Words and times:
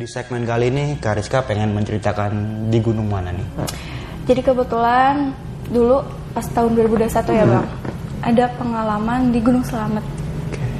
Di 0.00 0.08
segmen 0.08 0.48
kali 0.48 0.72
ini 0.72 0.96
Kariska 0.96 1.44
pengen 1.44 1.76
menceritakan 1.76 2.32
di 2.72 2.80
gunung 2.80 3.12
mana 3.12 3.36
nih? 3.36 3.44
Jadi 4.24 4.40
kebetulan 4.40 5.28
dulu 5.68 6.00
pas 6.32 6.48
tahun 6.56 6.72
2021 6.88 7.36
ya 7.36 7.44
bang, 7.44 7.68
ada 8.24 8.48
pengalaman 8.56 9.28
di 9.28 9.44
Gunung 9.44 9.60
Selamet, 9.60 10.00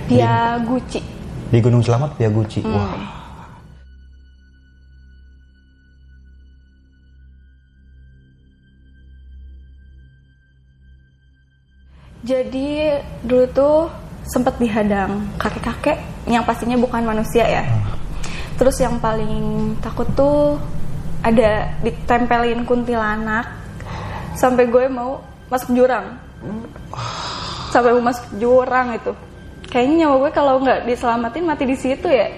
dia 0.08 0.56
Guci. 0.64 1.04
Di 1.52 1.58
Gunung 1.60 1.84
Selamat 1.84 2.16
via 2.16 2.32
Guci. 2.32 2.64
Hmm. 2.64 2.72
Wah, 2.72 2.96
Jadi 12.24 12.88
dulu 13.20 13.44
tuh 13.52 13.92
sempat 14.32 14.56
dihadang 14.56 15.28
kakek-kakek 15.36 16.00
yang 16.24 16.40
pastinya 16.40 16.80
bukan 16.80 17.04
manusia 17.04 17.44
ya. 17.44 17.68
Terus 18.60 18.76
yang 18.76 19.00
paling 19.00 19.72
takut 19.80 20.04
tuh 20.12 20.60
ada 21.24 21.72
ditempelin 21.80 22.68
kuntilanak 22.68 23.48
sampai 24.36 24.68
gue 24.68 24.84
mau 24.92 25.24
masuk 25.48 25.72
jurang. 25.72 26.20
Sampai 27.72 27.96
mau 27.96 28.04
masuk 28.12 28.36
jurang 28.36 28.92
itu. 29.00 29.16
Kayaknya 29.72 30.04
nyawa 30.04 30.16
gue 30.28 30.30
kalau 30.36 30.54
nggak 30.60 30.84
diselamatin 30.84 31.48
mati 31.48 31.64
di 31.64 31.76
situ 31.80 32.04
ya. 32.04 32.28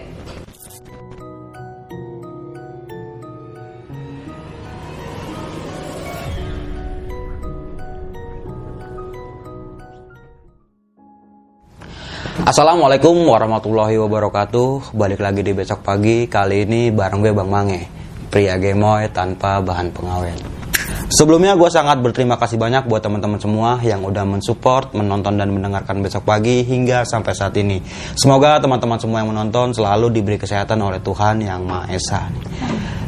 Assalamualaikum 12.53 13.17
warahmatullahi 13.33 13.97
wabarakatuh. 13.97 14.92
Balik 14.92 15.25
lagi 15.25 15.41
di 15.41 15.56
besok 15.56 15.81
pagi. 15.81 16.28
Kali 16.28 16.69
ini 16.69 16.92
bareng 16.92 17.25
gue 17.25 17.33
Bang 17.33 17.48
Mange, 17.48 17.89
pria 18.28 18.61
gemoy 18.61 19.08
tanpa 19.08 19.64
bahan 19.64 19.89
pengawet. 19.89 20.61
Sebelumnya 21.12 21.52
gue 21.54 21.68
sangat 21.68 22.00
berterima 22.00 22.40
kasih 22.40 22.56
banyak 22.56 22.88
buat 22.88 23.04
teman-teman 23.04 23.36
semua 23.36 23.76
yang 23.84 24.00
udah 24.00 24.24
mensupport, 24.24 24.96
menonton 24.96 25.36
dan 25.36 25.52
mendengarkan 25.52 26.00
besok 26.00 26.24
pagi 26.24 26.64
hingga 26.64 27.04
sampai 27.04 27.32
saat 27.36 27.52
ini. 27.60 27.84
Semoga 28.16 28.56
teman-teman 28.58 28.96
semua 28.96 29.20
yang 29.20 29.28
menonton 29.28 29.76
selalu 29.76 30.08
diberi 30.08 30.40
kesehatan 30.40 30.80
oleh 30.80 31.04
Tuhan 31.04 31.44
yang 31.44 31.68
Maha 31.68 31.92
Esa. 31.92 32.26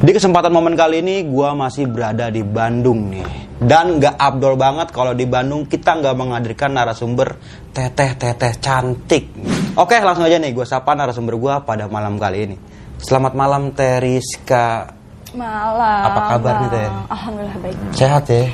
Di 0.04 0.12
kesempatan 0.12 0.52
momen 0.52 0.76
kali 0.76 1.00
ini 1.00 1.24
gue 1.24 1.48
masih 1.56 1.88
berada 1.88 2.28
di 2.28 2.44
Bandung 2.44 3.08
nih. 3.08 3.44
Dan 3.54 3.96
gak 3.96 4.20
abdol 4.20 4.60
banget 4.60 4.92
kalau 4.92 5.16
di 5.16 5.24
Bandung 5.24 5.64
kita 5.64 5.96
nggak 5.96 6.12
menghadirkan 6.18 6.76
narasumber 6.76 7.40
teteh-teteh 7.72 8.60
cantik. 8.60 9.32
Oke 9.80 9.96
langsung 10.04 10.28
aja 10.28 10.36
nih 10.36 10.52
gue 10.52 10.66
sapa 10.68 10.92
narasumber 10.92 11.40
gue 11.40 11.54
pada 11.64 11.88
malam 11.88 12.20
kali 12.20 12.38
ini. 12.52 12.56
Selamat 13.00 13.32
malam 13.32 13.72
Teriska. 13.72 15.03
Malam. 15.34 16.02
Apa 16.06 16.20
kabar 16.38 16.54
nih, 16.62 16.68
Teh? 16.70 16.86
Bang. 16.86 17.04
Alhamdulillah 17.10 17.56
baik. 17.58 17.76
Sehat 17.90 18.24
ya? 18.30 18.46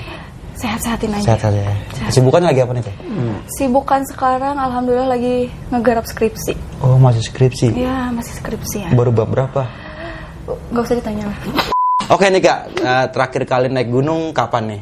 Sehat-sehatin 0.56 1.12
aja. 1.12 1.24
Sehat 1.24 1.40
aja. 1.52 1.72
Kesibukan 2.08 2.40
lagi 2.40 2.60
apa 2.64 2.72
nih 2.72 2.84
Teh? 2.84 2.96
Sibukan 3.56 4.00
sekarang 4.08 4.56
alhamdulillah 4.56 5.08
lagi 5.08 5.52
ngegarap 5.68 6.08
skripsi. 6.08 6.56
Oh 6.80 6.96
masih 6.96 7.20
skripsi. 7.20 7.76
Ya, 7.76 8.08
masih 8.12 8.32
skripsi 8.36 8.76
ya. 8.84 8.90
Baru 8.96 9.12
bab 9.12 9.28
berapa? 9.28 9.68
Gak 10.72 10.82
usah 10.82 10.96
ditanya 10.96 11.28
lah. 11.28 11.38
Oke 12.10 12.26
nih 12.26 12.42
kak, 12.42 12.58
Eh, 12.80 13.06
terakhir 13.14 13.42
kali 13.46 13.68
naik 13.70 13.92
gunung 13.92 14.32
kapan 14.32 14.64
nih? 14.76 14.80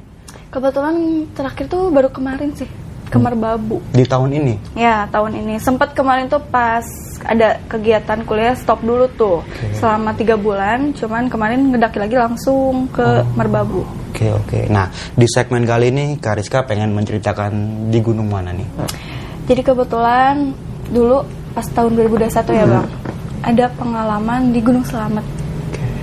Kebetulan 0.48 0.96
terakhir 1.36 1.68
tuh 1.68 1.92
baru 1.92 2.08
kemarin 2.08 2.54
sih. 2.56 2.70
Ke 3.08 3.16
Merbabu. 3.16 3.80
Di 3.96 4.04
tahun 4.04 4.36
ini? 4.36 4.54
Ya, 4.76 5.08
tahun 5.08 5.32
ini. 5.40 5.56
Sempat 5.56 5.96
kemarin 5.96 6.28
tuh 6.28 6.44
pas 6.52 6.84
ada 7.24 7.56
kegiatan 7.66 8.22
kuliah 8.28 8.52
stop 8.52 8.84
dulu 8.84 9.08
tuh. 9.16 9.40
Selama 9.76 10.12
tiga 10.12 10.36
bulan. 10.36 10.92
Cuman 10.92 11.32
kemarin 11.32 11.72
ngedaki 11.72 11.98
lagi 11.98 12.16
langsung 12.20 12.86
ke 12.92 13.24
Merbabu. 13.32 13.82
Oke 14.12 14.34
oke. 14.34 14.60
Nah 14.68 14.90
di 15.14 15.26
segmen 15.30 15.62
kali 15.62 15.94
ini 15.94 16.04
Kariska 16.18 16.64
pengen 16.66 16.90
menceritakan 16.96 17.52
di 17.92 17.98
gunung 18.02 18.28
mana 18.32 18.50
nih? 18.50 18.66
Jadi 19.48 19.62
kebetulan 19.64 20.52
dulu 20.92 21.24
pas 21.54 21.64
tahun 21.64 21.96
2021 21.96 22.28
ya 22.52 22.66
bang. 22.66 22.88
Ada 23.38 23.66
pengalaman 23.78 24.50
di 24.50 24.60
Gunung 24.60 24.82
Selamet. 24.82 25.22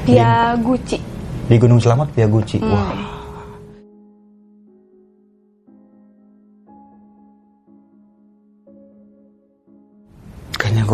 Dia 0.08 0.56
Guci. 0.58 0.98
Di 1.46 1.56
Gunung 1.60 1.78
Selamat 1.84 2.10
via 2.16 2.26
Guci. 2.26 2.58
Hmm. 2.64 2.72
Wah. 2.72 2.90
Kayaknya 2.94 3.15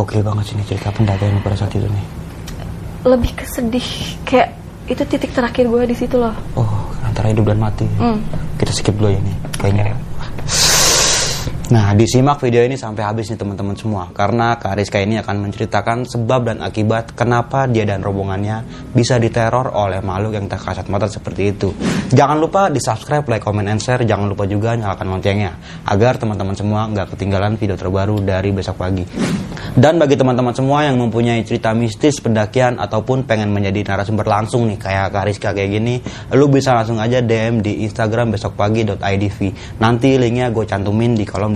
gokil 0.01 0.25
banget 0.25 0.43
sih 0.49 0.55
nih 0.57 0.65
cerita 0.65 0.89
pendakian 0.89 1.37
pada 1.45 1.53
saat 1.53 1.77
itu 1.77 1.85
nih. 1.85 2.05
Lebih 3.05 3.31
kesedih. 3.37 3.87
Kayak 4.25 4.57
itu 4.89 5.03
titik 5.05 5.31
terakhir 5.31 5.69
gue 5.69 5.83
di 5.85 5.95
situ 5.95 6.17
loh. 6.17 6.33
Oh, 6.57 6.89
antara 7.05 7.29
hidup 7.29 7.45
dan 7.45 7.61
mati. 7.61 7.85
Hmm. 8.01 8.17
Kita 8.57 8.73
skip 8.73 8.97
dulu 8.97 9.13
ya 9.13 9.21
nih. 9.21 9.35
Kayaknya. 9.61 9.93
Nah, 11.71 11.95
disimak 11.95 12.43
video 12.43 12.67
ini 12.67 12.75
sampai 12.75 13.07
habis 13.07 13.31
nih 13.31 13.39
teman-teman 13.39 13.71
semua 13.79 14.11
karena 14.11 14.59
Kak 14.59 14.75
Rizka 14.75 14.99
ini 14.99 15.23
akan 15.23 15.47
menceritakan 15.47 16.03
sebab 16.03 16.51
dan 16.51 16.59
akibat 16.59 17.15
kenapa 17.15 17.63
dia 17.63 17.87
dan 17.87 18.03
rombongannya 18.03 18.67
bisa 18.91 19.15
diteror 19.15 19.71
oleh 19.71 20.03
makhluk 20.03 20.35
yang 20.35 20.51
tak 20.51 20.67
kasat 20.67 20.91
mata 20.91 21.07
seperti 21.07 21.55
itu. 21.55 21.71
Jangan 22.11 22.43
lupa 22.43 22.67
di 22.67 22.83
subscribe, 22.83 23.23
like, 23.31 23.39
comment, 23.39 23.71
and 23.71 23.79
share. 23.79 24.03
Jangan 24.03 24.27
lupa 24.27 24.43
juga 24.51 24.75
nyalakan 24.75 25.15
loncengnya 25.15 25.55
agar 25.87 26.19
teman-teman 26.19 26.59
semua 26.59 26.91
nggak 26.91 27.15
ketinggalan 27.15 27.55
video 27.55 27.79
terbaru 27.79 28.19
dari 28.19 28.51
besok 28.51 28.75
pagi. 28.75 29.07
Dan 29.71 29.95
bagi 29.95 30.19
teman-teman 30.19 30.51
semua 30.51 30.83
yang 30.83 30.99
mempunyai 30.99 31.47
cerita 31.47 31.71
mistis 31.71 32.19
pendakian 32.19 32.75
ataupun 32.83 33.23
pengen 33.23 33.55
menjadi 33.55 33.87
narasumber 33.87 34.27
langsung 34.27 34.67
nih 34.67 34.75
kayak 34.75 35.15
Kak 35.15 35.23
Rizka 35.23 35.55
kayak 35.55 35.71
gini, 35.71 36.03
lu 36.35 36.51
bisa 36.51 36.75
langsung 36.75 36.99
aja 36.99 37.23
DM 37.23 37.63
di 37.63 37.87
Instagram 37.87 38.35
besokpagi.idv. 38.35 39.39
Nanti 39.79 40.19
linknya 40.19 40.51
gue 40.51 40.67
cantumin 40.67 41.15
di 41.15 41.23
kolom 41.23 41.55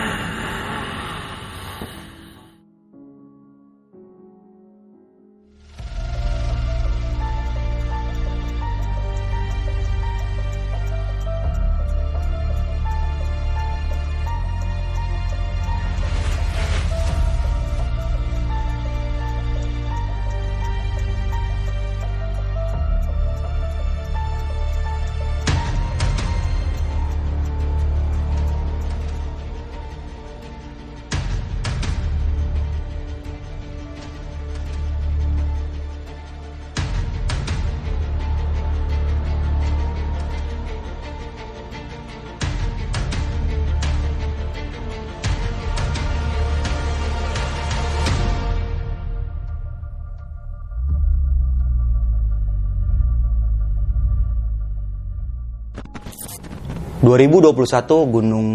...2021 57.11 58.07
Gunung 58.07 58.47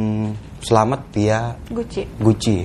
Selamat 0.65 1.13
via 1.13 1.53
Guci. 1.69 2.09
Gucci. 2.17 2.65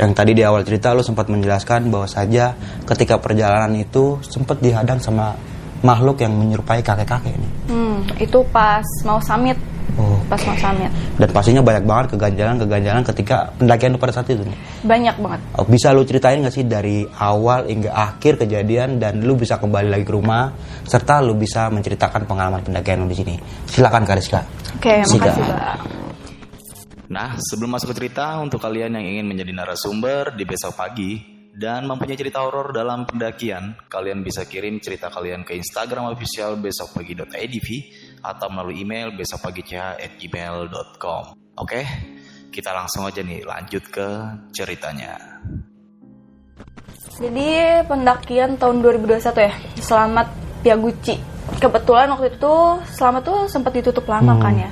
Yang 0.00 0.12
tadi 0.16 0.32
di 0.32 0.40
awal 0.40 0.64
cerita 0.64 0.96
lo 0.96 1.04
sempat 1.04 1.28
menjelaskan 1.28 1.92
bahwa 1.92 2.08
saja 2.08 2.56
ketika 2.88 3.20
perjalanan 3.20 3.76
itu 3.76 4.16
sempat 4.24 4.56
dihadang 4.64 4.96
sama 4.96 5.36
makhluk 5.84 6.24
yang 6.24 6.32
menyerupai 6.32 6.80
kakek-kakek 6.80 7.36
nih. 7.36 7.52
Hmm, 7.68 8.00
itu 8.16 8.40
pas 8.48 8.82
mau 9.04 9.20
summit. 9.20 9.60
Oh. 9.98 10.18
Pas 10.30 10.38
mau 10.46 10.54
summit. 10.54 10.90
Dan 11.18 11.28
pastinya 11.34 11.62
banyak 11.62 11.84
banget 11.84 12.06
keganjalan-keganjalan 12.14 13.02
ketika 13.02 13.50
pendakian 13.58 13.98
pada 13.98 14.14
saat 14.14 14.30
itu 14.30 14.46
nih. 14.46 14.58
Banyak 14.86 15.16
banget. 15.18 15.40
Oh, 15.58 15.66
bisa 15.66 15.90
lu 15.90 16.06
ceritain 16.06 16.38
gak 16.38 16.54
sih 16.54 16.62
dari 16.62 17.02
awal 17.18 17.66
hingga 17.66 17.90
akhir 17.90 18.38
kejadian 18.38 19.02
dan 19.02 19.26
lu 19.26 19.34
bisa 19.34 19.58
kembali 19.58 19.90
lagi 19.90 20.06
ke 20.06 20.14
rumah 20.14 20.54
serta 20.86 21.18
lu 21.18 21.34
bisa 21.34 21.66
menceritakan 21.74 22.30
pengalaman 22.30 22.62
pendakian 22.62 23.02
lu 23.02 23.10
di 23.10 23.18
sini. 23.18 23.34
Silakan 23.66 24.06
Kariska. 24.06 24.40
Oke, 24.78 25.02
Sika. 25.02 25.34
makasih, 25.34 25.44
Bang. 25.50 25.80
Nah, 27.08 27.40
sebelum 27.40 27.72
masuk 27.72 27.96
ke 27.96 28.04
cerita, 28.04 28.36
untuk 28.36 28.60
kalian 28.60 28.92
yang 29.00 29.06
ingin 29.16 29.26
menjadi 29.26 29.52
narasumber 29.56 30.36
di 30.36 30.44
besok 30.44 30.76
pagi 30.76 31.16
dan 31.56 31.88
mempunyai 31.88 32.14
cerita 32.14 32.44
horor 32.44 32.70
dalam 32.70 33.08
pendakian, 33.08 33.74
kalian 33.88 34.22
bisa 34.22 34.44
kirim 34.44 34.78
cerita 34.78 35.08
kalian 35.08 35.42
ke 35.42 35.56
Instagram 35.56 36.12
official 36.12 36.60
besokpagi.idv 36.60 37.68
atau 38.22 38.50
melalui 38.50 38.82
email 38.82 39.10
besokpagi.gmail.com. 39.14 41.22
Oke, 41.58 41.86
kita 42.54 42.72
langsung 42.74 43.06
aja 43.06 43.22
nih 43.22 43.44
lanjut 43.44 43.82
ke 43.90 44.08
ceritanya. 44.54 45.18
Jadi 47.18 47.82
pendakian 47.90 48.54
tahun 48.62 48.78
2021 48.78 49.42
ya, 49.42 49.50
Selamat 49.82 50.30
Piaguchi. 50.62 51.18
Kebetulan 51.58 52.14
waktu 52.14 52.38
itu 52.38 52.54
Selamat 52.94 53.26
tuh 53.26 53.50
sempat 53.50 53.74
ditutup 53.74 54.06
lama 54.06 54.38
kan 54.38 54.54
ya. 54.54 54.70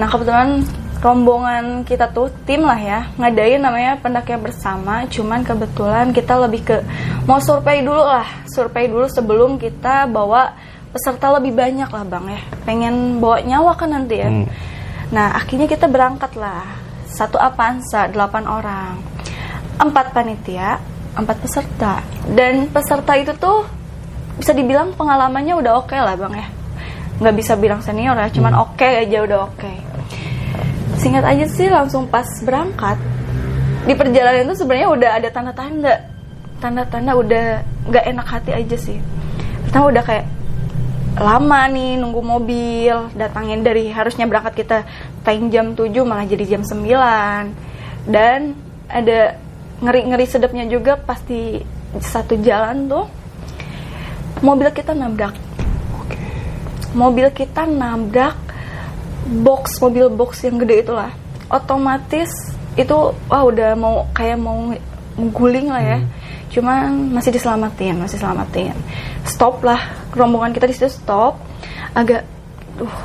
Nah 0.00 0.08
kebetulan 0.08 0.64
rombongan 1.04 1.84
kita 1.84 2.08
tuh 2.16 2.32
tim 2.48 2.64
lah 2.64 2.80
ya 2.80 3.12
ngadain 3.20 3.60
namanya 3.60 4.00
pendakian 4.00 4.40
bersama. 4.40 5.04
Cuman 5.12 5.44
kebetulan 5.44 6.16
kita 6.16 6.40
lebih 6.40 6.64
ke 6.64 6.80
mau 7.28 7.36
survei 7.36 7.84
dulu 7.84 8.00
lah, 8.00 8.24
survei 8.48 8.88
dulu 8.88 9.04
sebelum 9.12 9.60
kita 9.60 10.08
bawa 10.08 10.56
peserta 10.94 11.34
lebih 11.34 11.50
banyak 11.58 11.90
lah 11.90 12.04
bang 12.06 12.38
ya. 12.38 12.40
Pengen 12.62 13.18
bawa 13.18 13.42
nyawa 13.42 13.74
kan 13.74 13.90
nanti 13.90 14.22
ya. 14.22 14.30
Hmm. 14.30 14.46
Nah 15.10 15.34
akhirnya 15.34 15.66
kita 15.66 15.90
berangkat 15.90 16.38
lah 16.38 16.62
satu 17.10 17.34
Avanza 17.34 18.06
delapan 18.06 18.46
orang 18.46 18.94
empat 19.82 20.14
panitia, 20.14 20.78
empat 21.18 21.36
peserta. 21.42 21.98
Dan 22.30 22.70
peserta 22.70 23.18
itu 23.18 23.34
tuh 23.34 23.66
bisa 24.38 24.54
dibilang 24.54 24.94
pengalamannya 24.94 25.58
udah 25.58 25.82
oke 25.82 25.98
lah 25.98 26.14
bang 26.14 26.34
ya. 26.38 26.46
Nggak 27.18 27.34
bisa 27.38 27.52
bilang 27.58 27.82
senior 27.82 28.14
ya, 28.14 28.30
cuman 28.30 28.54
oke 28.62 28.86
aja 28.86 29.18
udah 29.22 29.38
oke. 29.50 29.72
Singkat 30.98 31.26
aja 31.26 31.46
sih 31.50 31.66
langsung 31.70 32.06
pas 32.06 32.26
berangkat 32.46 32.98
di 33.84 33.94
perjalanan 33.98 34.46
itu 34.46 34.62
sebenarnya 34.62 34.88
udah 34.88 35.10
ada 35.20 35.28
tanda-tanda, 35.30 35.94
tanda-tanda 36.62 37.12
udah 37.18 37.44
nggak 37.90 38.04
enak 38.14 38.26
hati 38.26 38.50
aja 38.54 38.76
sih. 38.78 38.98
Pertama 39.68 39.90
udah 39.90 40.02
kayak 40.06 40.26
lama 41.18 41.60
nih 41.70 41.98
nunggu 41.98 42.20
mobil. 42.22 42.96
Datangin 43.14 43.62
dari 43.62 43.90
harusnya 43.90 44.26
berangkat 44.26 44.54
kita 44.64 44.78
time 45.22 45.50
jam 45.50 45.74
7 45.78 45.90
malah 46.02 46.26
jadi 46.26 46.58
jam 46.58 46.62
9 46.66 48.10
dan 48.10 48.52
ada 48.90 49.40
ngeri-ngeri 49.80 50.26
sedapnya 50.28 50.64
juga 50.68 51.00
pasti 51.00 51.62
satu 51.94 52.36
jalan 52.42 52.90
tuh 52.90 53.06
mobil 54.42 54.68
kita 54.74 54.92
nabrak. 54.92 55.34
Mobil 56.94 57.26
kita 57.34 57.66
nabrak 57.66 58.38
box 59.24 59.80
mobil 59.80 60.10
box 60.12 60.44
yang 60.44 60.60
gede 60.60 60.84
itulah. 60.84 61.10
Otomatis 61.48 62.30
itu 62.74 63.14
wah 63.30 63.42
udah 63.46 63.78
mau 63.78 64.10
kayak 64.12 64.38
mau 64.38 64.74
guling 65.16 65.70
lah 65.70 65.82
ya. 65.82 65.98
Cuman 66.50 67.10
masih 67.14 67.34
diselamatin 67.34 67.98
masih 67.98 68.18
selamatin. 68.18 68.74
Stop 69.26 69.62
lah 69.64 70.03
rombongan 70.14 70.54
kita 70.54 70.70
di 70.70 70.74
situ 70.74 70.88
stop. 70.88 71.36
Agak 71.94 72.22
uh 72.78 72.96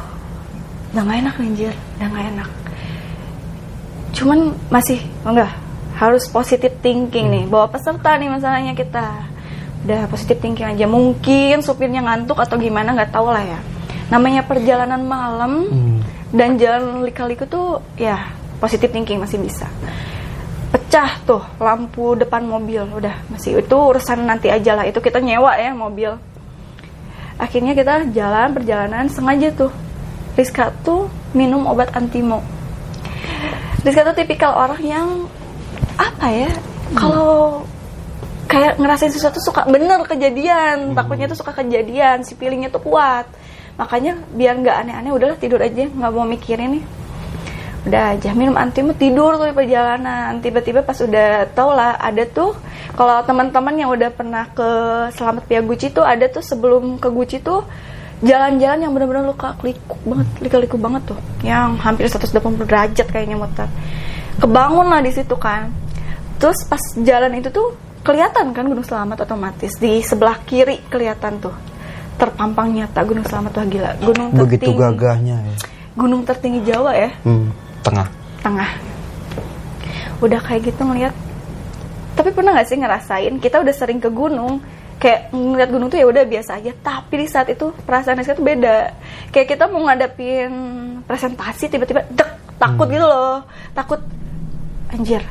udah 0.93 1.03
gak 1.05 1.19
enak 1.21 1.35
anjir. 1.37 1.73
Udah 1.97 2.07
gak 2.09 2.25
enak. 2.33 2.49
Cuman 4.13 4.39
masih 4.73 4.99
oh 5.25 5.31
enggak 5.33 5.53
harus 5.99 6.25
positive 6.31 6.79
thinking 6.79 7.27
nih. 7.29 7.43
Bawa 7.45 7.67
peserta 7.69 8.15
nih 8.15 8.29
masalahnya 8.31 8.73
kita. 8.73 9.27
Udah 9.85 10.07
positive 10.07 10.39
thinking 10.39 10.67
aja. 10.69 10.85
Mungkin 10.87 11.61
supirnya 11.61 12.01
ngantuk 12.03 12.39
atau 12.39 12.55
gimana 12.55 12.95
nggak 12.95 13.11
tahu 13.13 13.29
lah 13.29 13.43
ya. 13.43 13.59
Namanya 14.09 14.41
perjalanan 14.47 15.05
malam 15.05 15.53
Hmm. 15.69 15.99
dan 16.33 16.57
jalan 16.57 17.05
lika-liku 17.05 17.45
tuh 17.45 17.81
ya 17.97 18.31
positive 18.57 18.89
thinking 18.89 19.21
masih 19.21 19.37
bisa. 19.37 19.69
Pecah 20.69 21.21
tuh 21.25 21.41
lampu 21.61 22.17
depan 22.17 22.45
mobil. 22.45 22.85
Udah 22.89 23.13
masih 23.29 23.61
itu 23.61 23.77
urusan 23.77 24.25
nanti 24.25 24.49
aja 24.49 24.73
lah. 24.73 24.89
Itu 24.89 25.01
kita 25.01 25.21
nyewa 25.21 25.53
ya 25.57 25.71
mobil 25.75 26.17
akhirnya 27.39 27.73
kita 27.73 28.11
jalan 28.11 28.51
perjalanan 28.53 29.07
sengaja 29.07 29.49
tuh. 29.55 29.71
Rizka 30.35 30.75
tuh 30.85 31.09
minum 31.33 31.65
obat 31.65 31.95
antimo. 31.95 32.43
Rizka 33.81 34.05
tuh 34.11 34.15
tipikal 34.19 34.53
orang 34.53 34.81
yang 34.83 35.07
apa 35.99 36.27
ya 36.31 36.51
kalau 36.95 37.63
kayak 38.47 38.79
ngerasain 38.79 39.11
sesuatu 39.15 39.39
suka 39.39 39.63
bener 39.65 40.03
kejadian. 40.05 40.93
Takutnya 40.93 41.31
tuh 41.31 41.39
suka 41.39 41.55
kejadian 41.55 42.27
si 42.27 42.35
feelingnya 42.35 42.69
tuh 42.69 42.83
kuat. 42.83 43.25
Makanya 43.79 44.19
biar 44.35 44.59
nggak 44.59 44.75
aneh-aneh 44.85 45.11
udahlah 45.15 45.39
tidur 45.39 45.63
aja 45.63 45.87
nggak 45.87 46.11
mau 46.11 46.27
mikirin 46.27 46.77
nih 46.77 46.98
udah 47.87 48.03
aja 48.17 48.35
minum 48.35 48.59
antimo 48.59 48.91
tidur 48.91 49.39
tuh 49.39 49.47
di 49.47 49.55
perjalanan. 49.55 50.39
Tiba-tiba 50.43 50.83
pas 50.83 50.99
udah 50.99 51.47
tau 51.55 51.71
lah 51.71 51.95
ada 51.95 52.27
tuh 52.27 52.51
kalau 52.93 53.23
teman-teman 53.23 53.75
yang 53.77 53.89
udah 53.93 54.11
pernah 54.11 54.51
ke 54.51 54.67
Selamat 55.15 55.47
Pia 55.47 55.63
Guci 55.63 55.95
tuh 55.95 56.03
ada 56.03 56.27
tuh 56.27 56.43
sebelum 56.43 56.99
ke 56.99 57.07
Guci 57.07 57.39
tuh 57.39 57.63
jalan-jalan 58.19 58.83
yang 58.83 58.91
bener-bener 58.91 59.23
luka 59.31 59.55
liku 59.63 59.95
banget 60.03 60.27
liku-liku 60.43 60.75
banget 60.75 61.01
tuh. 61.15 61.19
Yang 61.39 61.69
hampir 61.79 62.05
180 62.11 62.67
derajat 62.67 63.07
kayaknya 63.07 63.39
muter. 63.39 63.69
Kebangun 64.39 64.87
lah 64.91 64.99
di 64.99 65.11
situ 65.15 65.35
kan. 65.39 65.71
Terus 66.39 66.63
pas 66.67 66.79
jalan 66.99 67.31
itu 67.35 67.47
tuh 67.51 67.75
kelihatan 68.03 68.51
kan 68.51 68.63
Gunung 68.67 68.83
Selamat 68.83 69.23
otomatis. 69.23 69.75
Di 69.79 70.03
sebelah 70.03 70.39
kiri 70.43 70.83
kelihatan 70.91 71.39
tuh. 71.39 71.55
Terpampang 72.19 72.75
nyata 72.75 72.99
Gunung 73.07 73.23
Selamat 73.23 73.55
tuh 73.55 73.63
gila. 73.71 73.95
Gunung 74.03 74.35
Begitu 74.35 74.67
tertinggi. 74.67 74.83
gagahnya 74.83 75.37
ya. 75.47 75.55
gunung 75.95 76.21
tertinggi 76.23 76.63
Jawa 76.63 76.91
ya. 76.95 77.11
Hmm, 77.27 77.51
tengah. 77.83 78.07
tengah. 78.39 78.69
Udah 80.23 80.39
kayak 80.43 80.71
gitu 80.71 80.81
ngeliat. 80.83 81.15
Tapi 82.15 82.35
pernah 82.35 82.55
nggak 82.55 82.67
sih 82.67 82.79
ngerasain 82.79 83.33
kita 83.39 83.63
udah 83.63 83.73
sering 83.75 83.99
ke 84.03 84.11
gunung? 84.11 84.59
Kayak 84.99 85.31
ngeliat 85.31 85.69
gunung 85.71 85.87
tuh 85.87 85.99
ya 85.99 86.07
udah 86.07 86.23
biasa 86.27 86.59
aja. 86.59 86.75
Tapi 86.75 87.23
di 87.23 87.27
saat 87.27 87.47
itu 87.47 87.71
perasaan 87.87 88.19
Rizka 88.19 88.35
tuh 88.35 88.43
beda. 88.43 88.91
Kayak 89.31 89.47
kita 89.55 89.63
mau 89.71 89.87
ngadepin 89.87 90.51
presentasi 91.07 91.71
tiba-tiba 91.71 92.03
dek 92.11 92.59
takut 92.59 92.87
gitu 92.91 93.07
loh. 93.07 93.47
Takut 93.71 94.03
anjir 94.91 95.23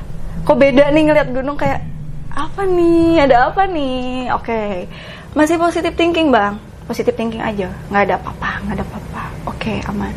kok 0.47 0.55
beda 0.55 0.88
nih 0.95 1.02
ngeliat 1.05 1.28
gunung 1.28 1.61
kayak 1.61 1.85
apa 2.33 2.64
nih? 2.64 3.21
Ada 3.28 3.52
apa 3.52 3.69
nih? 3.69 4.33
Oke. 4.33 4.88
Masih 5.37 5.61
positive 5.61 5.93
thinking 5.93 6.33
bang. 6.33 6.57
Positive 6.88 7.12
thinking 7.12 7.45
aja. 7.45 7.69
Nggak 7.93 8.02
ada 8.09 8.14
apa-apa 8.17 8.50
nggak 8.64 8.76
ada 8.81 8.85
apa-apa. 8.88 9.23
Oke 9.52 9.85
aman 9.85 10.12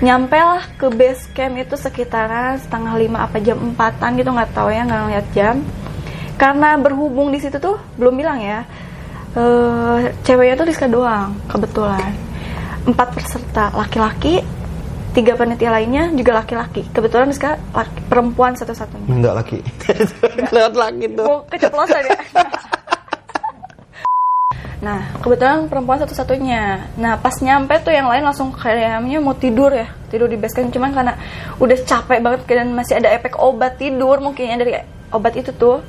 nyampe 0.00 0.36
lah 0.40 0.64
ke 0.80 0.88
base 0.88 1.28
camp 1.36 1.60
itu 1.60 1.76
sekitaran 1.76 2.56
setengah 2.56 2.96
lima 2.96 3.28
apa 3.28 3.36
jam 3.40 3.60
empatan 3.60 4.16
gitu 4.16 4.32
nggak 4.32 4.52
tahu 4.56 4.72
ya 4.72 4.88
nggak 4.88 5.00
ngeliat 5.04 5.26
jam 5.36 5.56
karena 6.40 6.80
berhubung 6.80 7.28
di 7.28 7.36
situ 7.36 7.60
tuh 7.60 7.76
belum 8.00 8.16
bilang 8.16 8.40
ya 8.40 8.64
eh 9.36 10.10
ceweknya 10.24 10.56
tuh 10.56 10.66
Rizka 10.66 10.88
doang 10.88 11.36
kebetulan 11.52 12.16
empat 12.88 13.12
peserta 13.12 13.68
laki-laki 13.76 14.40
tiga 15.12 15.36
panitia 15.36 15.68
lainnya 15.68 16.08
juga 16.16 16.40
laki-laki 16.40 16.88
kebetulan 16.96 17.28
Rizka 17.28 17.60
laki, 17.76 18.00
perempuan 18.08 18.56
satu-satunya 18.56 19.06
Enggak 19.10 19.34
laki. 19.42 19.58
Lewat 20.54 20.74
laki 20.78 21.06
tuh. 21.12 21.26
Oh, 21.26 21.40
keceplosan 21.50 22.02
ya. 22.08 22.18
Nah, 24.80 25.12
kebetulan 25.20 25.68
perempuan 25.68 26.00
satu-satunya. 26.00 26.96
Nah, 26.96 27.20
pas 27.20 27.36
nyampe 27.44 27.76
tuh 27.84 27.92
yang 27.92 28.08
lain 28.08 28.24
langsung 28.24 28.48
kayaknya 28.48 29.20
mau 29.20 29.36
tidur 29.36 29.68
ya, 29.76 29.92
tidur 30.08 30.24
di 30.24 30.40
base 30.40 30.56
camp. 30.56 30.72
Cuman 30.72 30.96
karena 30.96 31.14
udah 31.60 31.76
capek 31.84 32.18
banget 32.24 32.40
dan 32.48 32.72
masih 32.72 32.96
ada 32.96 33.12
efek 33.12 33.36
obat 33.36 33.76
tidur 33.76 34.16
mungkin 34.24 34.48
ya 34.48 34.56
dari 34.56 34.80
obat 35.12 35.36
itu 35.36 35.52
tuh, 35.52 35.84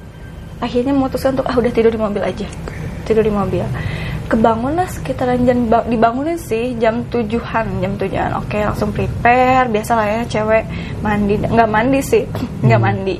akhirnya 0.59 0.91
memutuskan 0.91 1.39
untuk 1.39 1.47
ah 1.47 1.55
udah 1.55 1.71
tidur 1.71 1.87
di 1.87 1.99
mobil 1.99 2.19
aja, 2.19 2.47
tidur 3.07 3.23
di 3.23 3.31
mobil. 3.31 3.63
Kebangun 4.27 4.79
lah 4.79 4.87
sekitaran 4.87 5.43
jam 5.43 5.67
dibangunin 5.87 6.39
sih 6.39 6.75
jam 6.75 7.03
tujuhan, 7.07 7.67
jam 7.79 7.95
tujuhan. 7.95 8.31
Oke, 8.43 8.59
langsung 8.59 8.91
prepare, 8.91 9.71
biasa 9.71 9.91
lah 9.95 10.07
ya 10.07 10.21
cewek 10.27 10.63
mandi, 10.99 11.35
nggak 11.39 11.69
mandi 11.71 11.99
sih, 12.03 12.23
nggak 12.67 12.81
mandi 12.83 13.15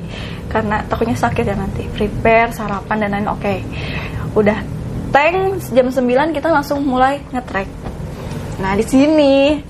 karena 0.52 0.84
takutnya 0.84 1.16
sakit 1.16 1.44
ya 1.48 1.56
nanti. 1.56 1.88
Prepare, 1.88 2.52
sarapan 2.52 2.96
dan 3.00 3.10
lain 3.16 3.28
oke. 3.32 3.54
Udah 4.36 4.60
tank 5.12 5.60
jam 5.76 5.86
9 5.92 6.34
kita 6.34 6.48
langsung 6.48 6.80
mulai 6.82 7.20
ngetrek. 7.30 7.68
Nah, 8.58 8.72
di 8.74 8.84
sini 8.88 9.60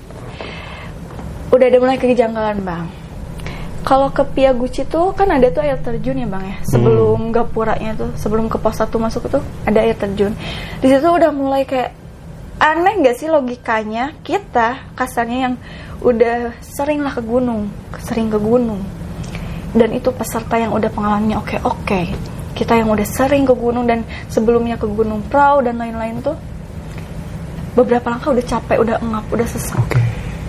udah 1.51 1.65
ada 1.67 1.77
mulai 1.77 1.99
kejanggalan, 1.99 2.63
Bang. 2.63 2.87
Kalau 3.83 4.07
ke 4.15 4.23
Piaguchi 4.23 4.87
tuh 4.87 5.11
kan 5.11 5.27
ada 5.27 5.51
tuh 5.51 5.59
air 5.59 5.75
terjun 5.83 6.15
ya, 6.15 6.25
Bang 6.25 6.47
ya. 6.47 6.55
Sebelum 6.63 7.35
gapuranya 7.35 7.99
tuh, 7.99 8.09
sebelum 8.15 8.47
ke 8.47 8.55
pos 8.55 8.79
1 8.79 8.87
masuk 8.95 9.27
tuh 9.27 9.43
ada 9.67 9.83
air 9.83 9.99
terjun. 9.99 10.31
Di 10.79 10.87
situ 10.87 11.03
udah 11.03 11.35
mulai 11.35 11.67
kayak 11.67 11.91
aneh 12.63 13.03
nggak 13.03 13.19
sih 13.19 13.27
logikanya 13.27 14.15
kita 14.23 14.95
kasarnya 14.95 15.51
yang 15.51 15.55
udah 15.99 16.55
sering 16.63 17.03
lah 17.03 17.11
ke 17.11 17.19
gunung 17.19 17.67
sering 18.07 18.31
ke 18.31 18.39
gunung 18.39 18.79
dan 19.75 19.91
itu 19.91 20.13
peserta 20.15 20.55
yang 20.55 20.71
udah 20.71 20.87
pengalamannya 20.87 21.35
oke 21.43 21.59
oke 21.59 22.01
kita 22.53 22.77
yang 22.77 22.89
udah 22.93 23.05
sering 23.05 23.49
ke 23.49 23.53
gunung 23.57 23.89
dan 23.89 24.05
sebelumnya 24.29 24.77
ke 24.77 24.85
gunung 24.85 25.25
perahu 25.25 25.65
dan 25.65 25.81
lain-lain 25.81 26.21
tuh 26.21 26.37
beberapa 27.73 28.13
langkah 28.13 28.29
udah 28.29 28.45
capek 28.45 28.77
udah 28.77 28.95
engap 29.01 29.25
udah 29.33 29.47
sesak. 29.49 29.77
Oke. 29.81 29.99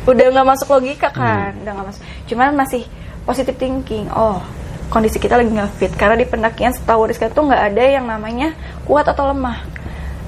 udah 0.04 0.28
nggak 0.36 0.46
masuk 0.52 0.68
logika 0.68 1.08
kan 1.08 1.56
udah 1.64 1.72
nggak 1.72 1.86
masuk. 1.88 2.02
Cuman 2.28 2.52
masih 2.52 2.84
positive 3.24 3.56
thinking 3.56 4.04
oh 4.12 4.44
kondisi 4.92 5.16
kita 5.16 5.40
lagi 5.40 5.48
nggak 5.48 5.72
fit 5.80 5.92
karena 5.96 6.20
di 6.20 6.28
pendakian 6.28 6.76
setahu 6.76 7.08
Rizka 7.08 7.32
tuh 7.32 7.48
nggak 7.48 7.72
ada 7.72 7.84
yang 7.88 8.04
namanya 8.04 8.52
kuat 8.84 9.08
atau 9.08 9.32
lemah. 9.32 9.64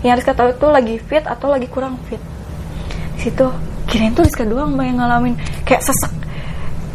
Yang 0.00 0.24
Rizka 0.24 0.32
tahu 0.32 0.48
itu 0.56 0.66
lagi 0.72 0.94
fit 0.96 1.24
atau 1.28 1.52
lagi 1.52 1.68
kurang 1.68 2.00
fit. 2.08 2.20
Di 3.20 3.28
situ 3.28 3.46
kirain 3.84 4.16
tuh 4.16 4.24
Rizka 4.24 4.48
doang 4.48 4.72
Mbak, 4.72 4.84
yang 4.88 4.98
ngalamin. 5.04 5.34
Kayak 5.68 5.92
sesek 5.92 6.12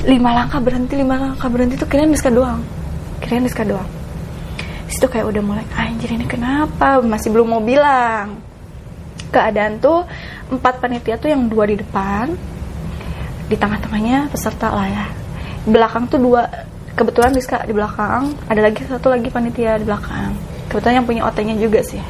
lima 0.02 0.34
langkah 0.34 0.58
berhenti 0.58 0.98
lima 0.98 1.14
langkah 1.14 1.46
berhenti 1.46 1.78
tuh 1.78 1.86
kirain 1.86 2.10
Rizka 2.10 2.34
doang. 2.34 2.66
Kirain 3.22 3.46
Rizka 3.46 3.62
doang 3.62 4.01
di 4.92 5.00
situ 5.00 5.08
kayak 5.08 5.32
udah 5.32 5.40
mulai 5.40 5.64
anjir 5.80 6.12
ini 6.12 6.28
kenapa? 6.28 7.00
Masih 7.00 7.32
belum 7.32 7.48
mau 7.48 7.64
bilang. 7.64 8.44
Keadaan 9.32 9.80
tuh 9.80 10.04
empat 10.52 10.84
panitia 10.84 11.16
tuh 11.16 11.32
yang 11.32 11.48
dua 11.48 11.64
di 11.64 11.80
depan 11.80 12.36
di 13.48 13.56
tengah-tengahnya 13.56 14.28
peserta 14.28 14.68
lah 14.68 14.92
ya. 14.92 15.08
Belakang 15.64 16.12
tuh 16.12 16.20
dua 16.20 16.44
kebetulan 16.92 17.32
Rizka 17.32 17.64
di 17.64 17.72
belakang 17.72 18.36
ada 18.52 18.68
lagi 18.68 18.84
satu 18.84 19.16
lagi 19.16 19.32
panitia 19.32 19.80
di 19.80 19.88
belakang. 19.88 20.36
Kebetulan 20.68 21.00
yang 21.00 21.08
punya 21.08 21.24
OT-nya 21.24 21.56
juga 21.56 21.80
sih. 21.88 22.04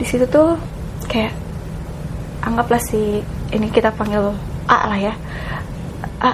Di 0.00 0.04
situ 0.08 0.24
tuh 0.32 0.56
kayak 1.12 1.36
anggaplah 2.40 2.80
si 2.80 3.20
ini 3.52 3.68
kita 3.68 3.92
panggil 3.92 4.32
A 4.64 4.88
lah 4.88 4.96
ya. 4.96 5.12
A 6.24 6.32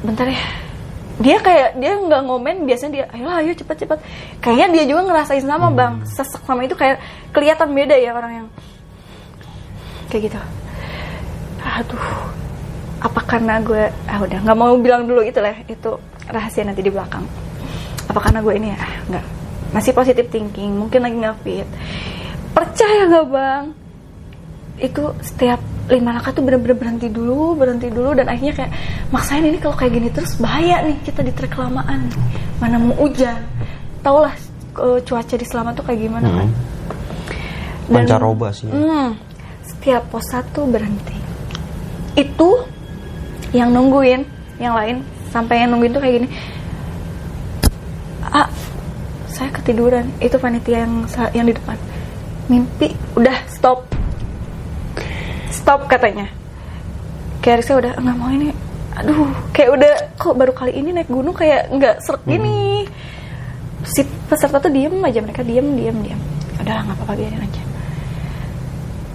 bentar 0.00 0.24
ya 0.24 0.61
dia 1.22 1.38
kayak 1.38 1.78
dia 1.78 1.92
nggak 1.94 2.22
ngomen 2.26 2.66
biasanya 2.66 2.92
dia 2.92 3.04
ayo 3.14 3.30
ayo 3.30 3.52
cepet 3.54 3.86
cepet. 3.86 3.98
Kayaknya 4.42 4.66
dia 4.74 4.84
juga 4.90 5.00
ngerasain 5.08 5.46
sama 5.46 5.70
bang. 5.70 6.02
Sesek 6.04 6.42
sama 6.42 6.66
itu 6.66 6.74
kayak 6.74 6.98
kelihatan 7.30 7.70
beda 7.70 7.96
ya 7.96 8.10
orang 8.12 8.32
yang 8.44 8.46
kayak 10.10 10.28
gitu. 10.28 10.38
Aduh 11.62 12.06
apa 13.02 13.20
karena 13.26 13.58
gue 13.62 13.90
ah 14.06 14.18
udah 14.22 14.38
nggak 14.42 14.58
mau 14.58 14.74
bilang 14.82 15.06
dulu 15.06 15.22
itu 15.22 15.38
lah. 15.38 15.54
Itu 15.70 16.02
rahasia 16.26 16.66
nanti 16.66 16.82
di 16.82 16.90
belakang. 16.90 17.22
Apa 18.10 18.18
karena 18.18 18.42
gue 18.42 18.54
ini 18.58 18.68
ya? 18.74 18.78
Ah, 18.82 18.94
nggak. 19.06 19.24
Masih 19.72 19.96
positive 19.96 20.28
thinking 20.28 20.76
mungkin 20.76 21.00
lagi 21.00 21.16
nggak 21.16 21.38
fit 21.46 21.68
percaya 22.52 23.08
nggak 23.08 23.26
bang 23.32 23.64
itu 24.76 25.12
setiap 25.20 25.60
lima 25.86 26.14
langkah 26.14 26.32
tuh 26.32 26.40
bener-bener 26.40 26.78
berhenti 26.78 27.08
dulu 27.08 27.52
berhenti 27.54 27.90
dulu 27.90 28.14
dan 28.14 28.30
akhirnya 28.30 28.54
kayak 28.64 28.72
maksain 29.10 29.42
ini 29.42 29.58
kalau 29.58 29.74
kayak 29.74 29.92
gini 29.92 30.08
terus 30.08 30.38
bahaya 30.38 30.80
nih 30.82 30.96
kita 31.02 31.20
di 31.20 31.32
trek 31.34 31.52
kelamaan 31.52 32.06
mana 32.56 32.78
mau 32.78 32.94
hujan 32.96 33.42
tau 34.00 34.22
lah 34.22 34.32
cuaca 35.02 35.34
di 35.34 35.44
selama 35.44 35.74
tuh 35.74 35.84
kayak 35.84 36.00
gimana 36.00 36.26
kan 36.26 36.48
Dan- 37.82 38.08
Pancaroba 38.08 38.54
sih. 38.54 38.70
Hmm, 38.70 39.18
setiap 39.66 40.06
pos 40.08 40.24
satu 40.24 40.64
berhenti. 40.64 41.18
Itu 42.14 42.64
yang 43.52 43.74
nungguin, 43.74 44.22
yang 44.56 44.72
lain 44.72 45.02
sampai 45.28 45.66
yang 45.66 45.74
nungguin 45.74 45.92
tuh 45.92 46.00
kayak 46.00 46.14
gini. 46.22 46.28
Ah, 48.22 48.48
saya 49.28 49.50
ketiduran. 49.50 50.08
Itu 50.22 50.38
panitia 50.38 50.86
yang 50.86 51.04
yang 51.34 51.46
di 51.50 51.54
depan. 51.58 51.76
Mimpi, 52.48 52.96
udah 53.12 53.34
stop. 53.50 53.84
Stop 55.62 55.86
katanya. 55.86 56.26
Kayak 57.38 57.62
saya 57.62 57.76
udah 57.78 57.92
nggak 58.02 58.16
mau 58.18 58.30
ini. 58.34 58.50
Aduh, 58.98 59.30
kayak 59.54 59.70
udah 59.78 59.92
kok 60.18 60.34
baru 60.34 60.52
kali 60.52 60.74
ini 60.74 60.90
naik 60.90 61.08
gunung 61.08 61.32
kayak 61.32 61.70
nggak 61.70 62.02
seret 62.02 62.22
gini. 62.26 62.84
Si 63.86 64.02
peserta 64.26 64.58
tuh 64.58 64.74
diem 64.74 64.98
aja 65.06 65.22
mereka 65.22 65.46
diem 65.46 65.78
diem 65.78 65.96
diem. 66.02 66.20
Udah 66.58 66.82
nggak 66.82 66.98
apa-apa 66.98 67.14
biarin 67.14 67.46
aja 67.46 67.62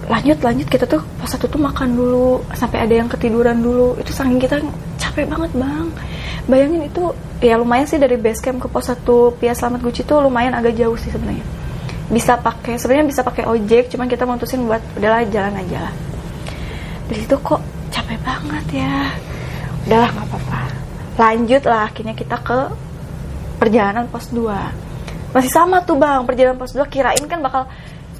lanjut 0.08 0.40
lanjut 0.40 0.68
kita 0.72 0.88
tuh 0.88 1.04
pas 1.20 1.28
satu 1.28 1.44
tuh 1.52 1.60
makan 1.60 1.92
dulu 1.92 2.40
sampai 2.56 2.88
ada 2.88 2.94
yang 2.96 3.08
ketiduran 3.12 3.60
dulu 3.60 3.92
itu 4.00 4.08
saking 4.08 4.40
kita 4.40 4.56
capek 4.96 5.28
banget 5.28 5.52
bang 5.52 5.88
bayangin 6.48 6.88
itu 6.88 7.12
ya 7.44 7.60
lumayan 7.60 7.84
sih 7.84 8.00
dari 8.00 8.16
base 8.16 8.40
camp 8.40 8.64
ke 8.64 8.72
pos 8.72 8.88
satu 8.88 9.36
Pia 9.36 9.52
Selamat 9.52 9.84
Guci 9.84 10.08
tuh 10.08 10.24
lumayan 10.24 10.56
agak 10.56 10.80
jauh 10.80 10.96
sih 10.96 11.12
sebenarnya 11.12 11.44
bisa 12.08 12.40
pakai 12.40 12.80
sebenarnya 12.80 13.06
bisa 13.12 13.20
pakai 13.20 13.44
ojek 13.44 13.92
cuman 13.92 14.08
kita 14.08 14.24
mutusin 14.24 14.64
buat 14.64 14.80
udahlah 14.96 15.28
jalan 15.28 15.60
aja 15.60 15.78
lah 15.92 15.94
dari 17.08 17.20
situ 17.24 17.36
kok 17.40 17.60
capek 17.88 18.18
banget 18.20 18.84
ya. 18.84 19.08
Udahlah 19.88 20.10
nggak 20.12 20.26
apa-apa. 20.28 20.60
Lanjut 21.18 21.62
lah 21.64 21.88
akhirnya 21.88 22.14
kita 22.14 22.36
ke 22.44 22.60
perjalanan 23.58 24.06
pos 24.06 24.30
2 24.30 25.34
masih 25.34 25.52
sama 25.52 25.80
tuh 25.82 25.96
bang. 25.96 26.22
Perjalanan 26.28 26.60
pos 26.60 26.76
2 26.76 26.84
kirain 26.86 27.24
kan 27.24 27.40
bakal 27.40 27.64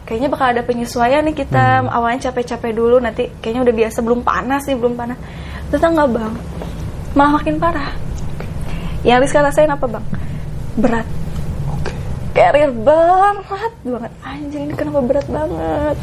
kayaknya 0.08 0.32
bakal 0.32 0.50
ada 0.50 0.64
penyesuaian 0.64 1.20
nih 1.28 1.36
kita. 1.36 1.84
Awalnya 1.84 2.32
capek-capek 2.32 2.72
dulu 2.72 2.96
nanti 2.98 3.28
kayaknya 3.44 3.68
udah 3.68 3.74
biasa 3.76 3.98
belum 4.00 4.20
panas 4.24 4.64
nih 4.64 4.76
belum 4.80 4.96
panas. 4.96 5.18
Ternyata 5.68 5.86
nggak 5.92 6.08
bang? 6.16 6.32
Malah 7.12 7.32
makin 7.36 7.56
parah. 7.60 7.92
Yang 9.04 9.28
Rizka 9.28 9.44
rasain 9.44 9.70
apa 9.70 9.86
bang? 9.86 10.04
Berat. 10.80 11.06
Carrier 12.32 12.70
berat 12.70 13.74
banget. 13.82 14.12
Anjing 14.24 14.62
ini 14.70 14.74
kenapa 14.74 15.00
berat 15.04 15.26
banget? 15.26 15.96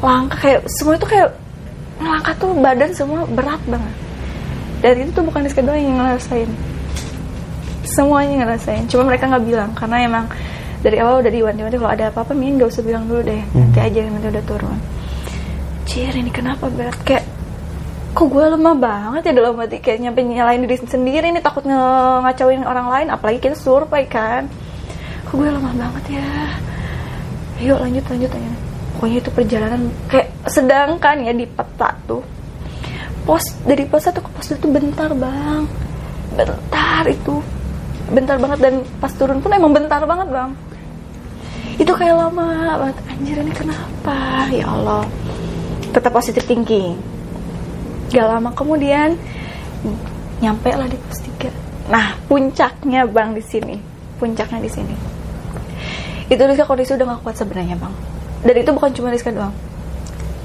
Langkah 0.00 0.38
kayak 0.40 0.60
semua 0.72 0.98
itu 0.98 1.06
kayak 1.08 1.30
langkah 2.00 2.34
tuh 2.36 2.52
badan 2.60 2.90
semua 2.92 3.24
berat 3.24 3.60
banget. 3.64 3.94
Dari 4.84 4.98
itu 5.08 5.10
tuh 5.16 5.24
bukan 5.24 5.40
Rizka 5.44 5.64
doang 5.64 5.80
yang 5.80 5.96
ngerasain. 5.96 6.50
Semuanya 7.86 8.44
ngerasain. 8.44 8.84
Cuma 8.90 9.08
mereka 9.08 9.30
nggak 9.30 9.44
bilang 9.46 9.70
karena 9.72 9.96
emang 10.04 10.24
dari 10.84 11.00
awal 11.00 11.24
udah 11.24 11.32
diwanti-wanti 11.32 11.76
kalau 11.80 11.92
ada 11.92 12.04
apa-apa 12.12 12.32
min 12.36 12.60
gak 12.60 12.68
usah 12.70 12.84
bilang 12.84 13.08
dulu 13.08 13.24
deh. 13.24 13.42
Nanti 13.56 13.78
aja 13.80 14.00
nanti 14.06 14.28
udah 14.28 14.44
turun. 14.44 14.78
Cir 15.86 16.12
ini 16.12 16.28
kenapa 16.28 16.68
berat 16.68 16.98
kayak 17.06 17.24
kok 18.12 18.28
gue 18.32 18.44
lemah 18.44 18.76
banget 18.76 19.22
ya 19.28 19.32
dalam 19.32 19.56
hati? 19.56 19.80
Kayak 19.80 19.98
nyampe 20.04 20.20
nyalain 20.24 20.60
diri 20.66 20.76
sendiri 20.82 21.26
nih 21.32 21.40
takut 21.40 21.64
nge- 21.64 22.20
ngacauin 22.26 22.64
orang 22.66 22.88
lain 22.92 23.08
apalagi 23.08 23.40
kita 23.40 23.56
survei 23.56 24.04
kan? 24.04 24.50
Kok 25.30 25.34
gue 25.40 25.48
lemah 25.48 25.72
banget 25.72 26.20
ya? 26.20 26.28
Yuk 27.64 27.80
lanjut 27.80 28.04
lanjut 28.12 28.30
lanjut 28.36 28.65
pokoknya 28.96 29.20
itu 29.20 29.28
perjalanan 29.28 29.92
kayak 30.08 30.32
sedangkan 30.48 31.20
ya 31.20 31.36
di 31.36 31.44
peta 31.44 31.92
tuh. 32.08 32.24
Pos 33.28 33.44
dari 33.68 33.84
pos 33.84 34.08
satu 34.08 34.24
ke 34.24 34.30
pos 34.32 34.48
tuh 34.48 34.70
bentar 34.72 35.12
bang. 35.12 35.68
Bentar 36.32 37.04
itu. 37.04 37.44
Bentar 38.08 38.40
banget 38.40 38.64
dan 38.64 38.74
pas 38.96 39.12
turun 39.12 39.44
pun 39.44 39.52
emang 39.52 39.76
bentar 39.76 40.00
banget 40.08 40.32
bang. 40.32 40.50
Itu 41.76 41.92
kayak 41.92 42.16
lama 42.16 42.80
banget. 42.80 42.96
Anjir 43.12 43.36
ini 43.36 43.52
kenapa? 43.52 44.48
Ya 44.48 44.64
Allah. 44.64 45.04
Tetap 45.92 46.16
positive 46.16 46.48
thinking. 46.48 46.96
Gak 48.08 48.24
lama 48.24 48.48
kemudian 48.56 49.20
nyampe 50.40 50.72
lah 50.72 50.88
di 50.88 50.96
pos 50.96 51.20
3 51.20 51.52
nah 51.86 52.16
puncaknya 52.32 53.04
bang 53.04 53.36
di 53.36 53.44
sini. 53.44 53.76
Puncaknya 54.16 54.58
di 54.64 54.70
sini. 54.72 54.94
Itu 56.32 56.40
Rizka 56.48 56.64
kondisi 56.64 56.96
udah 56.96 57.06
gak 57.12 57.20
kuat 57.22 57.36
sebenarnya 57.36 57.76
bang 57.76 58.15
dan 58.46 58.54
itu 58.62 58.70
bukan 58.70 58.90
cuma 58.94 59.10
Rizka 59.10 59.34
doang. 59.34 59.50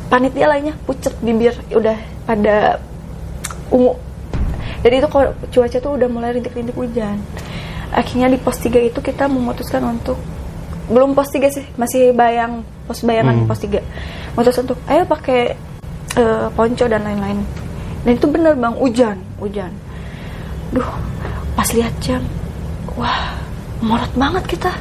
Panitia 0.10 0.50
lainnya 0.50 0.74
pucet 0.84 1.14
bibir 1.22 1.54
udah 1.72 1.96
pada 2.26 2.82
ungu. 3.70 3.96
Jadi 4.82 4.96
itu 4.98 5.08
kalau 5.08 5.32
cuaca 5.54 5.78
tuh 5.78 5.94
udah 5.96 6.10
mulai 6.10 6.34
rintik-rintik 6.34 6.74
hujan. 6.74 7.22
Akhirnya 7.94 8.34
di 8.34 8.42
pos 8.42 8.58
3 8.58 8.90
itu 8.90 9.00
kita 9.00 9.30
memutuskan 9.30 9.86
untuk 9.86 10.18
belum 10.90 11.14
pos 11.14 11.30
3 11.30 11.48
sih 11.54 11.66
masih 11.78 12.12
bayang 12.18 12.66
pos 12.90 13.06
bayangan 13.06 13.46
pos 13.46 13.62
3 13.62 13.80
memutuskan 14.34 14.64
untuk 14.68 14.80
ayo 14.90 15.04
pakai 15.06 15.54
eh, 16.18 16.48
ponco 16.58 16.86
dan 16.90 17.06
lain-lain. 17.06 17.40
Dan 18.02 18.12
itu 18.18 18.26
bener 18.26 18.58
bang. 18.58 18.74
Hujan 18.82 19.18
hujan. 19.38 19.72
Duh 20.74 20.90
pas 21.54 21.70
lihat 21.78 21.94
jam 22.02 22.26
wah 22.98 23.38
morot 23.86 24.10
banget 24.18 24.58
kita. 24.58 24.74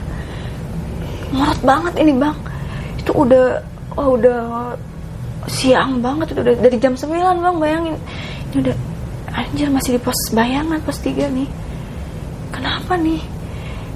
Morot 1.30 1.60
banget 1.60 1.94
ini 2.00 2.16
bang 2.16 2.34
itu 3.00 3.10
udah 3.16 3.64
wah 3.96 4.08
udah 4.12 4.38
siang 5.48 6.04
banget 6.04 6.36
udah 6.36 6.54
dari 6.60 6.76
jam 6.76 6.92
9 6.92 7.08
bang 7.10 7.56
bayangin. 7.56 7.96
Ini 8.52 8.56
udah 8.60 8.76
anjir 9.32 9.68
masih 9.72 9.96
di 9.96 10.00
pos 10.00 10.20
bayangan 10.36 10.78
pos 10.84 11.00
3 11.00 11.32
nih. 11.32 11.48
Kenapa 12.52 13.00
nih? 13.00 13.22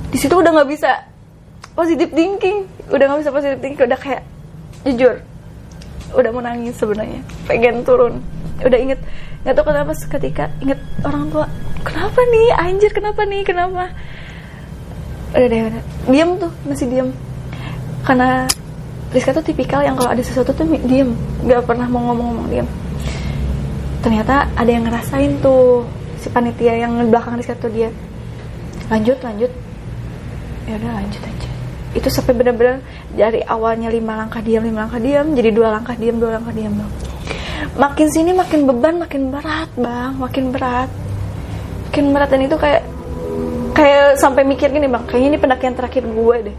Di 0.08 0.16
situ 0.16 0.32
udah 0.32 0.50
nggak 0.56 0.70
bisa 0.72 0.90
positive 1.76 2.10
thinking. 2.16 2.64
Udah 2.88 3.04
nggak 3.12 3.20
bisa 3.26 3.32
positive 3.34 3.60
thinking 3.60 3.84
udah 3.84 4.00
kayak 4.00 4.22
jujur 4.84 5.20
udah 6.14 6.30
mau 6.30 6.42
nangis 6.42 6.78
sebenarnya. 6.78 7.20
Pengen 7.44 7.82
turun. 7.82 8.22
Udah 8.62 8.78
inget 8.78 9.00
nggak 9.44 9.60
tahu 9.60 9.66
kenapa 9.68 9.92
seketika 9.92 10.48
inget 10.64 10.80
orang 11.04 11.28
tua 11.28 11.44
kenapa 11.84 12.20
nih? 12.32 12.48
Anjir 12.56 12.90
kenapa 12.94 13.20
nih? 13.28 13.42
Kenapa? 13.44 13.92
Udah 15.34 15.46
deh 15.50 15.60
udah. 15.68 15.82
Diam 16.08 16.30
tuh 16.38 16.52
masih 16.64 16.86
diam 16.88 17.08
karena 18.04 18.46
Rizka 19.14 19.30
tuh 19.30 19.46
tipikal 19.46 19.78
yang 19.86 19.94
kalau 19.94 20.10
ada 20.10 20.18
sesuatu 20.26 20.50
tuh 20.50 20.66
diem. 20.90 21.14
Nggak 21.46 21.70
pernah 21.70 21.86
mau 21.86 22.10
ngomong-ngomong 22.10 22.50
diem. 22.50 22.66
Ternyata 24.02 24.50
ada 24.58 24.66
yang 24.66 24.82
ngerasain 24.90 25.38
tuh 25.38 25.86
si 26.18 26.26
panitia 26.34 26.74
yang 26.82 26.98
belakang 27.06 27.38
Rizka 27.38 27.54
tuh 27.54 27.70
dia. 27.70 27.94
Lanjut 28.90 29.14
lanjut. 29.22 29.54
Ya 30.66 30.74
udah 30.82 30.98
lanjut 30.98 31.22
aja. 31.22 31.48
Itu 31.94 32.10
sampai 32.10 32.34
bener-bener 32.34 32.82
dari 33.14 33.38
awalnya 33.46 33.86
lima 33.86 34.18
langkah 34.18 34.42
diam 34.42 34.66
lima 34.66 34.90
langkah 34.90 34.98
diam 34.98 35.30
jadi 35.30 35.54
dua 35.54 35.70
langkah 35.70 35.94
diam 35.94 36.18
dua 36.18 36.34
langkah 36.34 36.50
diam. 36.50 36.74
Bang 36.74 36.90
makin 37.78 38.10
sini 38.10 38.34
makin 38.34 38.66
beban 38.66 38.98
makin 38.98 39.30
berat 39.30 39.70
bang. 39.78 40.10
Makin 40.18 40.44
berat. 40.50 40.90
Makin 41.86 42.04
berat. 42.10 42.28
Dan 42.34 42.50
itu 42.50 42.58
kayak 42.58 42.82
kayak 43.78 44.18
sampai 44.18 44.42
mikir 44.42 44.74
gini 44.74 44.90
bang. 44.90 45.06
Kayaknya 45.06 45.28
ini 45.30 45.38
pendakian 45.38 45.74
terakhir 45.78 46.02
gue 46.02 46.36
deh. 46.50 46.56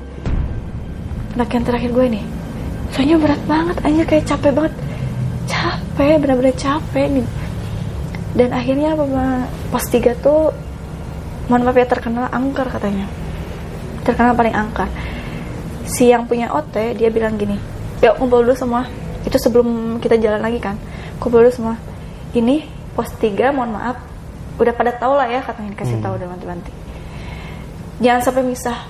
Pendakian 1.36 1.68
terakhir 1.68 1.92
gue 1.92 2.08
nih 2.16 2.45
soalnya 2.96 3.20
berat 3.20 3.42
banget 3.44 3.78
aja 3.84 4.02
kayak 4.08 4.24
capek 4.24 4.52
banget. 4.56 4.74
Capek 5.52 6.16
bener-bener 6.24 6.56
capek 6.56 7.06
nih. 7.12 7.28
Dan 8.32 8.56
akhirnya 8.56 8.96
pos 9.68 9.86
tiga 9.92 10.16
tuh 10.16 10.56
mohon 11.52 11.68
maaf 11.68 11.76
ya 11.76 11.84
terkenal 11.84 12.32
angker 12.32 12.64
katanya. 12.72 13.04
Terkenal 14.08 14.32
paling 14.32 14.56
angker. 14.56 14.88
Si 15.84 16.08
yang 16.08 16.24
punya 16.24 16.56
OT 16.56 16.96
dia 16.96 17.12
bilang 17.12 17.36
gini 17.36 17.60
yuk 18.00 18.16
kumpul 18.16 18.48
dulu 18.48 18.56
semua. 18.56 18.88
Itu 19.28 19.36
sebelum 19.44 20.00
kita 20.00 20.16
jalan 20.16 20.40
lagi 20.40 20.64
kan. 20.64 20.80
Kumpul 21.20 21.44
dulu 21.44 21.52
semua. 21.52 21.76
Ini 22.32 22.64
pos 22.96 23.12
3 23.20 23.52
mohon 23.52 23.76
maaf 23.76 24.00
udah 24.56 24.72
pada 24.72 24.96
tahu 24.96 25.20
lah 25.20 25.28
ya 25.28 25.44
katanya 25.44 25.76
dikasih 25.76 26.00
tahu 26.00 26.16
udah 26.16 26.28
bantu-bantu. 26.32 26.72
Jangan 28.00 28.22
sampai 28.24 28.44
misah. 28.48 28.88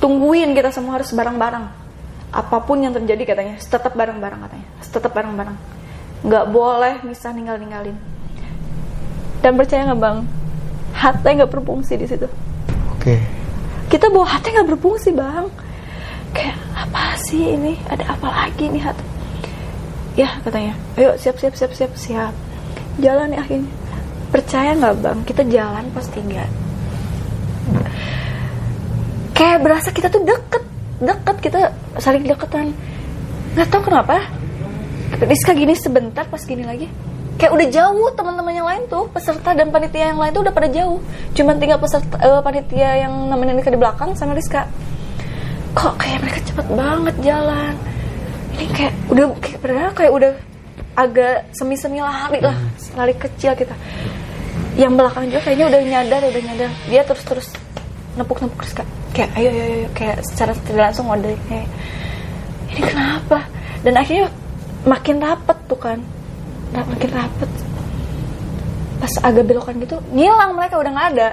Tungguin 0.00 0.56
kita 0.56 0.72
semua 0.72 0.96
harus 0.96 1.12
bareng-barang 1.12 1.83
apa 2.34 2.58
pun 2.66 2.82
yang 2.82 2.90
terjadi 2.90 3.22
katanya 3.22 3.54
tetap 3.62 3.94
bareng-bareng 3.94 4.40
katanya 4.42 4.66
tetap 4.82 5.12
bareng-bareng. 5.14 5.56
Nggak 6.26 6.44
boleh 6.50 6.94
misah 7.06 7.30
ninggal-ninggalin 7.30 7.94
dan 9.44 9.54
percaya 9.54 9.86
nggak 9.92 10.00
bang? 10.02 10.18
Hati 10.94 11.30
nggak 11.38 11.50
berfungsi 11.52 11.94
di 12.00 12.06
situ. 12.10 12.26
Oke. 12.96 13.20
kita 13.92 14.08
bawa 14.10 14.26
hati 14.26 14.50
nggak 14.50 14.68
berfungsi 14.74 15.14
bang. 15.14 15.46
Kayak 16.34 16.58
apa 16.74 17.14
sih 17.30 17.54
ini? 17.54 17.78
Ada 17.86 18.18
apa 18.18 18.26
lagi 18.26 18.66
nih 18.66 18.82
hati 18.82 19.14
ya 20.14 20.30
katanya 20.46 20.78
ayo 20.94 21.18
siap 21.18 21.36
siap 21.38 21.54
siap 21.58 21.72
siap 21.74 21.92
siap. 21.98 22.34
Jalan 23.02 23.34
nih 23.34 23.40
akhirnya. 23.42 23.72
Percaya 24.30 24.70
nggak 24.78 24.94
bang? 25.02 25.18
Kita 25.26 25.42
jalan 25.46 25.84
pas 25.90 26.06
tiga. 26.10 26.46
Kayak 29.34 29.58
berasa 29.66 29.90
kita 29.90 30.06
tuh 30.10 30.22
deket 30.22 30.62
deket 31.02 31.36
kita 31.42 31.60
saling 31.98 32.22
deketan. 32.26 32.70
Nggak 33.54 33.68
tahu 33.70 33.82
kenapa. 33.90 34.22
Rizka 35.14 35.54
gini 35.54 35.74
sebentar 35.78 36.26
pas 36.26 36.42
gini 36.42 36.66
lagi. 36.66 36.90
Kayak 37.34 37.52
udah 37.54 37.66
jauh 37.70 38.08
teman-teman 38.14 38.54
yang 38.54 38.66
lain 38.66 38.82
tuh 38.86 39.10
peserta 39.10 39.54
dan 39.58 39.74
panitia 39.74 40.14
yang 40.14 40.18
lain 40.22 40.30
tuh 40.30 40.42
udah 40.46 40.54
pada 40.54 40.70
jauh. 40.70 41.02
Cuman 41.34 41.58
tinggal 41.58 41.78
peserta 41.82 42.14
eh, 42.18 42.40
panitia 42.42 42.90
yang 43.06 43.12
nemenin 43.30 43.58
Rizka 43.58 43.74
di 43.74 43.80
belakang 43.80 44.14
sama 44.14 44.38
Rizka. 44.38 44.66
Kok 45.74 45.94
kayak 45.98 46.18
mereka 46.22 46.40
cepet 46.46 46.66
banget 46.70 47.14
jalan? 47.26 47.74
Ini 48.54 48.66
kayak 48.70 48.94
udah 49.10 49.26
kayak 49.42 49.58
padahal 49.58 49.92
kayak 49.98 50.12
udah 50.14 50.32
agak 50.94 51.36
semi-semi 51.50 51.98
lari 51.98 52.38
lah. 52.38 52.54
Lari 52.94 53.14
kecil 53.18 53.58
kita. 53.58 53.74
Yang 54.78 54.92
belakang 54.94 55.24
juga 55.30 55.40
kayaknya 55.42 55.66
udah 55.70 55.80
nyadar 55.82 56.20
udah 56.30 56.42
nyadar. 56.42 56.70
Dia 56.86 57.02
terus-terus 57.02 57.50
nepuk-nepuk 58.14 58.62
Rizka 58.62 58.84
kayak 59.14 59.30
ayo 59.38 59.48
ayo 59.50 59.64
ayo 59.64 59.88
kayak 59.94 60.18
secara 60.26 60.52
tidak 60.66 60.90
langsung 60.90 61.06
ngode 61.06 61.38
kayak 61.46 61.68
ini 62.74 62.82
kenapa? 62.82 63.38
Dan 63.86 63.94
akhirnya 63.94 64.26
makin 64.82 65.16
rapet 65.22 65.58
tuh 65.70 65.78
kan 65.78 65.98
makin 66.74 67.10
rapet. 67.14 67.50
Pas 68.98 69.14
agak 69.22 69.46
belokan 69.46 69.78
gitu 69.78 70.02
ngilang 70.10 70.58
mereka 70.58 70.82
udah 70.82 70.90
nggak 70.90 71.08
ada. 71.14 71.28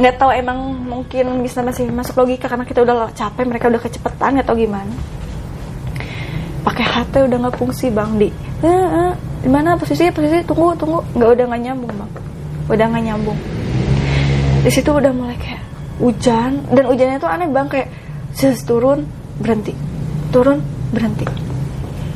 Nggak 0.00 0.14
tahu 0.16 0.30
emang 0.32 0.58
mungkin 0.80 1.44
bisa 1.44 1.60
masih 1.60 1.92
masuk 1.92 2.24
logika 2.24 2.48
karena 2.48 2.64
kita 2.64 2.80
udah 2.80 3.12
capek 3.12 3.44
mereka 3.44 3.68
udah 3.68 3.82
kecepetan 3.84 4.40
atau 4.40 4.56
gimana. 4.56 4.94
Pakai 6.64 6.84
HP 6.88 7.28
udah 7.28 7.36
nggak 7.44 7.56
fungsi 7.60 7.92
bang 7.92 8.16
di. 8.16 8.32
Eh, 8.64 8.72
eh, 8.72 9.12
di 9.44 9.48
mana? 9.52 9.76
Posisi 9.76 10.08
posisi 10.08 10.40
tunggu 10.48 10.72
tunggu. 10.80 11.04
Nggak 11.12 11.28
udah 11.36 11.44
nggak 11.52 11.62
nyambung 11.68 11.92
bang. 11.92 12.10
Udah 12.72 12.84
nggak 12.88 13.04
nyambung 13.12 13.38
di 14.64 14.70
situ 14.72 14.88
udah 14.88 15.12
mulai 15.12 15.36
kayak 15.36 15.60
hujan 16.00 16.64
dan 16.72 16.84
hujannya 16.88 17.20
tuh 17.20 17.28
aneh 17.28 17.52
bang 17.52 17.68
kayak 17.68 17.92
sis 18.32 18.64
turun 18.64 19.04
berhenti. 19.36 19.76
Turun 20.32 20.64
berhenti. 20.88 21.28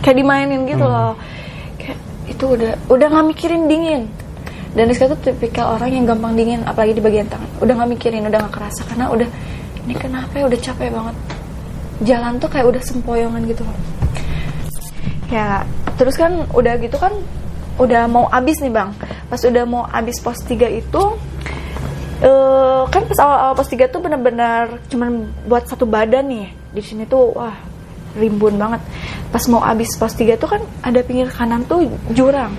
Kayak 0.01 0.17
dimainin 0.17 0.65
gitu 0.65 0.89
loh. 0.89 1.13
Kayak 1.77 2.01
itu 2.25 2.45
udah 2.49 2.73
udah 2.89 3.07
nggak 3.13 3.27
mikirin 3.37 3.69
dingin. 3.69 4.09
Dan 4.73 4.89
Rizka 4.89 5.13
tuh 5.13 5.21
tipikal 5.21 5.77
orang 5.77 5.93
yang 5.93 6.05
gampang 6.09 6.33
dingin 6.41 6.65
apalagi 6.65 6.97
di 6.97 7.03
bagian 7.05 7.29
tangan. 7.29 7.49
Udah 7.61 7.75
nggak 7.77 7.91
mikirin 8.01 8.25
udah 8.25 8.39
nggak 8.41 8.55
kerasa 8.57 8.81
karena 8.89 9.13
udah 9.13 9.29
ini 9.85 9.95
kenapa 9.95 10.33
ya 10.41 10.45
udah 10.49 10.59
capek 10.59 10.89
banget. 10.89 11.17
Jalan 12.01 12.33
tuh 12.41 12.49
kayak 12.49 12.67
udah 12.73 12.81
sempoyongan 12.81 13.45
gitu 13.45 13.61
loh. 13.61 13.79
Ya 15.29 15.69
terus 16.01 16.17
kan 16.17 16.49
udah 16.57 16.81
gitu 16.81 16.97
kan 16.97 17.13
udah 17.77 18.09
mau 18.09 18.25
abis 18.33 18.65
nih 18.65 18.73
bang. 18.73 18.97
Pas 19.29 19.41
udah 19.45 19.65
mau 19.69 19.85
abis 19.85 20.17
pos 20.25 20.41
3 20.49 20.81
itu 20.81 21.03
eh 22.19 22.83
kan 22.91 23.03
pas 23.07 23.19
awal-awal 23.23 23.55
pos 23.55 23.71
3 23.71 23.87
tuh 23.95 24.01
bener-bener 24.03 24.83
cuman 24.91 25.31
buat 25.47 25.65
satu 25.71 25.87
badan 25.87 26.27
nih. 26.27 26.49
Di 26.75 26.83
sini 26.83 27.07
tuh 27.07 27.35
wah 27.35 27.55
rimbun 28.19 28.59
banget. 28.59 28.83
Pas 29.31 29.45
mau 29.47 29.63
abis 29.63 29.95
pos 29.95 30.15
3 30.15 30.35
tuh 30.35 30.49
kan 30.51 30.63
ada 30.83 31.01
pinggir 31.07 31.31
kanan 31.31 31.63
tuh 31.69 31.87
jurang. 32.11 32.51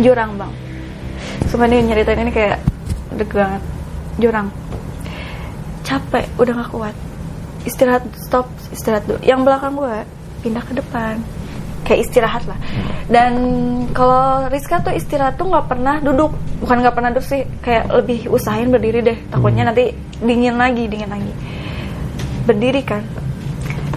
Jurang 0.00 0.40
bang. 0.40 0.52
Sumpah 1.50 1.66
nih 1.66 1.82
nyeritain 1.84 2.22
ini 2.22 2.32
kayak 2.32 2.58
deg 3.18 3.30
banget. 3.30 3.62
Jurang. 4.16 4.48
Capek 5.84 6.24
udah 6.38 6.54
gak 6.64 6.70
kuat. 6.70 6.94
Istirahat 7.66 8.04
stop 8.16 8.46
istirahat 8.70 9.04
dulu. 9.04 9.20
Yang 9.20 9.40
belakang 9.44 9.72
gue 9.74 9.96
pindah 10.40 10.64
ke 10.64 10.72
depan 10.78 11.20
kayak 11.90 12.06
istirahat 12.06 12.46
lah. 12.46 12.54
Dan 13.10 13.34
kalau 13.90 14.46
Rizka 14.46 14.78
tuh 14.78 14.94
istirahat 14.94 15.34
tuh 15.34 15.50
nggak 15.50 15.66
pernah 15.66 15.98
duduk. 15.98 16.30
Bukan 16.62 16.86
nggak 16.86 16.94
pernah 16.94 17.10
duduk 17.10 17.26
sih 17.26 17.42
kayak 17.58 17.90
lebih 17.90 18.30
usahain 18.30 18.70
berdiri 18.70 19.02
deh. 19.02 19.18
Takutnya 19.26 19.66
nanti 19.66 19.90
dingin 20.22 20.54
lagi 20.54 20.86
dingin 20.86 21.10
lagi. 21.10 21.34
Berdiri 22.46 22.86
kan. 22.86 23.02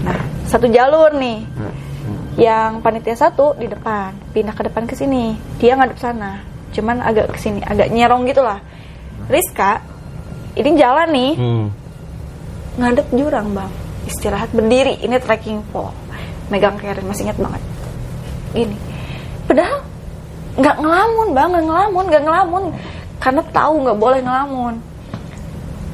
Nah 0.02 0.18
satu 0.50 0.66
jalur 0.74 1.14
nih. 1.14 1.46
Yang 2.34 2.82
panitia 2.82 3.14
satu 3.14 3.54
di 3.54 3.70
depan 3.70 4.18
pindah 4.34 4.58
ke 4.58 4.66
depan 4.66 4.90
ke 4.90 4.98
sini. 4.98 5.38
Dia 5.62 5.78
ngadep 5.78 6.02
sana 6.02 6.42
cuman 6.74 7.06
agak 7.06 7.30
ke 7.30 7.38
sini 7.38 7.62
agak 7.62 7.94
nyerong 7.94 8.26
gitu 8.26 8.42
lah. 8.42 8.58
Rizka 9.30 9.86
ini 10.58 10.74
jalan 10.74 11.10
nih. 11.14 11.34
Hmm. 11.38 11.68
ngadep 12.74 13.06
jurang 13.14 13.54
bang. 13.54 13.70
Istirahat 14.10 14.50
berdiri 14.50 14.98
ini 15.06 15.22
trekking 15.22 15.62
pole. 15.70 15.94
Megang 16.50 16.82
carry 16.82 17.06
masih 17.06 17.30
ingat 17.30 17.38
banget 17.38 17.62
gini 18.54 18.78
padahal 19.50 19.82
nggak 20.54 20.78
ngelamun 20.86 21.28
bang 21.34 21.50
nggak 21.50 21.66
ngelamun 21.66 22.04
nggak 22.10 22.24
ngelamun. 22.24 22.64
Karena 23.18 23.42
tahu 23.56 23.74
nggak 23.88 23.98
boleh 23.98 24.20
ngelamun. 24.22 24.74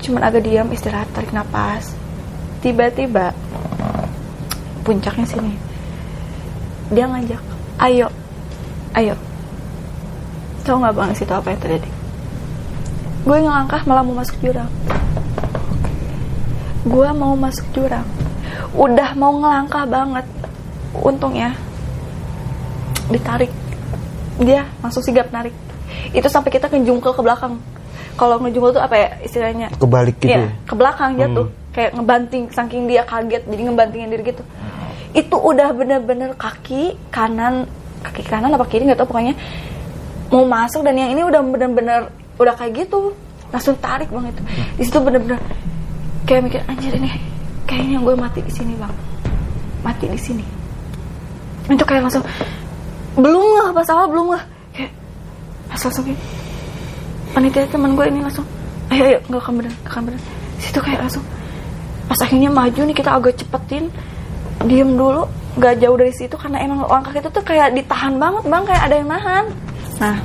Cuman 0.02 0.22
agak 0.26 0.44
diam 0.44 0.68
istirahat 0.74 1.08
tarik 1.14 1.32
napas. 1.32 1.96
Tiba-tiba 2.60 3.32
puncaknya 4.84 5.26
sini. 5.30 5.54
Dia 6.92 7.06
ngajak 7.08 7.42
ayo 7.86 8.08
ayo. 8.98 9.16
Tahu 10.66 10.76
nggak 10.84 10.96
bang 10.98 11.12
situ 11.16 11.32
apa 11.32 11.54
yang 11.56 11.62
terjadi? 11.62 11.90
Gue 13.24 13.38
ngelangkah 13.40 13.82
malah 13.88 14.04
mau 14.04 14.18
masuk 14.18 14.36
jurang. 14.44 14.72
Gue 16.84 17.10
mau 17.16 17.38
masuk 17.38 17.68
jurang. 17.72 18.08
Udah 18.76 19.14
mau 19.16 19.38
ngelangkah 19.38 19.86
banget 19.86 20.26
untungnya 20.98 21.54
ditarik. 23.10 23.52
Dia 24.40 24.64
langsung 24.80 25.04
sigap 25.04 25.34
narik. 25.34 25.52
Itu 26.16 26.30
sampai 26.32 26.50
kita 26.54 26.72
ngejungkel 26.72 27.12
ke 27.12 27.22
belakang. 27.22 27.60
Kalau 28.16 28.40
ngejungkel 28.40 28.80
tuh 28.80 28.84
apa 28.84 28.96
ya 28.96 29.10
istilahnya? 29.26 29.68
Kebalik 29.76 30.16
gitu. 30.22 30.32
Iya, 30.32 30.48
ya? 30.48 30.50
ke 30.64 30.74
belakang 30.78 31.12
jatuh 31.20 31.48
kayak 31.74 31.92
ngebanting 31.96 32.44
saking 32.50 32.90
dia 32.90 33.06
kaget 33.06 33.46
jadi 33.46 33.62
ngebantingin 33.70 34.10
diri 34.10 34.24
gitu. 34.36 34.44
Itu 35.14 35.36
udah 35.38 35.74
bener-bener 35.74 36.34
kaki 36.38 36.98
kanan 37.14 37.70
kaki 38.04 38.24
kanan 38.26 38.56
apa 38.56 38.66
kiri 38.68 38.88
nggak 38.88 39.00
tahu 39.04 39.12
pokoknya 39.12 39.36
mau 40.30 40.46
masuk 40.46 40.86
dan 40.86 40.96
yang 40.96 41.12
ini 41.12 41.22
udah 41.26 41.42
bener-bener 41.42 42.02
udah 42.36 42.54
kayak 42.58 42.88
gitu. 42.88 43.14
Langsung 43.50 43.80
tarik 43.82 44.12
banget 44.14 44.38
itu. 44.38 44.44
Di 44.78 44.84
situ 44.86 45.00
bener-bener 45.02 45.40
kayak 46.28 46.42
mikir 46.46 46.62
anjir 46.70 46.94
ini 46.94 47.10
kayaknya 47.66 47.98
gue 48.02 48.16
mati 48.18 48.40
di 48.44 48.54
sini 48.54 48.74
bang. 48.78 48.94
Mati 49.86 50.06
di 50.10 50.20
sini. 50.20 50.46
Itu 51.70 51.86
kayak 51.86 52.10
langsung 52.10 52.26
belum 53.18 53.48
lah 53.58 53.68
pas 53.74 53.88
awal 53.90 54.08
belum 54.12 54.28
lah. 54.36 54.44
Kayak 54.76 54.92
pas 55.70 55.82
langsung 55.82 56.06
kayak 56.06 56.22
panitia 57.30 57.66
teman 57.70 57.94
gue 57.94 58.06
ini 58.10 58.20
langsung 58.26 58.46
ayo 58.90 59.04
ayo 59.06 59.20
nggak 59.30 59.42
akan 59.42 59.54
bener 59.62 59.74
akan 59.86 60.02
bener. 60.10 60.22
Situ 60.60 60.80
kayak 60.82 61.00
langsung 61.06 61.26
pas 62.10 62.20
akhirnya 62.26 62.50
maju 62.50 62.82
nih 62.90 62.96
kita 62.98 63.10
agak 63.14 63.38
cepetin 63.38 63.94
diem 64.66 64.92
dulu 64.98 65.30
nggak 65.56 65.82
jauh 65.82 65.98
dari 65.98 66.14
situ 66.14 66.36
karena 66.36 66.58
emang 66.62 66.86
langkah 66.90 67.14
itu 67.14 67.30
tuh 67.30 67.44
kayak 67.46 67.74
ditahan 67.74 68.18
banget 68.18 68.44
bang 68.50 68.64
kayak 68.66 68.82
ada 68.86 68.96
yang 68.98 69.10
nahan. 69.10 69.46
Nah 70.02 70.16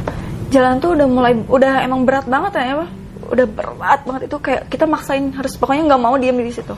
jalan 0.49 0.75
tuh 0.81 0.91
udah 0.97 1.07
mulai 1.09 1.33
udah 1.49 1.73
emang 1.85 2.09
berat 2.09 2.27
banget 2.27 2.53
ya 2.61 2.75
bang. 2.83 2.91
Udah 3.25 3.47
berat 3.49 4.01
banget 4.05 4.23
itu 4.29 4.37
kayak 4.41 4.63
kita 4.69 4.85
maksain 4.85 5.33
harus 5.33 5.57
pokoknya 5.57 5.93
nggak 5.93 6.03
mau 6.03 6.15
diem 6.17 6.37
di 6.41 6.53
situ. 6.53 6.75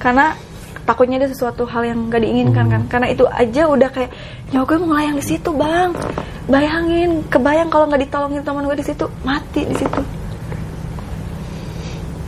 Karena 0.00 0.32
takutnya 0.90 1.22
ada 1.22 1.30
sesuatu 1.30 1.62
hal 1.70 1.86
yang 1.86 2.10
nggak 2.10 2.18
diinginkan 2.18 2.66
kan. 2.66 2.82
Karena 2.90 3.14
itu 3.14 3.22
aja 3.30 3.70
udah 3.70 3.88
kayak 3.94 4.10
nyawa 4.50 4.64
gue 4.66 4.76
mau 4.82 4.88
melayang 4.90 5.16
di 5.22 5.24
situ 5.24 5.50
bang. 5.54 5.94
Bayangin 6.50 7.22
kebayang 7.30 7.70
kalau 7.70 7.86
nggak 7.86 8.10
ditolongin 8.10 8.42
teman 8.42 8.66
gue 8.66 8.74
di 8.74 8.86
situ 8.90 9.06
mati 9.22 9.62
di 9.70 9.76
situ. 9.78 10.02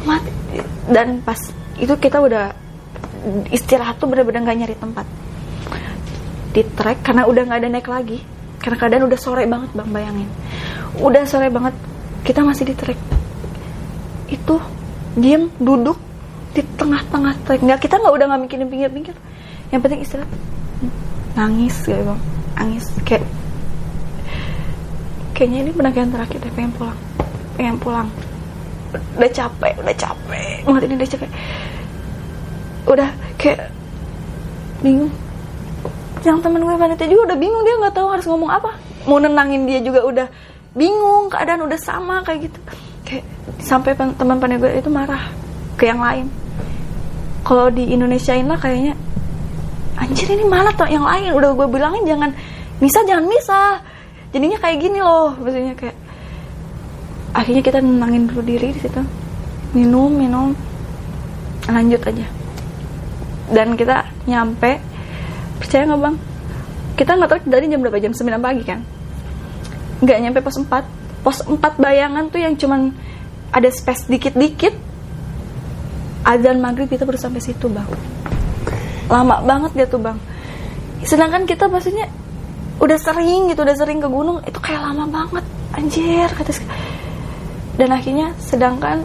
Mati. 0.07 0.31
Dan 0.87 1.19
pas 1.27 1.43
itu 1.75 1.91
kita 1.99 2.23
udah 2.23 2.55
istirahat 3.51 3.99
tuh 3.99 4.07
bener-bener 4.07 4.47
nggak 4.47 4.59
nyari 4.63 4.77
tempat. 4.79 5.07
Di 6.55 6.63
trek 6.79 7.03
karena 7.03 7.27
udah 7.27 7.43
nggak 7.43 7.59
ada 7.67 7.69
naik 7.69 7.91
lagi. 7.91 8.23
Karena 8.63 8.79
keadaan 8.79 9.11
udah 9.11 9.19
sore 9.19 9.43
banget 9.51 9.75
bang 9.75 9.91
bayangin. 9.91 10.31
Udah 11.03 11.27
sore 11.27 11.51
banget 11.51 11.75
kita 12.23 12.47
masih 12.47 12.71
di 12.71 12.79
trek. 12.79 13.01
Itu 14.31 14.63
diem 15.19 15.51
duduk 15.59 15.99
di 16.53 16.63
tengah-tengah 16.77 17.33
nggak 17.49 17.81
kita 17.81 17.97
nggak 17.97 18.13
udah 18.13 18.27
nggak 18.29 18.43
mikirin 18.45 18.69
pinggir-pinggir. 18.69 19.17
Yang 19.73 19.81
penting 19.89 20.01
istirahat. 20.05 20.31
Nangis 21.33 21.77
ya 21.89 21.97
bang 22.05 22.21
nangis 22.53 22.85
kayak 23.09 23.25
kayaknya 25.33 25.67
ini 25.67 25.71
pendakian 25.73 26.13
terakhir 26.13 26.39
deh 26.45 26.53
pengen 26.53 26.73
pulang. 26.77 26.99
Pengen 27.57 27.77
pulang. 27.81 28.09
Udah 29.17 29.31
capek 29.33 29.73
udah 29.81 29.97
capek. 29.97 30.57
Banget 30.69 30.83
ini 30.85 30.95
udah 31.01 31.09
capek. 31.09 31.31
Udah 32.85 33.09
kayak 33.41 33.73
bingung. 34.85 35.13
Yang 36.23 36.39
temen 36.45 36.61
gue 36.63 36.77
panitia 36.77 37.09
juga 37.09 37.23
udah 37.33 37.39
bingung. 37.41 37.63
Dia 37.65 37.75
nggak 37.81 37.95
tahu 37.97 38.09
harus 38.13 38.27
ngomong 38.29 38.51
apa. 38.53 38.77
Mau 39.09 39.17
nenangin 39.17 39.65
dia 39.65 39.81
juga 39.81 40.05
udah 40.05 40.27
bingung 40.77 41.33
keadaan 41.33 41.65
udah 41.65 41.81
sama 41.81 42.21
kayak 42.23 42.53
gitu. 42.53 42.61
Kayak 43.09 43.25
sampai 43.65 43.97
teman 43.97 44.37
panitia 44.37 44.61
gue 44.69 44.71
itu 44.85 44.93
marah 44.93 45.33
ke 45.81 45.89
yang 45.89 46.05
lain 46.05 46.42
kalau 47.43 47.69
di 47.75 47.91
Indonesia 47.91 48.35
lah 48.39 48.59
kayaknya 48.59 48.95
anjir 49.99 50.31
ini 50.31 50.47
mana 50.47 50.71
tuh 50.75 50.89
yang 50.89 51.05
lain 51.05 51.35
udah 51.35 51.51
gue 51.55 51.69
bilangin 51.69 52.05
jangan 52.07 52.31
misah 52.79 53.03
jangan 53.07 53.27
misah. 53.27 53.71
Jadinya 54.33 54.57
kayak 54.57 54.79
gini 54.81 54.99
loh 55.05 55.37
maksudnya 55.37 55.77
kayak 55.77 55.97
akhirnya 57.37 57.63
kita 57.63 57.79
nenangin 57.85 58.31
dulu 58.31 58.43
diri 58.47 58.73
di 58.73 58.81
situ. 58.81 59.03
Minum 59.77 60.11
minum 60.15 60.57
lanjut 61.69 62.01
aja. 62.07 62.27
Dan 63.53 63.77
kita 63.77 64.09
nyampe 64.25 64.81
percaya 65.61 65.85
nggak 65.85 66.01
bang? 66.01 66.17
Kita 66.97 67.11
nggak 67.19 67.29
tahu 67.29 67.41
dari 67.51 67.67
jam 67.69 67.81
berapa 67.85 67.99
jam 68.01 68.13
9 68.17 68.41
pagi 68.41 68.63
kan? 68.65 68.81
Nggak 70.01 70.19
nyampe 70.23 70.39
pos 70.41 70.57
4 70.57 71.23
pos 71.23 71.39
4 71.45 71.59
bayangan 71.79 72.25
tuh 72.33 72.41
yang 72.41 72.55
cuman 72.57 72.91
ada 73.53 73.69
space 73.69 74.09
dikit-dikit 74.09 74.92
azan 76.23 76.59
maghrib 76.63 76.89
kita 76.89 77.03
baru 77.03 77.19
sampai 77.19 77.43
situ 77.43 77.67
bang. 77.67 77.87
Lama 79.11 79.43
banget 79.43 79.71
dia 79.75 79.87
tuh 79.87 80.01
bang. 80.01 80.19
Sedangkan 81.03 81.45
kita 81.45 81.67
maksudnya 81.67 82.07
udah 82.79 82.99
sering 82.99 83.51
gitu 83.51 83.63
udah 83.63 83.77
sering 83.79 83.99
ke 84.03 84.09
gunung 84.09 84.43
itu 84.47 84.59
kayak 84.59 84.83
lama 84.83 85.07
banget. 85.11 85.45
Anjir 85.73 86.29
kata 86.31 86.53
dan 87.81 87.89
akhirnya 87.89 88.37
sedangkan 88.37 89.03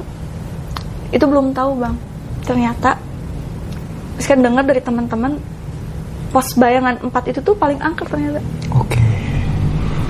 itu 1.16 1.24
belum 1.24 1.56
tahu 1.56 1.80
bang. 1.80 1.96
Ternyata 2.44 3.00
kan 4.28 4.44
dengar 4.44 4.68
dari 4.68 4.84
teman-teman 4.84 5.40
pos 6.36 6.52
bayangan 6.60 7.00
4 7.00 7.32
itu 7.32 7.40
tuh 7.40 7.56
paling 7.56 7.80
angker 7.80 8.04
ternyata. 8.12 8.44
Oke. 8.76 9.00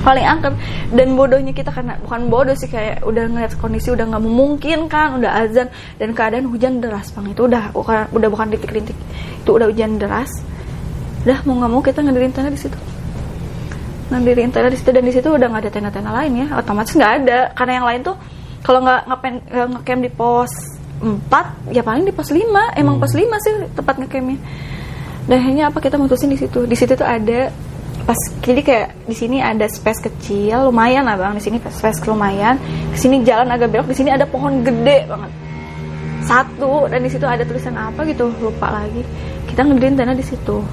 Paling 0.07 0.23
angker 0.23 0.55
dan 0.95 1.07
bodohnya 1.19 1.51
kita 1.51 1.67
karena 1.75 1.99
bukan 1.99 2.31
bodoh 2.31 2.55
sih 2.55 2.71
kayak 2.71 3.03
udah 3.03 3.27
ngeliat 3.27 3.59
kondisi 3.59 3.91
udah 3.91 4.07
nggak 4.07 4.23
memungkinkan 4.23 5.19
udah 5.19 5.43
azan 5.43 5.67
dan 5.99 6.15
keadaan 6.15 6.47
hujan 6.47 6.79
deras 6.79 7.11
bang 7.11 7.35
itu 7.35 7.43
udah 7.43 7.75
bukan 7.75 8.07
udah 8.15 8.29
bukan 8.31 8.47
rintik-rintik. 8.55 8.95
Itu 9.43 9.59
udah 9.59 9.67
hujan 9.67 9.99
deras. 9.99 10.31
Udah 11.27 11.43
mau 11.43 11.59
nggak 11.59 11.71
mau 11.75 11.81
kita 11.83 11.99
ngedirin 12.07 12.31
tenda 12.31 12.47
di 12.47 12.61
situ. 12.61 12.79
Ngedirin 14.15 14.55
tenda 14.55 14.71
di 14.71 14.79
situ 14.79 14.89
dan 14.95 15.03
di 15.03 15.11
situ 15.11 15.27
udah 15.27 15.47
nggak 15.51 15.63
ada 15.67 15.71
tenda-tenda 15.75 16.11
lain 16.15 16.31
ya. 16.39 16.47
Otomatis 16.55 16.95
nggak 16.95 17.13
ada. 17.23 17.39
Karena 17.51 17.83
yang 17.83 17.85
lain 17.91 18.01
tuh 18.07 18.15
kalau 18.63 18.79
nggak 18.87 19.01
ngapain 19.11 19.35
nggak 19.43 19.67
ngecamp 19.75 20.01
di 20.07 20.11
pos 20.15 20.51
4 21.03 21.75
ya 21.75 21.83
paling 21.85 22.07
di 22.07 22.13
pos 22.15 22.31
5 22.31 22.79
emang 22.79 22.95
pos 22.97 23.11
5 23.11 23.27
sih 23.43 23.53
tempat 23.75 23.99
ngecampnya. 23.99 24.39
Dan 25.27 25.35
akhirnya 25.43 25.67
apa 25.67 25.83
kita 25.83 25.99
mutusin 25.99 26.31
di 26.31 26.39
situ. 26.39 26.63
Di 26.63 26.75
situ 26.79 26.95
tuh 26.95 27.03
ada 27.03 27.51
pas 28.07 28.15
jadi 28.39 28.63
kayak 28.63 28.87
di 29.03 29.15
sini 29.19 29.43
ada 29.43 29.67
space 29.67 29.99
kecil 29.99 30.71
lumayan 30.71 31.03
lah 31.03 31.19
bang 31.19 31.35
di 31.35 31.43
sini 31.43 31.59
space 31.59 32.07
lumayan. 32.07 32.55
Di 32.95 32.99
sini 33.03 33.19
jalan 33.27 33.51
agak 33.51 33.67
belok 33.67 33.91
di 33.91 33.99
sini 33.99 34.15
ada 34.15 34.23
pohon 34.23 34.63
gede 34.63 35.03
banget. 35.11 35.31
Satu 36.23 36.87
dan 36.87 37.03
di 37.03 37.11
situ 37.11 37.27
ada 37.27 37.43
tulisan 37.43 37.75
apa 37.75 38.07
gitu 38.07 38.31
lupa 38.39 38.71
lagi. 38.71 39.03
Kita 39.51 39.67
ngedirin 39.67 39.99
tenda 39.99 40.15
di 40.15 40.23
situ. 40.23 40.63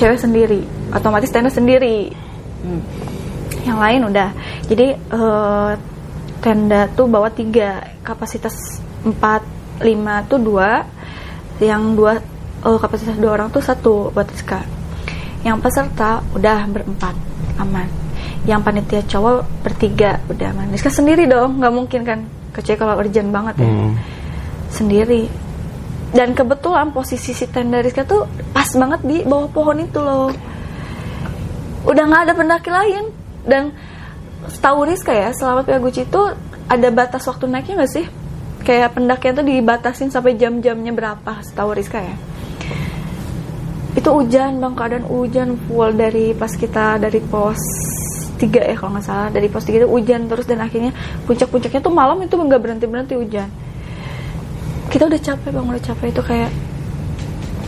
Cewek 0.00 0.16
sendiri 0.16 0.64
otomatis 0.96 1.28
tenda 1.28 1.52
sendiri. 1.52 2.08
Yang 3.68 3.78
lain 3.78 4.00
udah. 4.08 4.28
Jadi 4.72 4.86
eh, 4.96 5.72
tenda 6.40 6.88
tuh 6.96 7.04
bawa 7.04 7.28
tiga 7.28 7.84
kapasitas 8.00 8.80
empat 9.04 9.44
lima 9.84 10.24
tuh 10.24 10.40
dua 10.40 10.88
yang 11.60 11.92
dua 11.92 12.16
eh, 12.64 12.78
kapasitas 12.80 13.20
dua 13.20 13.36
orang 13.36 13.52
tuh 13.52 13.60
satu 13.60 14.08
buat 14.08 14.24
Rizka 14.24 14.75
yang 15.42 15.58
peserta 15.60 16.22
udah 16.32 16.64
berempat 16.70 17.14
aman. 17.60 17.88
Yang 18.46 18.60
panitia 18.62 19.02
cowok 19.04 19.36
bertiga 19.66 20.22
udah 20.30 20.54
aman. 20.54 20.70
Rizka 20.70 20.88
sendiri 20.88 21.26
dong 21.26 21.58
nggak 21.58 21.74
mungkin 21.74 22.00
kan? 22.06 22.20
Kecuali 22.54 22.78
kalau 22.78 22.94
urgent 22.96 23.28
banget 23.34 23.54
ya. 23.60 23.68
Hmm. 23.68 23.94
sendiri. 24.72 25.28
Dan 26.14 26.32
kebetulan 26.32 26.94
posisi 26.94 27.34
si 27.34 27.44
tenda 27.50 27.82
Rizka 27.82 28.06
tuh 28.06 28.24
pas 28.54 28.68
banget 28.72 29.00
di 29.04 29.16
bawah 29.26 29.50
pohon 29.50 29.78
itu 29.82 29.98
loh. 29.98 30.30
Udah 31.84 32.04
nggak 32.06 32.22
ada 32.30 32.32
pendaki 32.32 32.70
lain. 32.70 33.04
Dan 33.46 33.74
setahu 34.48 34.86
Rizka 34.86 35.12
ya 35.12 35.34
selama 35.34 35.66
Piaguci 35.66 36.06
itu 36.06 36.22
ada 36.66 36.88
batas 36.90 37.26
waktu 37.26 37.50
naiknya 37.50 37.82
nggak 37.82 37.92
sih? 37.92 38.06
Kayak 38.66 38.98
pendakian 38.98 39.38
tuh 39.38 39.46
dibatasin 39.46 40.10
sampai 40.10 40.34
jam-jamnya 40.34 40.90
berapa 40.90 41.32
setahu 41.42 41.74
Rizka 41.76 42.02
ya 42.02 42.16
itu 43.96 44.08
hujan 44.12 44.60
bang. 44.60 44.72
Keadaan 44.76 45.04
hujan 45.08 45.48
full 45.66 45.90
dari 45.96 46.36
pas 46.36 46.52
kita 46.52 47.00
dari 47.00 47.18
pos 47.24 47.58
3 48.36 48.44
ya 48.44 48.76
kalau 48.76 48.92
nggak 48.94 49.04
salah. 49.08 49.28
Dari 49.32 49.48
pos 49.48 49.64
3 49.64 49.82
itu 49.82 49.88
hujan 49.88 50.28
terus 50.28 50.44
dan 50.44 50.60
akhirnya 50.60 50.92
puncak-puncaknya 51.24 51.80
tuh 51.80 51.90
malam 51.90 52.20
itu 52.20 52.36
nggak 52.36 52.60
berhenti 52.60 52.84
berhenti 52.84 53.16
hujan. 53.16 53.48
Kita 54.92 55.08
udah 55.08 55.20
capek 55.20 55.50
bang. 55.50 55.66
Udah 55.66 55.82
capek 55.82 56.06
itu 56.12 56.22
kayak 56.22 56.50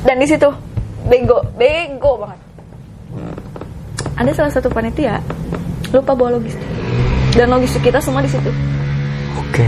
dan 0.05 0.17
di 0.21 0.27
situ 0.29 0.49
bego 1.09 1.41
bego 1.57 2.13
banget. 2.21 2.41
Ada 4.19 4.31
salah 4.37 4.53
satu 4.53 4.69
panitia 4.69 5.25
lupa 5.89 6.13
bawa 6.13 6.37
logistik 6.37 6.69
dan 7.33 7.49
logistik 7.49 7.89
kita 7.89 7.99
semua 8.05 8.21
di 8.21 8.31
situ. 8.31 8.53
Oke. 9.39 9.65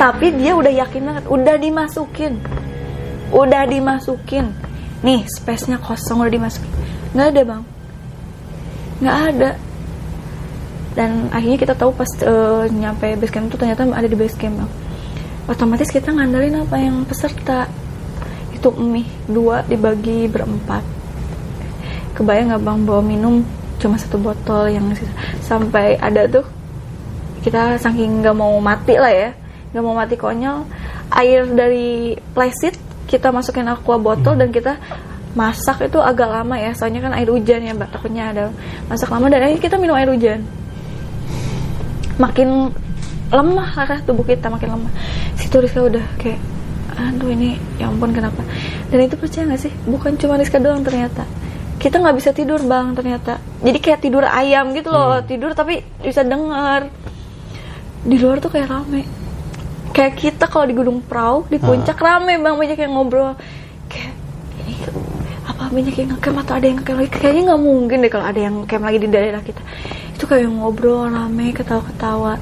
tapi 0.00 0.32
dia 0.32 0.56
udah 0.56 0.72
yakin 0.72 1.06
banget 1.06 1.24
udah 1.30 1.56
dimasukin. 1.60 2.34
Udah 3.30 3.62
dimasukin 3.68 4.50
nih 5.00 5.24
space-nya 5.24 5.80
kosong 5.80 6.20
udah 6.20 6.32
dimasukin. 6.32 6.72
Nggak 7.16 7.26
ada 7.32 7.40
bang. 7.44 7.62
Nggak 9.00 9.18
ada. 9.32 9.50
Dan 10.90 11.10
akhirnya 11.32 11.58
kita 11.58 11.74
tahu 11.78 11.90
pas 11.96 12.10
eh, 12.20 12.64
nyampe 12.68 13.06
base 13.16 13.32
camp 13.32 13.48
itu 13.48 13.56
ternyata 13.56 13.88
ada 13.88 14.08
di 14.08 14.16
base 14.18 14.36
camp 14.36 14.60
bang. 14.60 14.70
Otomatis 15.48 15.88
kita 15.88 16.12
ngandelin 16.12 16.60
apa 16.60 16.76
yang 16.76 17.02
peserta. 17.08 17.66
Itu 18.52 18.76
mie 18.76 19.08
dua 19.24 19.64
dibagi 19.64 20.28
berempat. 20.28 20.84
Kebayang 22.12 22.52
nggak 22.52 22.62
bang 22.62 22.78
bawa 22.84 23.00
minum 23.00 23.40
cuma 23.80 23.96
satu 23.96 24.20
botol 24.20 24.68
yang 24.68 24.92
sampai 25.40 25.96
ada 25.96 26.28
tuh 26.28 26.44
kita 27.40 27.80
saking 27.80 28.20
nggak 28.20 28.36
mau 28.36 28.52
mati 28.60 29.00
lah 29.00 29.08
ya. 29.08 29.30
Nggak 29.72 29.84
mau 29.86 29.96
mati 29.96 30.14
konyol 30.20 30.68
air 31.10 31.42
dari 31.50 32.14
plastik 32.32 32.89
kita 33.10 33.34
masukin 33.34 33.66
aqua 33.66 33.98
botol 33.98 34.38
dan 34.38 34.54
kita 34.54 34.78
masak 35.34 35.90
itu 35.90 35.98
agak 35.98 36.30
lama 36.30 36.54
ya. 36.54 36.70
Soalnya 36.78 37.02
kan 37.02 37.12
air 37.18 37.26
hujan 37.26 37.66
ya 37.66 37.74
mbak. 37.74 37.90
Takutnya 37.90 38.30
ada 38.30 38.44
masak 38.86 39.10
lama 39.10 39.26
dan 39.26 39.42
akhirnya 39.42 39.62
kita 39.66 39.76
minum 39.82 39.98
air 39.98 40.06
hujan. 40.06 40.46
Makin 42.22 42.70
lemah 43.34 43.70
arah 43.74 44.00
tubuh 44.06 44.22
kita 44.22 44.46
makin 44.46 44.78
lemah. 44.78 44.92
Situ 45.34 45.58
Rizka 45.58 45.82
udah 45.82 46.06
kayak 46.22 46.38
aduh 47.00 47.32
ini 47.32 47.58
ya 47.80 47.90
ampun 47.90 48.14
kenapa? 48.14 48.46
Dan 48.94 49.10
itu 49.10 49.18
percaya 49.18 49.50
nggak 49.50 49.60
sih? 49.66 49.72
Bukan 49.90 50.14
cuma 50.14 50.38
Rizka 50.38 50.62
doang 50.62 50.86
ternyata. 50.86 51.26
Kita 51.80 51.98
nggak 51.98 52.14
bisa 52.14 52.30
tidur 52.30 52.62
bang 52.62 52.94
ternyata. 52.94 53.42
Jadi 53.64 53.78
kayak 53.82 54.00
tidur 54.04 54.22
ayam 54.22 54.70
gitu 54.76 54.94
loh 54.94 55.18
tidur 55.26 55.50
tapi 55.58 55.82
bisa 55.98 56.22
denger. 56.22 56.86
Di 58.00 58.16
luar 58.16 58.38
tuh 58.38 58.54
kayak 58.54 58.68
rame 58.70 59.19
kayak 59.90 60.14
kita 60.16 60.44
kalau 60.46 60.66
di 60.66 60.74
gunung 60.74 61.02
perahu 61.02 61.46
di 61.50 61.58
puncak 61.58 61.98
rame 61.98 62.38
bang 62.38 62.56
banyak 62.56 62.78
yang 62.78 62.92
ngobrol. 62.94 63.34
Kayak 63.90 64.14
ini 64.64 64.74
banyak 65.70 65.94
yang 65.94 66.08
ngecamp 66.16 66.36
atau 66.42 66.54
ada 66.58 66.66
yang 66.66 66.78
ngecamp 66.82 66.98
lagi? 66.98 67.10
Kayaknya 67.14 67.42
nggak 67.52 67.62
mungkin 67.62 67.96
deh 68.02 68.10
kalau 68.10 68.26
ada 68.26 68.40
yang 68.40 68.54
ngecamp 68.64 68.84
lagi 68.86 68.98
di 68.98 69.08
daerah 69.10 69.42
kita. 69.42 69.62
Itu 70.16 70.24
kayak 70.26 70.50
ngobrol 70.50 71.10
rame 71.10 71.46
ketawa-ketawa. 71.54 72.34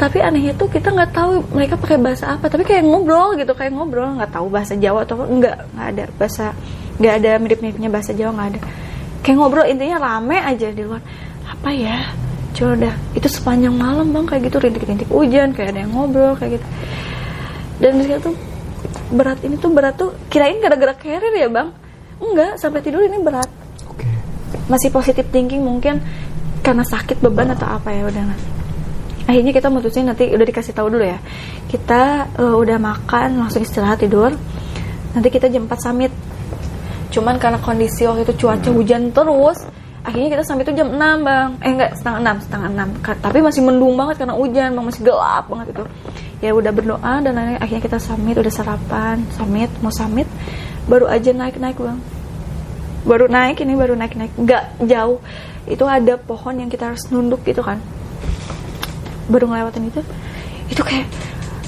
Tapi 0.00 0.18
anehnya 0.24 0.56
tuh 0.56 0.70
kita 0.70 0.94
nggak 0.94 1.12
tahu 1.12 1.44
mereka 1.52 1.74
pakai 1.76 1.98
bahasa 2.00 2.38
apa. 2.38 2.46
Tapi 2.46 2.64
kayak 2.64 2.86
ngobrol 2.86 3.34
gitu 3.34 3.52
kayak 3.52 3.74
ngobrol. 3.74 4.14
Nggak 4.16 4.30
tahu 4.32 4.46
bahasa 4.48 4.78
Jawa 4.78 5.02
atau 5.04 5.26
enggak 5.26 5.66
nggak 5.74 5.88
ada 5.96 6.04
bahasa 6.16 6.46
nggak 7.00 7.14
ada 7.20 7.30
mirip-miripnya 7.40 7.88
bahasa 7.90 8.10
Jawa 8.14 8.30
nggak 8.36 8.48
ada. 8.54 8.60
Kayak 9.20 9.36
ngobrol 9.42 9.66
intinya 9.66 9.98
rame 10.00 10.38
aja 10.38 10.68
di 10.70 10.82
luar. 10.86 11.02
Apa 11.50 11.70
ya 11.74 12.14
coba 12.60 12.74
dah. 12.76 12.94
Itu 13.16 13.26
sepanjang 13.32 13.72
malam 13.72 14.12
bang. 14.12 14.28
Kayak 14.28 14.52
gitu 14.52 14.56
rintik-rintik 14.60 15.08
hujan 15.08 15.56
kayak 15.56 15.72
ada 15.72 15.80
yang 15.88 15.92
ngobrol 15.96 16.36
kayak 16.36 16.60
gitu. 16.60 16.66
Dan 17.80 18.04
situ 18.04 18.20
tuh 18.20 18.36
berat 19.16 19.40
ini 19.40 19.56
tuh 19.56 19.72
berat 19.72 19.96
tuh 19.96 20.12
kirain 20.28 20.60
gara-gara 20.60 20.92
carrier 20.92 21.32
ya 21.32 21.48
bang? 21.48 21.72
Enggak 22.20 22.60
sampai 22.60 22.84
tidur 22.84 23.00
ini 23.00 23.16
berat. 23.18 23.48
Oke. 23.88 24.06
masih 24.68 24.92
positif 24.92 25.24
thinking 25.32 25.64
mungkin 25.64 25.98
karena 26.60 26.84
sakit 26.84 27.18
beban 27.24 27.50
atau 27.56 27.66
apa 27.66 27.90
ya 27.90 28.06
udah 28.06 28.22
akhirnya 29.30 29.54
kita 29.54 29.70
mutusin 29.70 30.10
nanti 30.10 30.26
udah 30.26 30.42
dikasih 30.42 30.74
tahu 30.74 30.90
dulu 30.90 31.06
ya. 31.06 31.18
Kita 31.70 32.26
eh, 32.34 32.56
udah 32.58 32.76
makan 32.82 33.46
langsung 33.46 33.62
istirahat 33.62 34.02
tidur. 34.02 34.34
Nanti 35.14 35.28
kita 35.30 35.46
jam 35.46 35.70
4 35.70 35.78
summit. 35.78 36.12
Cuman 37.14 37.38
karena 37.38 37.58
kondisi 37.62 38.06
waktu 38.06 38.26
itu 38.26 38.46
cuaca 38.46 38.70
hujan 38.70 39.10
terus 39.14 39.69
akhirnya 40.00 40.28
kita 40.32 40.42
sampai 40.44 40.64
itu 40.64 40.72
jam 40.72 40.88
6 40.92 41.26
bang. 41.26 41.48
Eh 41.60 41.70
enggak 41.70 41.90
setengah 42.00 42.20
6 42.24 42.44
setengah 42.48 42.68
6 42.72 43.04
Ka- 43.04 43.20
tapi 43.20 43.38
masih 43.44 43.60
mendung 43.64 43.94
banget 44.00 44.16
karena 44.24 44.34
hujan 44.36 44.70
bang. 44.72 44.84
Masih 44.84 45.02
gelap 45.04 45.44
banget 45.48 45.66
itu. 45.76 45.84
Ya 46.40 46.50
udah 46.56 46.72
berdoa 46.72 47.14
dan 47.20 47.36
akhirnya 47.60 47.82
kita 47.84 47.98
summit 48.00 48.40
udah 48.40 48.48
sarapan 48.48 49.20
summit 49.36 49.68
mau 49.84 49.92
summit 49.92 50.24
baru 50.88 51.04
aja 51.04 51.36
naik 51.36 51.60
naik 51.60 51.76
bang. 51.76 52.00
Baru 53.04 53.28
naik 53.28 53.60
ini 53.60 53.76
baru 53.76 53.92
naik 53.92 54.16
naik 54.16 54.32
nggak 54.40 54.64
jauh. 54.88 55.20
Itu 55.68 55.84
ada 55.84 56.16
pohon 56.16 56.56
yang 56.64 56.72
kita 56.72 56.92
harus 56.92 57.04
nunduk 57.12 57.44
gitu 57.44 57.60
kan. 57.60 57.76
Baru 59.28 59.52
ngelewatin 59.52 59.92
itu 59.92 60.00
itu 60.72 60.80
kayak 60.80 61.06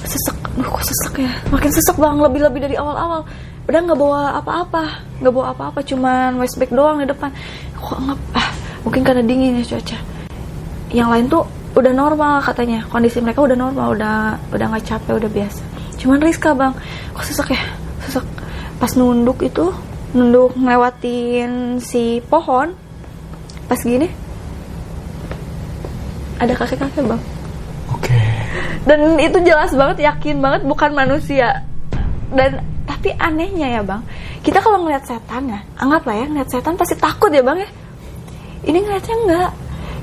sesek. 0.03 0.37
Duh, 0.57 0.65
kok 0.69 0.85
sesek 0.85 1.13
ya? 1.21 1.31
Makin 1.53 1.69
sesek 1.69 1.97
bang. 2.01 2.17
Lebih 2.17 2.41
lebih 2.49 2.59
dari 2.65 2.75
awal 2.77 2.97
awal 2.97 3.21
udah 3.63 3.79
nggak 3.79 3.99
bawa 3.99 4.41
apa-apa. 4.41 4.83
Nggak 5.21 5.33
bawa 5.33 5.45
apa-apa 5.53 5.79
cuman 5.85 6.41
waist 6.41 6.57
bag 6.57 6.73
doang 6.73 6.97
di 6.99 7.07
depan 7.07 7.29
kok 7.83 7.99
nggak 7.99 8.19
ah 8.39 8.47
mungkin 8.87 9.01
karena 9.03 9.23
dingin 9.23 9.59
ya 9.59 9.63
cuaca. 9.75 9.97
Yang 10.93 11.09
lain 11.09 11.25
tuh 11.27 11.43
udah 11.75 11.93
normal 11.93 12.39
katanya. 12.39 12.87
Kondisi 12.87 13.19
mereka 13.19 13.43
udah 13.43 13.57
normal 13.59 13.97
udah 13.99 14.17
udah 14.55 14.65
nggak 14.71 14.85
capek 14.87 15.13
udah 15.19 15.31
biasa. 15.31 15.63
Cuman 15.99 16.19
Rizka 16.23 16.55
bang 16.55 16.73
kok 17.11 17.25
sesek 17.27 17.51
ya? 17.51 17.63
Sesek 18.07 18.25
pas 18.79 18.91
nunduk 18.95 19.43
itu 19.43 19.71
nunduk 20.13 20.53
ngelewatin 20.59 21.79
si 21.81 22.21
pohon 22.27 22.75
pas 23.65 23.79
gini 23.79 24.05
ada 26.39 26.53
kakek-kakek 26.55 27.03
bang. 27.07 27.21
Oke. 27.93 28.15
dan 28.83 29.15
itu 29.15 29.37
jelas 29.47 29.71
banget 29.71 30.03
yakin 30.03 30.43
banget 30.43 30.61
bukan 30.67 30.91
manusia. 30.91 31.63
Dan 32.33 32.59
tapi 32.83 33.15
anehnya 33.15 33.79
ya 33.79 33.81
bang 33.85 34.03
kita 34.43 34.59
kalau 34.59 34.83
ngeliat 34.83 35.07
setan 35.07 35.47
ya 35.47 35.59
anggaplah 35.79 36.19
ya 36.19 36.25
ngeliat 36.27 36.49
setan 36.51 36.75
pasti 36.75 36.99
takut 36.99 37.31
ya 37.31 37.39
bang 37.39 37.63
ya. 37.63 37.69
Ini 38.63 38.77
ngeliatnya 38.83 39.15
enggak. 39.23 39.51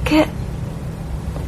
Kayak 0.09 0.29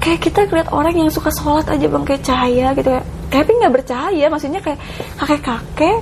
kayak 0.03 0.21
kita 0.21 0.41
ngeliat 0.45 0.69
orang 0.69 0.95
yang 0.97 1.09
suka 1.09 1.33
sholat 1.33 1.65
aja 1.73 1.87
bang 1.89 2.05
kayak 2.05 2.23
cahaya 2.23 2.67
gitu 2.77 2.91
ya. 2.93 3.03
Tapi 3.33 3.51
nggak 3.57 3.73
bercahaya 3.73 4.27
maksudnya 4.29 4.61
kayak 4.61 4.77
kakek 5.17 5.41
kakek 5.41 5.99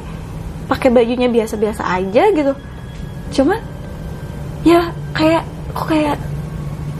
pakai 0.67 0.89
bajunya 0.91 1.31
biasa-biasa 1.31 1.83
aja 1.87 2.23
gitu. 2.35 2.53
Cuman 3.39 3.63
ya 4.67 4.91
kayak 5.15 5.47
kok 5.71 5.87
kayak 5.87 6.19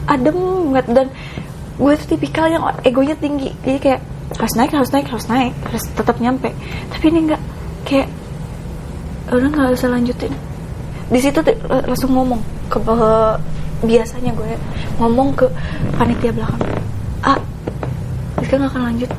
adem 0.07 0.39
banget. 0.71 0.85
Dan 0.87 1.07
gue 1.75 1.93
tuh 1.99 2.07
tipikal 2.15 2.47
yang 2.47 2.63
egonya 2.87 3.19
tinggi. 3.19 3.51
Jadi 3.67 3.79
kayak 3.83 4.01
harus 4.39 4.55
naik 4.55 4.71
harus 4.71 4.91
naik 4.95 5.07
harus 5.11 5.27
naik 5.27 5.51
harus 5.67 5.83
tetap 5.91 6.15
nyampe. 6.23 6.55
Tapi 6.95 7.05
ini 7.11 7.27
enggak. 7.27 7.43
Kayak 7.83 8.07
udah 9.37 9.47
nggak 9.51 9.75
usah 9.75 9.89
lanjutin. 9.91 10.33
Di 11.11 11.19
situ 11.19 11.39
langsung 11.87 12.11
ngomong 12.15 12.39
ke 12.71 12.79
ke- 12.79 13.39
biasanya 13.81 14.31
gue 14.37 14.53
ngomong 15.01 15.33
ke 15.33 15.47
panitia 15.97 16.31
belakang. 16.31 16.61
Ah 17.25 17.39
Rizka 18.39 18.55
nggak 18.59 18.71
akan 18.71 18.83
lanjut. 18.91 19.11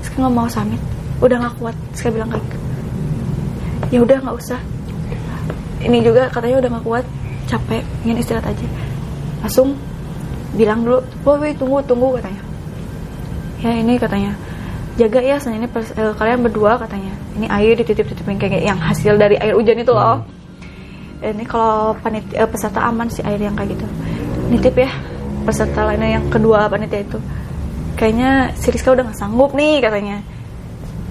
Rizka 0.00 0.16
nggak 0.20 0.34
mau 0.34 0.48
summit. 0.48 0.80
Udah 1.20 1.36
nggak 1.40 1.54
kuat 1.60 1.76
Rizka 1.92 2.08
bilang 2.12 2.28
kayak 2.32 2.44
gitu. 2.44 2.58
Ya 3.90 3.98
udah 4.04 4.16
nggak 4.20 4.36
usah. 4.36 4.60
Ini 5.80 5.98
juga 6.04 6.28
katanya 6.28 6.56
udah 6.60 6.70
nggak 6.76 6.84
kuat 6.84 7.04
capek 7.48 7.82
ingin 8.04 8.20
istirahat 8.20 8.52
aja. 8.52 8.66
Langsung 9.40 9.76
bilang 10.52 10.84
dulu 10.84 11.00
woi 11.24 11.54
tunggu 11.56 11.78
tunggu 11.88 12.18
katanya. 12.20 12.42
Ya 13.60 13.76
ini 13.76 13.96
katanya 14.00 14.32
jaga 15.00 15.20
ya 15.24 15.36
ini 15.48 15.64
eh, 15.64 16.12
kalian 16.12 16.40
berdua 16.44 16.76
katanya. 16.76 17.12
Ini 17.40 17.46
air 17.48 17.72
dititip-titipin 17.80 18.36
kayak 18.36 18.60
yang 18.60 18.76
hasil 18.76 19.16
dari 19.16 19.40
air 19.40 19.56
hujan 19.56 19.80
itu 19.80 19.92
loh. 19.96 20.20
Ini 21.24 21.44
kalau 21.48 21.96
panitia 22.04 22.44
eh, 22.44 22.48
peserta 22.48 22.84
aman 22.84 23.08
sih 23.08 23.24
air 23.24 23.40
yang 23.40 23.56
kayak 23.56 23.76
gitu. 23.76 23.86
Nitip 24.52 24.76
ya 24.76 24.92
peserta 25.48 25.88
lainnya 25.88 26.20
yang 26.20 26.26
kedua 26.28 26.68
panitia 26.68 27.00
itu. 27.00 27.18
Kayaknya 27.96 28.52
si 28.56 28.68
Rizka 28.68 28.92
udah 28.92 29.04
nggak 29.08 29.18
sanggup 29.20 29.56
nih 29.56 29.80
katanya. 29.80 30.20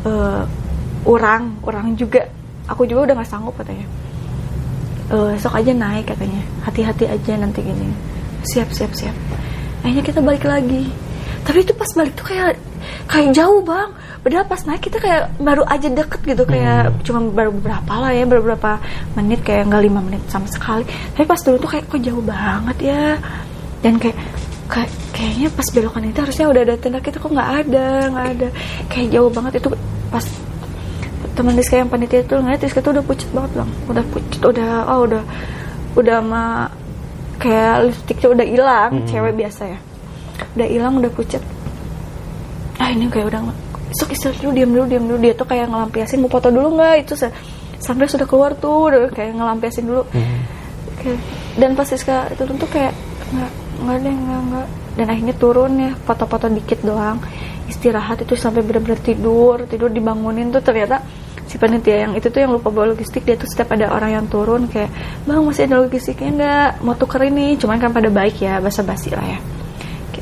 Eh, 0.05 0.41
orang 1.09 1.57
orang 1.65 1.97
juga. 1.97 2.29
Aku 2.69 2.85
juga 2.85 3.09
udah 3.09 3.15
nggak 3.17 3.29
sanggup 3.29 3.57
katanya. 3.57 3.89
Eh, 5.09 5.37
esok 5.37 5.57
aja 5.57 5.73
naik 5.73 6.13
katanya. 6.13 6.41
Hati-hati 6.61 7.09
aja 7.09 7.33
nanti 7.41 7.65
gini. 7.65 7.89
Siap 8.45 8.69
siap 8.69 8.93
siap. 8.93 9.17
Akhirnya 9.81 10.05
kita 10.05 10.19
balik 10.21 10.45
lagi 10.45 11.08
tapi 11.43 11.63
itu 11.63 11.73
pas 11.73 11.89
balik 11.95 12.13
tuh 12.15 12.25
kayak 12.29 12.59
kayak 13.09 13.29
jauh 13.35 13.61
bang. 13.63 13.89
Padahal 14.19 14.45
pas 14.51 14.61
naik 14.67 14.83
kita 14.83 14.99
kayak 14.99 15.31
baru 15.39 15.63
aja 15.63 15.87
deket 15.87 16.19
gitu 16.27 16.43
kayak 16.43 16.91
cuma 17.07 17.23
baru 17.31 17.55
beberapa 17.55 17.93
lah 17.95 18.11
ya 18.11 18.27
beberapa 18.27 18.83
menit 19.15 19.39
kayak 19.47 19.71
nggak 19.71 19.83
lima 19.87 19.99
menit 20.03 20.21
sama 20.27 20.45
sekali. 20.51 20.83
Tapi 21.15 21.23
pas 21.23 21.39
turun 21.39 21.59
tuh 21.63 21.71
kayak 21.71 21.87
kok 21.87 22.01
jauh 22.03 22.23
banget 22.23 22.77
ya? 22.91 23.15
Dan 23.79 23.95
kayak 23.95 24.17
kayak 24.69 24.91
kayaknya 25.15 25.47
pas 25.55 25.67
belokan 25.71 26.03
itu 26.05 26.19
harusnya 26.19 26.45
udah 26.51 26.61
ada 26.67 26.75
tenda 26.77 26.99
kita 26.99 27.17
kok 27.17 27.31
nggak 27.31 27.51
ada 27.65 27.87
nggak 28.11 28.27
ada. 28.37 28.47
Kayak 28.91 29.07
jauh 29.15 29.31
banget 29.31 29.53
itu 29.63 29.69
pas 30.11 30.25
teman 31.39 31.55
Rizka 31.55 31.75
yang 31.79 31.87
panitia 31.87 32.19
itu 32.19 32.35
ngeliat 32.35 32.59
Rizka 32.59 32.79
tuh 32.83 32.91
udah 32.99 33.05
pucat 33.07 33.29
banget 33.31 33.51
bang. 33.55 33.69
Udah 33.87 34.03
pucat 34.11 34.41
udah 34.43 34.71
oh 34.91 34.99
udah 35.07 35.23
udah 35.95 36.17
mah 36.21 36.69
kayak 37.39 37.87
lipstiknya 37.87 38.27
udah 38.35 38.45
hilang 38.45 38.91
cewek 39.07 39.33
biasa 39.33 39.63
ya 39.73 39.79
udah 40.55 40.67
hilang 40.67 40.93
udah 40.99 41.11
pucat 41.13 41.43
ah 42.79 42.89
ini 42.89 43.11
kayak 43.11 43.27
udah 43.27 43.41
sok 43.91 44.13
istirahat 44.13 44.39
dulu 44.41 44.51
diam 44.53 44.71
dulu 44.71 44.85
diam 44.85 45.05
dulu. 45.09 45.17
Dia 45.17 45.33
tuh 45.33 45.47
kayak 45.49 45.65
ngelampiasin 45.69 46.21
mau 46.21 46.29
foto 46.29 46.53
dulu 46.53 46.77
nggak? 46.77 46.95
Itu 47.05 47.13
sa- 47.17 47.33
sampai 47.81 48.05
sudah 48.05 48.27
keluar 48.29 48.53
tuh 48.53 48.93
udah 48.93 49.09
kayak 49.09 49.33
ngelampiasin 49.33 49.85
dulu. 49.89 50.05
Kayak- 51.01 51.21
dan 51.57 51.73
pas 51.73 51.89
Rizka 51.89 52.29
turun 52.37 52.55
tuh 52.61 52.69
kayak 52.69 52.93
nggak 53.33 53.51
nggak 53.81 53.97
deh 54.05 54.15
nggak 54.15 54.41
nggak. 54.53 54.67
Dan 54.97 55.05
akhirnya 55.09 55.35
turun 55.41 55.71
ya 55.79 55.91
foto-foto 56.05 56.45
dikit 56.53 56.79
doang. 56.85 57.17
Istirahat 57.65 58.25
itu 58.25 58.33
sampai 58.37 58.61
benar-benar 58.65 59.01
tidur 59.01 59.65
tidur 59.69 59.89
dibangunin 59.89 60.49
tuh 60.53 60.61
ternyata 60.61 61.01
si 61.49 61.57
panitia 61.57 62.05
yang 62.05 62.13
itu 62.13 62.29
tuh 62.29 62.45
yang 62.45 62.53
lupa 62.53 62.69
bawa 62.69 62.93
logistik. 62.93 63.25
Dia 63.25 63.41
tuh 63.41 63.49
setiap 63.49 63.73
ada 63.73 63.89
orang 63.89 64.21
yang 64.21 64.25
turun 64.29 64.69
kayak 64.69 64.93
bang 65.25 65.41
masih 65.41 65.65
ada 65.65 65.81
logistiknya 65.81 66.29
nggak? 66.29 66.69
Mau 66.85 66.93
tuker 66.93 67.25
ini 67.25 67.57
cuman 67.57 67.81
kan 67.81 67.89
pada 67.89 68.09
baik 68.13 68.37
ya 68.37 68.61
basa-basi 68.61 69.09
lah 69.17 69.25
ya 69.25 69.39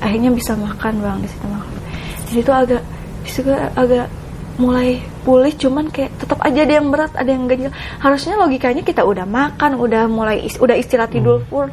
akhirnya 0.08 0.32
bisa 0.32 0.56
makan 0.56 1.04
bang 1.04 1.18
di 1.20 1.28
situ 1.28 1.46
makan. 1.52 1.76
Jadi 2.32 2.40
itu 2.40 2.52
agak 2.56 2.82
di 3.28 3.30
situ 3.30 3.52
agak 3.52 4.08
mulai 4.58 5.04
pulih 5.22 5.54
cuman 5.54 5.92
kayak 5.92 6.16
tetap 6.18 6.40
aja 6.42 6.66
ada 6.66 6.74
yang 6.82 6.90
berat 6.90 7.14
ada 7.14 7.30
yang 7.30 7.46
ganjil 7.46 7.70
harusnya 8.02 8.42
logikanya 8.42 8.82
kita 8.82 9.06
udah 9.06 9.30
makan 9.30 9.78
udah 9.78 10.10
mulai 10.10 10.42
is- 10.48 10.58
udah 10.58 10.74
istirahat 10.80 11.12
tidur 11.12 11.44
full. 11.52 11.68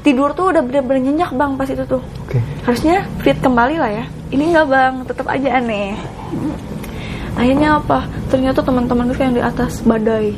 Tidur 0.00 0.32
tuh 0.38 0.54
udah 0.54 0.62
bener-bener 0.62 1.10
nyenyak 1.10 1.34
bang 1.34 1.58
pas 1.58 1.68
itu 1.68 1.84
tuh. 1.84 2.00
Oke. 2.24 2.38
harusnya 2.64 3.04
fit 3.20 3.36
kembali 3.42 3.76
lah 3.76 3.90
ya. 3.90 4.04
Ini 4.30 4.54
enggak 4.54 4.66
bang? 4.70 4.94
Tetap 5.06 5.26
aja 5.26 5.48
aneh. 5.58 5.98
Akhirnya 7.36 7.78
apa? 7.78 8.06
Ternyata 8.32 8.62
teman-teman 8.64 9.10
gue 9.12 9.18
yang 9.18 9.34
di 9.34 9.42
atas 9.42 9.82
badai. 9.82 10.32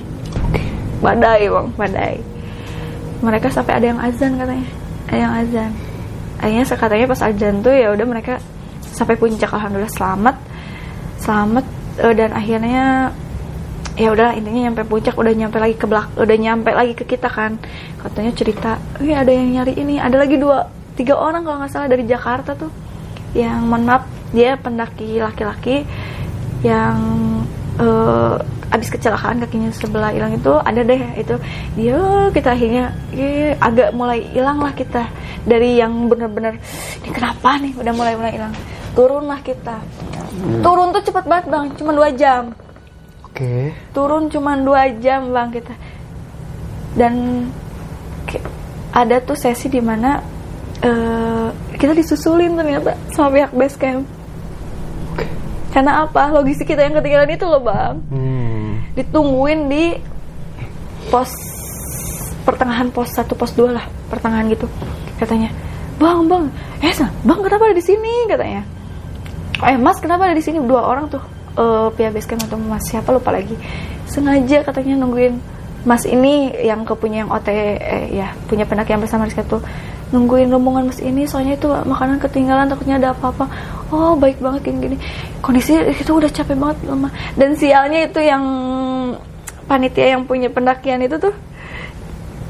Badai 1.05 1.47
bang 1.47 1.69
badai. 1.77 2.17
Mereka 3.21 3.53
sampai 3.53 3.77
ada 3.77 3.87
yang 3.93 4.01
azan 4.01 4.41
katanya. 4.41 4.69
Ada 5.09 5.17
yang 5.21 5.33
azan 5.37 5.71
akhirnya 6.39 6.65
katanya 6.75 7.07
pas 7.11 7.23
azan 7.23 7.61
tuh 7.61 7.75
ya 7.75 7.91
udah 7.93 8.07
mereka 8.07 8.39
sampai 8.95 9.15
puncak 9.19 9.51
alhamdulillah 9.51 9.95
selamat. 9.95 10.37
Selamat 11.19 11.65
eh, 11.99 12.15
dan 12.15 12.31
akhirnya 12.35 13.11
ya 13.99 14.15
udah 14.15 14.39
intinya 14.39 14.71
nyampe 14.71 14.87
puncak 14.87 15.19
udah 15.19 15.35
nyampe 15.35 15.59
lagi 15.59 15.75
ke 15.75 15.87
belak 15.91 16.15
udah 16.15 16.37
nyampe 16.39 16.71
lagi 16.71 16.95
ke 16.95 17.05
kita 17.05 17.29
kan. 17.31 17.59
Katanya 17.99 18.33
cerita 18.35 18.71
ini 19.03 19.15
ada 19.15 19.31
yang 19.35 19.49
nyari 19.55 19.75
ini 19.75 19.95
ada 19.99 20.17
lagi 20.19 20.39
dua 20.39 20.71
tiga 20.95 21.19
orang 21.19 21.43
kalau 21.47 21.59
nggak 21.63 21.71
salah 21.71 21.91
dari 21.91 22.07
Jakarta 22.07 22.55
tuh. 22.55 22.71
Yang 23.35 23.59
mohon 23.67 23.85
maaf 23.87 24.05
dia 24.33 24.57
pendaki 24.61 25.21
laki-laki 25.21 25.87
yang 26.61 26.99
eh, 27.79 28.35
abis 28.69 28.89
kecelakaan 28.93 29.41
kakinya 29.41 29.71
sebelah 29.73 30.13
hilang 30.13 30.37
itu 30.37 30.53
ada 30.61 30.81
deh 30.85 31.03
itu. 31.17 31.35
Dia 31.79 32.29
kita 32.35 32.53
akhirnya 32.53 32.85
eh, 33.15 33.55
agak 33.57 33.95
mulai 33.95 34.27
hilang 34.35 34.61
lah 34.61 34.75
kita. 34.75 35.09
Dari 35.49 35.81
yang 35.81 36.11
bener-bener 36.11 36.61
ini 37.01 37.11
kenapa 37.15 37.57
nih? 37.63 37.73
Udah 37.79 37.93
mulai 37.95 38.15
mulai 38.19 38.33
hilang. 38.37 38.53
Turunlah 38.93 39.41
kita. 39.41 39.79
Turun 40.61 40.93
tuh 40.93 41.03
cepet 41.03 41.25
banget 41.25 41.47
bang. 41.49 41.67
Cuma 41.79 41.91
dua 41.95 42.11
jam. 42.13 42.53
Oke. 43.29 43.71
turun 43.95 44.27
cuma 44.27 44.59
dua 44.59 44.91
jam 44.99 45.31
bang 45.31 45.49
kita. 45.55 45.75
Dan 46.99 47.47
ada 48.91 49.23
tuh 49.23 49.39
sesi 49.39 49.71
di 49.71 49.79
mana 49.79 50.19
eh 50.83 51.49
kita 51.79 51.95
disusulin 51.95 52.59
ternyata 52.59 52.99
sama 53.15 53.31
pihak 53.35 53.53
base 53.55 53.79
camp 53.79 54.03
karena 55.79 56.03
apa? 56.11 56.35
Logistik 56.35 56.75
kita 56.75 56.91
yang 56.91 56.99
ketinggalan 56.99 57.31
itu 57.31 57.47
loh 57.47 57.63
bang. 57.63 58.03
Hmm. 58.11 58.83
ditungguin 58.99 59.71
di 59.71 59.95
pos 61.07 61.31
pertengahan 62.43 62.91
pos 62.91 63.15
satu 63.15 63.39
pos 63.39 63.55
dua 63.55 63.79
lah 63.79 63.87
pertengahan 64.11 64.51
gitu 64.51 64.67
katanya. 65.23 65.55
Bang 66.03 66.27
bang 66.27 66.51
eh 66.83 66.91
bang 66.99 67.39
kenapa 67.47 67.71
ada 67.71 67.79
di 67.79 67.85
sini? 67.87 68.27
Katanya. 68.27 68.67
Eh 69.71 69.79
mas 69.79 70.03
kenapa 70.03 70.27
ada 70.27 70.35
di 70.35 70.43
sini? 70.43 70.59
Dua 70.67 70.83
orang 70.83 71.07
tuh 71.07 71.23
eh 71.55 71.89
pihak 71.95 72.11
base 72.11 72.27
camp 72.27 72.43
atau 72.43 72.59
mas 72.59 72.83
siapa 72.83 73.15
lupa 73.15 73.31
lagi. 73.31 73.55
Sengaja 74.11 74.67
katanya 74.67 74.99
nungguin 74.99 75.39
mas 75.87 76.03
ini 76.11 76.59
yang 76.59 76.83
kepunya 76.83 77.23
yang 77.23 77.31
OT 77.31 77.55
eh, 77.55 78.19
ya 78.19 78.35
punya 78.51 78.67
pendakian 78.67 78.99
bersama 78.99 79.31
Rizka 79.31 79.47
tuh. 79.47 79.63
Nungguin 80.11 80.51
rombongan 80.51 80.91
mas 80.91 80.99
ini 80.99 81.23
soalnya 81.23 81.55
itu 81.55 81.71
makanan 81.71 82.19
ketinggalan 82.19 82.67
takutnya 82.67 82.99
ada 82.99 83.15
apa-apa 83.15 83.47
oh 83.93 84.15
baik 84.17 84.39
banget 84.39 84.69
gini 84.69 84.79
gini. 84.85 84.97
Kondisi 85.41 85.75
itu 85.75 86.13
udah 86.13 86.31
capek 86.31 86.57
banget 86.59 86.79
lemah 86.89 87.13
dan 87.39 87.51
sialnya 87.55 88.05
itu 88.09 88.21
yang 88.21 88.45
panitia 89.69 90.17
yang 90.17 90.25
punya 90.25 90.49
pendakian 90.49 91.05
itu 91.05 91.21
tuh 91.21 91.35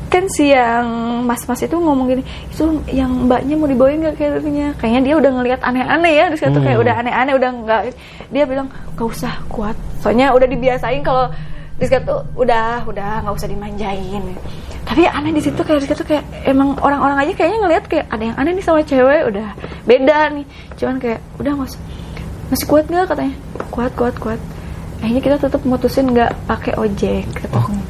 kan 0.09 0.25
si 0.33 0.57
yang 0.57 0.89
mas-mas 1.29 1.61
itu 1.61 1.77
ngomong 1.77 2.09
gini 2.09 2.23
itu 2.49 2.81
yang 2.89 3.29
mbaknya 3.29 3.61
mau 3.61 3.69
dibawain 3.69 4.01
nggak 4.01 4.17
kayaknya? 4.17 4.73
Kayaknya 4.81 5.01
dia 5.05 5.15
udah 5.21 5.31
ngelihat 5.37 5.61
aneh-aneh 5.61 6.13
ya 6.17 6.25
terus 6.33 6.43
kata 6.49 6.59
kayak 6.65 6.79
udah 6.81 6.95
aneh-aneh 7.05 7.35
udah 7.37 7.51
nggak. 7.61 7.81
Dia 8.33 8.45
bilang 8.49 8.73
gak 8.97 9.09
usah 9.09 9.45
kuat. 9.53 9.77
Soalnya 10.01 10.33
udah 10.33 10.49
dibiasain 10.49 11.05
kalau 11.05 11.29
Rizka 11.79 12.03
tuh 12.03 12.27
udah 12.35 12.83
udah 12.91 13.23
nggak 13.23 13.35
usah 13.39 13.47
dimanjain 13.47 14.23
tapi 14.89 15.05
aneh 15.05 15.37
di 15.37 15.45
situ 15.45 15.61
kayak 15.61 15.85
Rizka 15.85 16.01
tuh 16.01 16.09
kayak 16.09 16.25
emang 16.49 16.73
orang-orang 16.81 17.29
aja 17.29 17.33
kayaknya 17.37 17.59
ngelihat 17.61 17.85
kayak 17.93 18.07
ada 18.09 18.25
yang 18.25 18.37
aneh 18.41 18.57
nih 18.57 18.65
sama 18.65 18.81
cewek 18.81 19.29
udah 19.29 19.49
beda 19.85 20.33
nih. 20.33 20.47
Cuman 20.81 20.97
kayak 20.97 21.21
udah 21.37 21.53
usah 21.61 21.81
masih 22.49 22.65
kuat 22.65 22.89
nggak? 22.89 23.05
katanya. 23.13 23.35
Kuat 23.69 23.93
kuat 23.93 24.17
kuat. 24.17 24.41
Akhirnya 25.05 25.21
kita 25.21 25.37
tetap 25.45 25.61
mutusin 25.69 26.09
nggak 26.09 26.33
pakai 26.49 26.73
ojek 26.81 27.29
katanya 27.37 27.85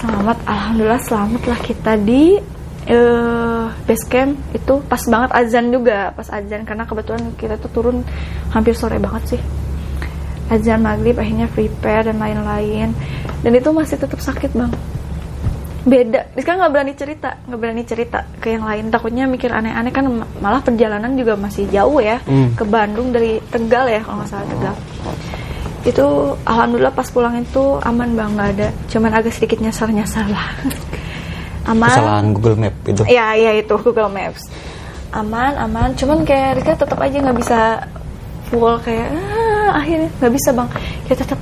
selamat 0.00 0.38
alhamdulillah 0.48 1.02
selamat 1.04 1.42
lah 1.44 1.60
kita 1.60 1.92
di 1.98 2.38
eh 2.86 3.66
base 3.82 4.06
camp. 4.06 4.38
Itu 4.54 4.86
pas 4.86 5.02
banget 5.10 5.30
azan 5.34 5.74
juga 5.74 6.14
pas 6.14 6.30
azan. 6.30 6.62
Karena 6.62 6.86
kebetulan 6.86 7.34
kita 7.34 7.58
tuh 7.58 7.70
turun 7.74 8.06
hampir 8.54 8.78
sore 8.78 9.02
banget 9.02 9.34
sih. 9.34 9.42
Azan 10.54 10.86
maghrib 10.86 11.18
akhirnya 11.18 11.50
prepare 11.50 12.14
dan 12.14 12.22
lain-lain. 12.22 12.94
Dan 13.42 13.52
itu 13.58 13.74
masih 13.74 13.98
tetap 13.98 14.22
sakit 14.22 14.54
bang 14.54 14.70
beda. 15.80 16.20
Rizka 16.32 16.52
nggak 16.54 16.72
berani 16.72 16.92
cerita 16.92 17.28
nggak 17.44 17.58
berani 17.58 17.82
cerita 17.82 18.18
ke 18.36 18.52
yang 18.52 18.64
lain. 18.64 18.88
Takutnya 18.88 19.24
mikir 19.24 19.48
aneh-aneh 19.48 19.88
kan 19.88 20.04
malah 20.38 20.60
perjalanan 20.60 21.14
juga 21.14 21.34
masih 21.34 21.68
jauh 21.68 21.98
ya 21.98 22.20
Hmm. 22.22 22.52
ke 22.52 22.64
Bandung 22.64 23.10
dari 23.10 23.40
Tegal 23.46 23.86
ya 23.86 24.00
kalau 24.00 24.20
nggak 24.20 24.28
salah 24.28 24.46
Tegal. 24.46 24.74
Itu 25.80 26.06
alhamdulillah 26.44 26.92
pas 26.92 27.08
pulang 27.08 27.34
itu 27.36 27.80
aman 27.80 28.12
bang. 28.12 28.30
Nggak 28.36 28.48
ada. 28.54 28.68
Cuman 28.86 29.10
agak 29.10 29.32
sedikit 29.32 29.58
nyasar 29.58 29.88
nyasar 29.88 30.28
lah. 30.28 30.46
Aman. 31.70 31.88
Kesalahan 31.88 32.26
Google 32.32 32.56
Map 32.56 32.74
itu. 32.84 33.02
ya 33.06 33.36
ya 33.36 33.52
itu 33.54 33.74
Google 33.76 34.08
Maps. 34.08 34.48
Aman 35.12 35.56
aman. 35.56 35.92
Cuman 35.94 36.24
kayak 36.24 36.60
Rika 36.60 36.72
tetap 36.76 36.98
aja 36.98 37.16
nggak 37.16 37.36
bisa 37.36 37.58
full 38.48 38.74
kayak 38.80 39.08
ah, 39.12 39.78
akhirnya 39.78 40.08
nggak 40.18 40.32
bisa 40.34 40.50
bang. 40.52 40.68
Ya 41.06 41.14
tetap 41.14 41.38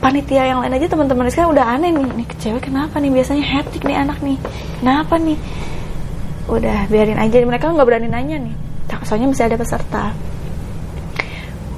panitia 0.00 0.48
yang 0.48 0.64
lain 0.64 0.74
aja 0.74 0.88
teman-teman 0.88 1.28
Rizka 1.28 1.44
udah 1.46 1.76
aneh 1.76 1.92
nih. 1.92 2.08
Nih 2.16 2.26
cewek 2.40 2.72
kenapa 2.72 2.96
nih? 2.98 3.12
Biasanya 3.12 3.44
hektik 3.44 3.84
nih 3.84 3.96
anak 4.00 4.18
nih. 4.24 4.40
Kenapa 4.80 5.14
nih? 5.20 5.38
Udah 6.48 6.88
biarin 6.88 7.20
aja. 7.20 7.36
Mereka 7.44 7.70
nggak 7.70 7.86
berani 7.86 8.08
nanya 8.08 8.40
nih. 8.40 8.54
Tak- 8.88 9.04
soalnya 9.04 9.28
masih 9.30 9.46
ada 9.46 9.60
peserta. 9.60 10.04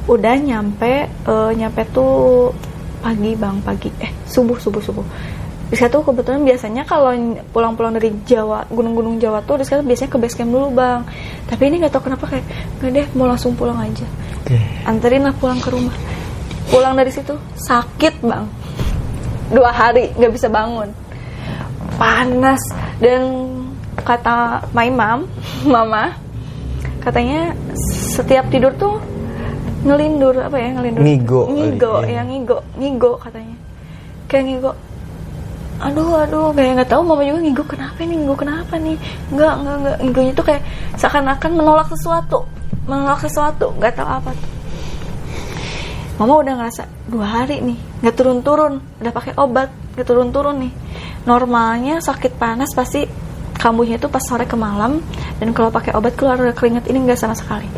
Udah 0.07 0.35
nyampe 0.39 1.11
eh, 1.11 1.51
nyampe 1.59 1.83
tuh 1.91 2.55
pagi 3.03 3.35
bang 3.35 3.59
pagi. 3.61 3.91
Eh 3.99 4.11
subuh 4.31 4.57
subuh 4.57 4.81
subuh. 4.81 5.07
Rizka 5.73 5.89
tuh 5.89 6.05
kebetulan 6.05 6.45
biasanya 6.45 6.85
kalau 6.85 7.17
pulang-pulang 7.49 7.97
dari 7.97 8.13
Jawa 8.29 8.69
gunung-gunung 8.69 9.17
Jawa 9.19 9.41
tuh 9.43 9.59
Rizka 9.59 9.81
tuh 9.81 9.87
biasanya 9.89 10.11
ke 10.15 10.19
base 10.23 10.39
camp 10.39 10.55
dulu 10.55 10.71
bang. 10.71 11.03
Tapi 11.51 11.63
ini 11.67 11.83
nggak 11.83 11.93
tahu 11.99 12.07
kenapa 12.07 12.25
kayak 12.31 12.47
nggak 12.79 12.91
deh 12.93 13.07
mau 13.19 13.27
langsung 13.27 13.59
pulang 13.59 13.83
aja. 13.83 14.07
Oke. 14.43 14.59
anterin 14.91 15.23
lah 15.23 15.31
pulang 15.39 15.63
ke 15.63 15.71
rumah 15.71 15.95
pulang 16.73 16.97
dari 16.97 17.13
situ 17.13 17.37
sakit 17.69 18.25
bang. 18.25 18.49
Dua 19.53 19.69
hari 19.69 20.09
nggak 20.17 20.33
bisa 20.33 20.49
bangun. 20.49 20.89
Panas. 22.01 22.65
Dan 22.97 23.53
kata 24.01 24.65
my 24.73 24.89
mom 24.89 25.29
mama 25.75 26.17
katanya 27.05 27.53
setiap 28.17 28.49
tidur 28.49 28.73
tuh 28.81 28.97
ngelindur 29.85 30.33
apa 30.41 30.57
ya 30.57 30.69
ngelindur? 30.73 31.03
Ngigo 31.05 31.43
ngigo 31.53 31.95
iya. 32.09 32.25
ya 32.25 32.31
ngigo. 32.33 32.59
Ngigo 32.81 33.13
katanya. 33.21 33.57
Kayak 34.33 34.45
ngigo 34.49 34.73
aduh 35.83 36.15
aduh 36.15 36.55
kayak 36.55 36.79
nggak 36.79 36.91
tahu 36.95 37.03
mama 37.03 37.27
juga 37.27 37.43
ngigo 37.43 37.65
kenapa 37.67 38.01
nih 38.01 38.17
ngigo 38.17 38.37
kenapa 38.39 38.75
nih? 38.81 38.97
Nggak 39.29 39.55
nggak 39.61 39.77
nggak. 39.77 39.97
Ngigonya 40.09 40.33
tuh 40.33 40.47
kayak 40.49 40.63
seakan-akan 40.97 41.51
menolak 41.53 41.89
sesuatu. 41.93 42.49
Menolak 42.89 43.21
sesuatu 43.21 43.77
nggak 43.77 43.93
tahu 43.93 44.09
apa 44.09 44.33
tuh 44.33 44.62
mama 46.23 46.39
udah 46.39 46.55
ngerasa 46.55 46.87
dua 47.11 47.27
hari 47.27 47.59
nih 47.59 47.79
nggak 47.99 48.15
turun-turun 48.15 48.79
udah 49.03 49.11
pakai 49.11 49.35
obat 49.43 49.75
nggak 49.99 50.07
turun-turun 50.07 50.57
nih. 50.63 50.73
Normalnya 51.27 51.99
sakit 51.99 52.39
panas 52.39 52.71
pasti 52.73 53.05
kambuhnya 53.59 54.01
itu 54.01 54.09
pas 54.11 54.23
sore 54.25 54.47
ke 54.49 54.55
malam 54.55 55.03
dan 55.39 55.51
kalau 55.55 55.71
pakai 55.71 55.95
obat 55.95 56.15
keluar 56.15 56.41
udah 56.41 56.55
keringet 56.57 56.89
ini 56.89 57.05
nggak 57.05 57.19
sama 57.21 57.37
sekali. 57.37 57.69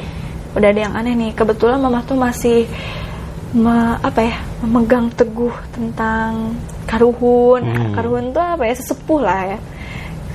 Udah 0.55 0.69
ada 0.71 0.81
yang 0.87 0.95
aneh 0.95 1.17
nih 1.19 1.31
kebetulan 1.35 1.83
mama 1.83 2.07
tuh 2.07 2.15
masih 2.15 2.71
me- 3.57 3.99
apa 3.99 4.21
ya 4.23 4.37
memegang 4.63 5.11
teguh 5.13 5.53
tentang 5.75 6.55
karuhun. 6.87 7.65
Hmm. 7.65 7.93
karuhun 7.97 8.31
tuh 8.31 8.45
apa 8.45 8.63
ya 8.69 8.75
sesepuh 8.79 9.21
lah 9.21 9.43
ya. 9.57 9.59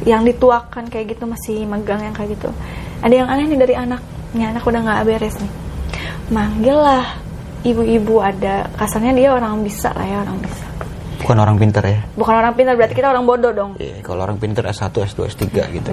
Yang 0.04 0.36
dituakan 0.36 0.92
kayak 0.92 1.16
gitu 1.16 1.24
masih 1.30 1.64
megang 1.64 2.04
yang 2.04 2.14
kayak 2.14 2.36
gitu. 2.36 2.52
Ada 3.00 3.14
yang 3.24 3.28
aneh 3.32 3.46
nih 3.48 3.60
dari 3.60 3.76
anak 3.80 4.02
ini 4.36 4.44
anak 4.44 4.68
udah 4.68 4.82
nggak 4.84 5.02
beres 5.08 5.36
nih. 5.40 5.52
Manggil 6.30 6.78
lah 6.78 7.29
ibu-ibu 7.62 8.20
ada 8.20 8.68
kasarnya 8.76 9.12
dia 9.12 9.30
orang 9.32 9.62
bisa 9.62 9.92
lah 9.92 10.06
ya 10.06 10.18
orang 10.24 10.40
bisa 10.40 10.66
Bukan 11.20 11.36
orang 11.36 11.60
pinter 11.60 11.84
ya. 11.84 12.00
bukan 12.16 12.32
orang 12.34 12.54
pintar 12.56 12.74
berarti 12.80 12.96
kita 12.96 13.12
orang 13.12 13.28
bodoh 13.28 13.52
dong 13.52 13.72
Iya, 13.76 14.00
kalau 14.02 14.24
orang 14.24 14.40
pinter 14.40 14.64
S1, 14.64 14.88
S2, 14.90 15.20
S3 15.28 15.44
gitu. 15.76 15.92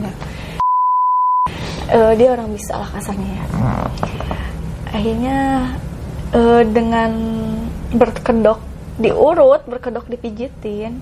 Eh, 1.86 2.12
dia 2.14 2.28
orang 2.30 2.50
bisa 2.50 2.78
lah 2.78 2.88
kasarnya 2.90 3.30
ya 3.30 3.44
akhirnya 4.90 5.36
eh, 6.30 6.62
dengan 6.66 7.10
berkedok 7.90 8.58
diurut 8.96 9.62
berkedok 9.66 10.06
dipijitin 10.06 10.98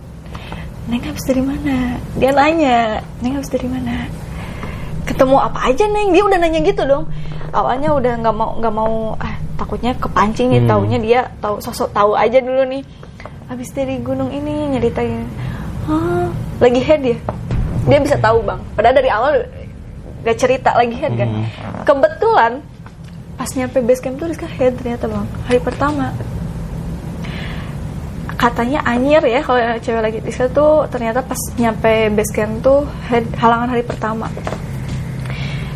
Neng 0.84 1.00
habis 1.00 1.24
dari 1.24 1.40
mana? 1.40 1.96
Dia 2.12 2.28
nanya, 2.28 3.00
Neng 3.24 3.40
habis 3.40 3.48
dari 3.48 3.64
mana? 3.64 4.04
Ketemu 5.08 5.40
apa 5.40 5.72
aja 5.72 5.88
Neng? 5.88 6.12
Dia 6.12 6.20
udah 6.20 6.36
nanya 6.36 6.60
gitu 6.60 6.84
dong. 6.84 7.08
Awalnya 7.56 7.96
udah 7.96 8.12
nggak 8.20 8.36
mau 8.36 8.50
nggak 8.60 8.74
mau 8.76 9.16
ah 9.16 9.33
takutnya 9.54 9.92
kepancing 9.94 10.50
nih 10.50 10.62
Hmm. 10.64 10.70
taunya 10.70 10.98
dia 10.98 11.20
tahu 11.38 11.62
sosok 11.62 11.90
tahu 11.94 12.12
aja 12.18 12.38
dulu 12.42 12.62
nih. 12.66 12.82
Habis 13.46 13.70
dari 13.76 14.00
gunung 14.00 14.32
ini 14.32 14.74
nyeritain. 14.74 15.28
Hah, 15.84 16.32
lagi 16.58 16.80
head 16.80 17.02
ya? 17.04 17.16
Dia 17.84 17.98
bisa 18.00 18.16
tahu 18.16 18.40
bang. 18.40 18.60
Padahal 18.72 18.96
dari 18.96 19.10
awal 19.12 19.44
gak 20.24 20.36
cerita 20.40 20.72
lagi 20.72 20.96
head 20.96 21.12
kan. 21.14 21.28
Hmm. 21.28 21.46
Kebetulan 21.84 22.52
pas 23.34 23.50
nyampe 23.52 23.78
base 23.84 24.00
camp 24.00 24.16
tuh 24.16 24.26
Rizka 24.30 24.48
head 24.48 24.72
ternyata 24.80 25.04
bang. 25.10 25.26
Hari 25.50 25.60
pertama 25.60 26.14
katanya 28.34 28.82
anyir 28.84 29.22
ya 29.24 29.40
kalau 29.40 29.56
cewek 29.80 30.02
lagi 30.02 30.18
Rizka 30.20 30.50
tuh 30.50 30.84
ternyata 30.90 31.22
pas 31.24 31.38
nyampe 31.56 32.12
base 32.12 32.32
camp 32.34 32.60
tuh 32.60 32.84
head, 33.08 33.24
halangan 33.40 33.72
hari 33.72 33.80
pertama 33.86 34.28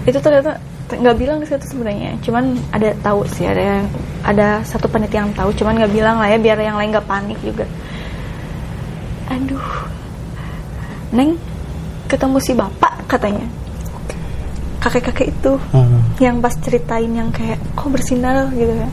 itu 0.05 0.19
ternyata 0.21 0.57
nggak 0.89 1.17
bilang 1.21 1.37
Rizka 1.45 1.61
tuh 1.61 1.69
sebenarnya. 1.77 2.17
Cuman 2.25 2.57
ada 2.73 2.97
tahu 3.05 3.29
sih 3.29 3.45
ada 3.45 3.61
yang 3.61 3.85
ada 4.25 4.65
satu 4.65 4.89
panitia 4.89 5.21
yang 5.21 5.37
tahu. 5.37 5.53
Cuman 5.53 5.77
nggak 5.77 5.93
bilang 5.93 6.17
lah 6.17 6.33
ya 6.33 6.41
biar 6.41 6.57
yang 6.57 6.81
lain 6.81 6.97
nggak 6.97 7.05
panik 7.05 7.37
juga. 7.45 7.69
Aduh. 9.29 9.69
Neng 11.13 11.37
ketemu 12.09 12.37
si 12.41 12.53
bapak 12.57 13.05
katanya. 13.05 13.45
Kakek-kakek 14.81 15.29
itu 15.35 15.53
Hmm. 15.75 16.01
yang 16.23 16.41
pas 16.41 16.55
ceritain 16.57 17.11
yang 17.11 17.29
kayak 17.35 17.61
kok 17.77 17.93
bersinar? 17.93 18.49
gitu 18.57 18.73
ya. 18.73 18.89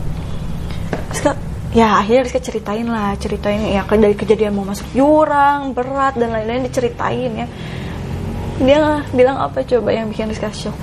Rizka 1.08 1.32
ya 1.72 1.88
akhirnya 2.04 2.22
Rizka 2.28 2.40
ceritain 2.44 2.84
lah 2.84 3.16
ceritain 3.16 3.62
ya 3.64 3.88
dari 3.88 4.12
kejadian 4.12 4.52
mau 4.52 4.68
masuk 4.68 4.84
jurang 4.92 5.72
berat 5.72 6.18
dan 6.20 6.34
lain-lain 6.34 6.68
diceritain 6.68 7.32
ya. 7.32 7.46
Dia 8.60 9.04
bilang 9.16 9.40
apa 9.40 9.64
coba 9.64 9.92
yang 9.96 10.12
bikin 10.12 10.28
Rizka 10.28 10.52
shock 10.52 10.76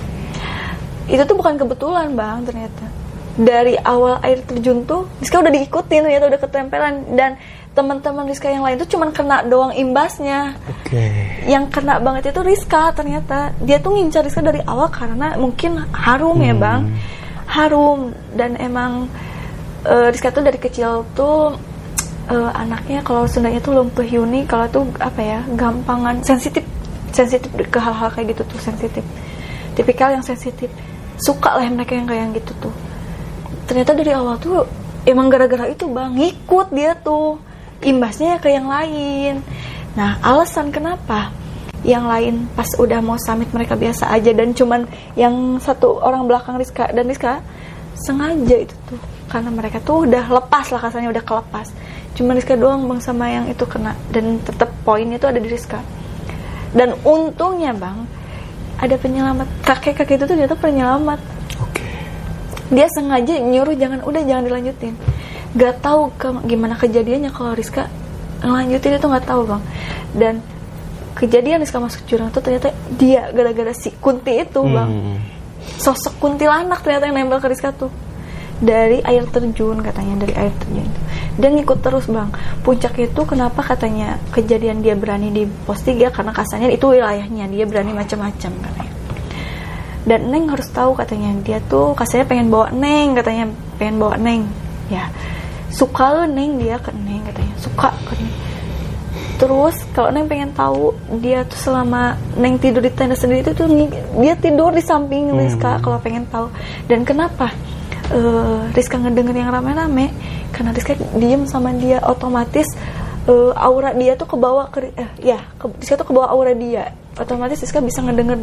itu 1.07 1.21
tuh 1.27 1.35
bukan 1.35 1.55
kebetulan 1.59 2.15
bang 2.15 2.43
ternyata. 2.47 2.85
Dari 3.33 3.73
awal 3.81 4.21
air 4.21 4.45
terjun 4.45 4.85
tuh 4.85 5.09
Rizka 5.17 5.41
udah 5.41 5.49
diikutin 5.49 6.05
ternyata 6.05 6.25
udah 6.29 6.41
ketempelan. 6.41 6.93
Dan 7.17 7.31
teman-teman 7.73 8.29
Rizka 8.29 8.47
yang 8.53 8.61
lain 8.61 8.77
tuh 8.77 8.89
cuman 8.93 9.09
kena 9.09 9.41
doang 9.43 9.73
imbasnya. 9.73 10.53
Oke. 10.69 11.09
yang 11.49 11.67
kena 11.73 11.97
banget 11.97 12.31
itu 12.31 12.41
Rizka 12.45 12.93
ternyata. 12.93 13.51
Dia 13.59 13.81
tuh 13.81 13.97
ngincar 13.97 14.21
Rizka 14.23 14.45
dari 14.45 14.61
awal 14.63 14.87
karena 14.93 15.35
mungkin 15.35 15.81
harum 15.91 16.37
ya 16.39 16.53
bang. 16.53 16.81
Harum. 17.49 18.13
Dan 18.37 18.55
emang 18.61 19.09
eh, 19.89 20.07
Rizka 20.13 20.29
tuh 20.29 20.45
dari 20.45 20.61
kecil 20.61 21.03
tuh 21.17 21.57
eh, 22.29 22.51
anaknya 22.53 23.01
kalau 23.01 23.25
Sundanya 23.25 23.59
tuh 23.59 23.75
lumpuh 23.75 24.05
Yuni 24.05 24.45
kalau 24.45 24.69
tuh 24.69 24.83
apa 25.01 25.19
ya 25.19 25.39
gampangan 25.57 26.21
sensitif 26.21 26.63
sensitif 27.13 27.49
ke 27.53 27.79
hal-hal 27.79 28.09
kayak 28.09 28.33
gitu 28.33 28.41
tuh 28.49 28.59
sensitif 28.59 29.05
tipikal 29.73 30.13
yang 30.13 30.25
sensitif. 30.25 30.69
Suka 31.17 31.57
lah 31.57 31.67
mereka 31.69 31.93
yang 31.93 32.09
kayak 32.09 32.41
gitu 32.41 32.69
tuh. 32.69 32.73
Ternyata 33.69 33.93
dari 33.93 34.11
awal 34.13 34.37
tuh 34.41 34.65
emang 35.05 35.29
gara-gara 35.29 35.69
itu 35.69 35.85
bang 35.89 36.13
ngikut 36.13 36.67
dia 36.73 36.93
tuh. 36.97 37.37
Imbasnya 37.83 38.39
ke 38.39 38.49
yang 38.49 38.71
lain. 38.71 39.43
Nah 39.93 40.17
alasan 40.23 40.71
kenapa 40.71 41.35
yang 41.83 42.07
lain 42.07 42.47
pas 42.55 42.71
udah 42.79 43.03
mau 43.03 43.19
summit 43.19 43.51
mereka 43.51 43.75
biasa 43.75 44.07
aja 44.07 44.31
dan 44.31 44.55
cuman 44.55 44.87
yang 45.19 45.59
satu 45.59 45.99
orang 45.99 46.23
belakang 46.31 46.55
Rizka 46.55 46.87
dan 46.95 47.05
Rizka 47.11 47.43
sengaja 47.99 48.57
itu 48.63 48.75
tuh. 48.87 49.01
Karena 49.27 49.49
mereka 49.49 49.81
tuh 49.83 50.07
udah 50.07 50.29
lepas 50.29 50.71
lah 50.71 50.79
kasarnya 50.79 51.11
udah 51.11 51.23
kelepas. 51.25 51.67
Cuman 52.13 52.37
Rizka 52.37 52.55
doang 52.55 52.85
bang 52.87 53.01
sama 53.01 53.29
yang 53.29 53.45
itu 53.49 53.65
kena. 53.65 53.97
Dan 54.09 54.39
tetap 54.41 54.69
poinnya 54.85 55.17
tuh 55.17 55.33
ada 55.33 55.39
di 55.41 55.49
Rizka. 55.49 55.81
Dan 56.73 56.97
untungnya 57.05 57.73
bang 57.73 58.22
ada 58.83 58.95
penyelamat. 58.99 59.47
Kakek 59.63 59.95
kakek 59.95 60.19
itu 60.19 60.23
tuh 60.27 60.35
ternyata 60.35 60.59
penyelamat. 60.59 61.19
Dia 62.67 62.87
sengaja 62.91 63.39
nyuruh 63.39 63.75
jangan 63.79 64.03
udah 64.03 64.21
jangan 64.27 64.43
dilanjutin. 64.43 64.93
Gak 65.55 65.79
tahu 65.79 66.11
ke- 66.19 66.43
gimana 66.43 66.75
kejadiannya 66.75 67.31
kalau 67.31 67.55
Rizka 67.55 67.87
ngelanjutin 68.43 68.99
itu 68.99 69.07
nggak 69.07 69.23
tahu 69.23 69.41
bang. 69.47 69.61
Dan 70.11 70.33
kejadian 71.15 71.63
Rizka 71.63 71.79
masuk 71.79 72.03
jurang 72.03 72.27
tuh 72.29 72.43
ternyata 72.43 72.75
dia 72.91 73.31
gara-gara 73.31 73.71
si 73.71 73.95
Kunti 73.95 74.35
itu 74.35 74.59
bang. 74.59 74.89
Hmm. 74.91 75.19
sosok 75.63 76.19
kuntilanak 76.19 76.83
ternyata 76.83 77.07
yang 77.07 77.23
nempel 77.23 77.39
ke 77.39 77.47
Rizka 77.47 77.71
tuh 77.71 77.87
dari 78.61 79.01
air 79.01 79.25
terjun 79.31 79.81
katanya 79.81 80.25
dari 80.27 80.33
air 80.37 80.53
terjun 80.61 80.85
itu. 80.85 81.01
Dan 81.33 81.57
ngikut 81.57 81.79
terus 81.81 82.05
bang. 82.05 82.29
Puncak 82.61 82.93
itu 83.01 83.21
kenapa 83.25 83.65
katanya 83.65 84.21
kejadian 84.29 84.85
dia 84.85 84.93
berani 84.93 85.33
di 85.33 85.43
pos 85.45 85.81
3 85.81 86.13
karena 86.13 86.29
kasarnya 86.29 86.69
itu 86.69 86.85
wilayahnya 86.85 87.49
dia 87.49 87.65
berani 87.65 87.97
macam-macam 87.97 88.51
katanya. 88.53 88.93
Dan 90.03 90.35
Neng 90.35 90.51
harus 90.51 90.67
tahu 90.67 90.99
katanya 90.99 91.31
dia 91.41 91.63
tuh 91.63 91.95
kasarnya 91.95 92.27
pengen 92.27 92.51
bawa 92.51 92.69
Neng 92.75 93.15
katanya 93.15 93.49
pengen 93.79 93.95
bawa 93.97 94.19
Neng. 94.19 94.45
Ya 94.91 95.09
suka 95.73 96.29
Neng 96.29 96.61
dia 96.61 96.77
ke 96.77 96.91
Neng 96.93 97.23
katanya. 97.25 97.55
Suka 97.57 97.89
ke 98.05 98.13
Neng. 98.19 98.35
Terus 99.41 99.75
kalau 99.95 100.13
Neng 100.13 100.29
pengen 100.29 100.53
tahu 100.53 100.93
dia 101.17 101.47
tuh 101.49 101.57
selama 101.57 102.19
Neng 102.37 102.61
tidur 102.61 102.83
di 102.83 102.91
tenda 102.93 103.17
sendiri 103.17 103.41
itu 103.41 103.57
tuh 103.57 103.65
dia 104.21 104.37
tidur 104.37 104.69
di 104.75 104.83
samping 104.83 105.33
Rizka 105.33 105.81
kalau 105.81 105.97
pengen 105.97 106.29
tahu. 106.29 106.51
Dan 106.85 107.07
kenapa 107.07 107.49
eh, 108.13 108.61
Rizka 108.77 109.01
ngedenger 109.01 109.35
yang 109.35 109.49
rame-rame 109.49 110.13
karena 110.53 110.71
Rizka 110.71 110.93
diem 111.17 111.49
sama 111.49 111.73
dia 111.73 111.99
otomatis 112.05 112.69
eh, 113.25 113.51
aura 113.57 113.91
dia 113.97 114.13
tuh 114.13 114.29
kebawa 114.29 114.69
ke 114.69 114.93
eh, 114.93 115.09
ya 115.33 115.41
ke, 115.57 115.65
Rizka 115.81 115.97
tuh 115.97 116.07
kebawa 116.13 116.29
aura 116.29 116.53
dia. 116.53 116.93
Otomatis 117.13 117.61
Rizka 117.61 117.81
bisa 117.81 118.01
ngedenger 118.05 118.37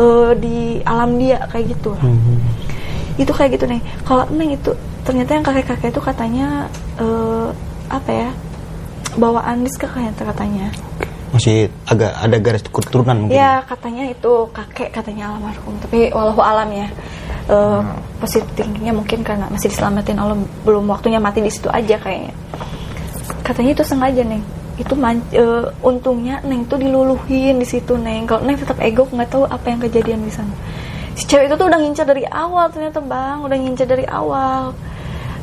eh, 0.00 0.32
di 0.36 0.56
alam 0.84 1.16
dia 1.16 1.40
kayak 1.48 1.76
gitu. 1.76 1.96
Lah 1.96 2.12
itu 3.16 3.32
kayak 3.32 3.56
gitu 3.56 3.64
nih. 3.64 3.80
Kalau 4.04 4.28
neng 4.28 4.52
itu 4.52 4.76
ternyata 5.08 5.30
yang 5.40 5.44
kakek 5.44 5.66
kakek 5.72 5.88
itu 5.96 6.00
katanya 6.04 6.68
eh, 7.00 7.48
apa 7.88 8.10
ya 8.12 8.30
bawaan 9.16 9.64
Rizka 9.64 9.88
kayak 9.88 10.16
katanya. 10.20 10.68
Masih 11.32 11.68
agak 11.88 12.12
ada 12.16 12.36
garis 12.38 12.62
keturunan 12.64 13.26
mungkin. 13.26 13.36
ya 13.36 13.60
katanya 13.64 14.08
itu 14.08 14.32
kakek 14.52 14.92
katanya 14.92 15.32
almarhum. 15.32 15.74
Tapi 15.80 16.12
walau 16.12 16.36
alam 16.40 16.68
ya 16.72 16.88
eh, 17.46 17.82
positif 18.18 18.48
thinkingnya 18.54 18.94
mungkin 18.94 19.22
karena 19.22 19.46
masih 19.50 19.70
diselamatin 19.70 20.18
Allah 20.18 20.38
belum 20.66 20.86
waktunya 20.90 21.18
mati 21.22 21.42
di 21.42 21.50
situ 21.50 21.70
aja 21.70 21.96
kayaknya. 21.98 22.34
Katanya 23.42 23.70
itu 23.78 23.84
sengaja 23.86 24.22
neng. 24.26 24.42
Itu 24.76 24.94
man- 24.98 25.24
eh, 25.32 25.64
untungnya 25.80 26.42
neng 26.44 26.66
tuh 26.66 26.78
diluluhin 26.80 27.58
di 27.58 27.66
situ 27.66 27.94
neng. 27.96 28.26
Kalau 28.26 28.42
neng 28.44 28.58
tetap 28.58 28.78
ego 28.82 29.06
nggak 29.06 29.30
tahu 29.30 29.44
apa 29.46 29.66
yang 29.70 29.80
kejadian 29.80 30.20
di 30.26 30.32
sana. 30.32 30.52
Si 31.16 31.24
cewek 31.24 31.48
itu 31.48 31.56
tuh 31.56 31.66
udah 31.72 31.80
ngincar 31.80 32.04
dari 32.04 32.28
awal 32.28 32.68
ternyata 32.68 33.00
bang 33.00 33.40
udah 33.40 33.56
ngincar 33.56 33.88
dari 33.88 34.04
awal 34.04 34.76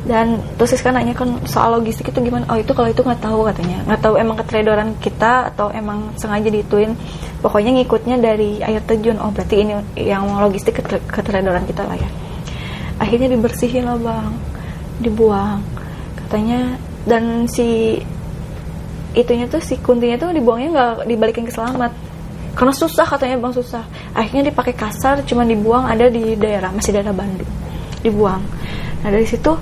dan 0.04 0.36
terus 0.60 0.76
Siska 0.76 0.92
nanya 0.92 1.16
kan 1.16 1.40
soal 1.48 1.80
logistik 1.80 2.12
itu 2.12 2.20
gimana? 2.20 2.44
Oh 2.52 2.60
itu 2.60 2.76
kalau 2.76 2.92
itu 2.92 3.00
nggak 3.00 3.24
tahu 3.24 3.48
katanya. 3.48 3.80
Nggak 3.88 4.00
tahu 4.04 4.14
emang 4.20 4.36
keteledoran 4.36 4.88
kita 5.00 5.48
atau 5.48 5.72
emang 5.72 6.12
sengaja 6.20 6.52
dituin. 6.52 6.92
Pokoknya 7.40 7.72
ngikutnya 7.80 8.20
dari 8.20 8.60
air 8.60 8.84
terjun. 8.84 9.16
Oh 9.16 9.32
berarti 9.32 9.64
ini 9.64 9.72
yang 9.96 10.28
logistik 10.44 10.76
keteledoran 11.08 11.64
kita 11.64 11.88
lah 11.88 11.96
ya. 11.96 12.08
Akhirnya 13.00 13.32
dibersihin 13.32 13.88
lah 13.88 13.96
bang. 13.96 14.28
Dibuang. 15.00 15.64
Katanya 16.20 16.76
dan 17.08 17.48
si 17.48 17.96
itunya 19.16 19.48
tuh 19.48 19.64
si 19.64 19.80
kuntinya 19.80 20.20
tuh 20.20 20.36
dibuangnya 20.36 20.68
nggak 20.68 21.08
dibalikin 21.08 21.48
ke 21.48 21.52
selamat. 21.56 21.96
Karena 22.52 22.76
susah 22.76 23.08
katanya 23.08 23.40
bang 23.40 23.56
susah. 23.56 23.80
Akhirnya 24.12 24.52
dipakai 24.52 24.76
kasar 24.76 25.24
cuman 25.24 25.48
dibuang 25.48 25.88
ada 25.88 26.12
di 26.12 26.36
daerah 26.36 26.68
masih 26.76 26.92
daerah 26.92 27.16
Bandung. 27.16 27.48
Dibuang. 28.04 28.44
Nah 29.00 29.08
dari 29.08 29.24
situ 29.24 29.56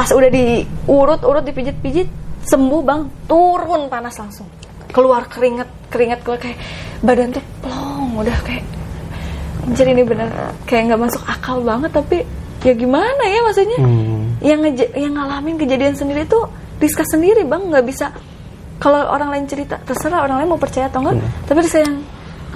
pas 0.00 0.08
udah 0.16 0.32
diurut-urut 0.32 1.44
dipijit-pijit 1.44 2.08
sembuh 2.48 2.80
bang. 2.80 3.28
Turun 3.28 3.92
panas 3.92 4.16
langsung. 4.16 4.48
Keluar 4.88 5.28
keringet 5.28 5.68
keringet 5.92 6.24
keluar 6.24 6.40
kayak 6.40 6.56
badan 7.04 7.36
tuh 7.36 7.44
plong 7.60 8.16
udah 8.16 8.38
kayak 8.40 8.64
anjir 9.68 9.92
ini 9.92 10.00
bener. 10.00 10.56
Kayak 10.64 10.88
nggak 10.88 11.00
masuk 11.04 11.20
akal 11.28 11.60
banget 11.60 11.92
tapi 11.92 12.24
ya 12.64 12.72
gimana 12.72 13.28
ya 13.28 13.44
maksudnya? 13.44 13.76
Hmm. 13.76 14.40
yang 14.40 14.64
yang 14.96 15.12
ngalamin 15.20 15.60
kejadian 15.60 15.92
sendiri 15.92 16.24
tuh 16.24 16.48
Rizka 16.80 17.04
sendiri 17.04 17.44
bang. 17.44 17.68
Nggak 17.68 17.84
bisa 17.84 18.08
kalau 18.80 19.04
orang 19.04 19.36
lain 19.36 19.44
cerita 19.52 19.76
terserah 19.84 20.24
orang 20.24 20.40
lain 20.40 20.48
mau 20.48 20.56
percaya 20.56 20.88
atau 20.88 21.04
enggak 21.04 21.20
tapi 21.44 21.60
Rizka 21.60 21.84
yang 21.84 22.00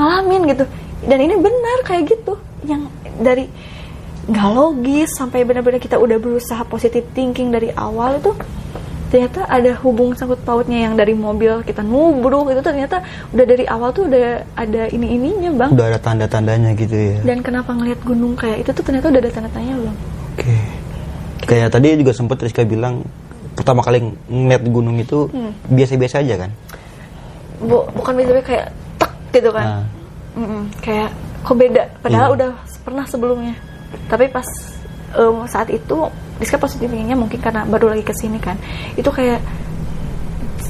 ngalamin 0.00 0.48
gitu. 0.48 0.64
Dan 1.04 1.20
ini 1.20 1.36
benar 1.36 1.78
kayak 1.84 2.08
gitu. 2.08 2.40
Yang 2.64 2.88
dari 3.20 3.44
nggak 4.24 4.50
logis 4.50 5.10
sampai 5.12 5.42
benar-benar 5.42 5.76
kita 5.76 5.96
udah 5.96 6.16
berusaha 6.16 6.62
positive 6.64 7.04
thinking 7.12 7.48
dari 7.48 7.68
awal 7.72 8.16
itu 8.16 8.32
ternyata 9.06 9.46
ada 9.46 9.78
hubung 9.78 10.10
sangkut 10.12 10.42
pautnya 10.42 10.88
yang 10.88 10.94
dari 10.94 11.14
mobil 11.14 11.62
kita 11.62 11.80
nubruk 11.80 12.50
itu 12.50 12.58
ternyata 12.58 12.98
udah 13.30 13.44
dari 13.44 13.62
awal 13.64 13.92
tuh 13.92 14.08
udah 14.08 14.42
ada 14.54 14.90
ini 14.90 15.14
ininya 15.14 15.50
bang 15.54 15.70
Udah 15.70 15.86
ada 15.86 15.98
tanda-tandanya 15.98 16.74
gitu 16.74 16.90
ya. 16.90 17.16
dan 17.22 17.38
kenapa 17.38 17.70
ngelihat 17.70 18.02
gunung 18.02 18.34
kayak 18.34 18.64
itu 18.64 18.70
tuh 18.72 18.82
ternyata 18.82 19.06
udah 19.08 19.20
ada 19.20 19.30
tanda-tanya 19.30 19.74
belum 19.76 19.96
Oke. 20.34 20.56
Kayak 21.44 21.68
tadi 21.70 21.94
juga 21.94 22.10
sempat 22.10 22.40
Rizka 22.40 22.64
bilang 22.64 23.04
pertama 23.54 23.84
kali 23.84 24.02
ngeliat 24.26 24.64
gunung 24.66 24.96
itu 24.96 25.28
Hmm. 25.28 25.52
biasa-biasa 25.68 26.18
aja 26.18 26.34
kan? 26.40 26.50
Bu, 27.60 27.86
bukan 27.94 28.12
bisa 28.16 28.40
kayak 28.40 28.66
tek 28.98 29.12
gitu 29.30 29.52
kan 29.52 29.84
Nah, 30.34 30.66
kayak 30.80 31.14
kok 31.40 31.54
beda 31.54 31.86
padahal 32.02 32.28
Iya. 32.28 32.34
udah 32.34 32.50
pernah 32.82 33.04
sebelumnya 33.06 33.54
tapi 34.10 34.28
pas 34.30 34.46
em, 35.14 35.36
saat 35.48 35.68
itu 35.70 35.96
Rizka 36.34 36.58
positif 36.58 36.90
thinkingnya 36.90 37.14
mungkin 37.14 37.38
karena 37.38 37.62
baru 37.62 37.94
lagi 37.94 38.02
ke 38.02 38.14
sini 38.14 38.42
kan. 38.42 38.58
Itu 38.98 39.14
kayak 39.14 39.38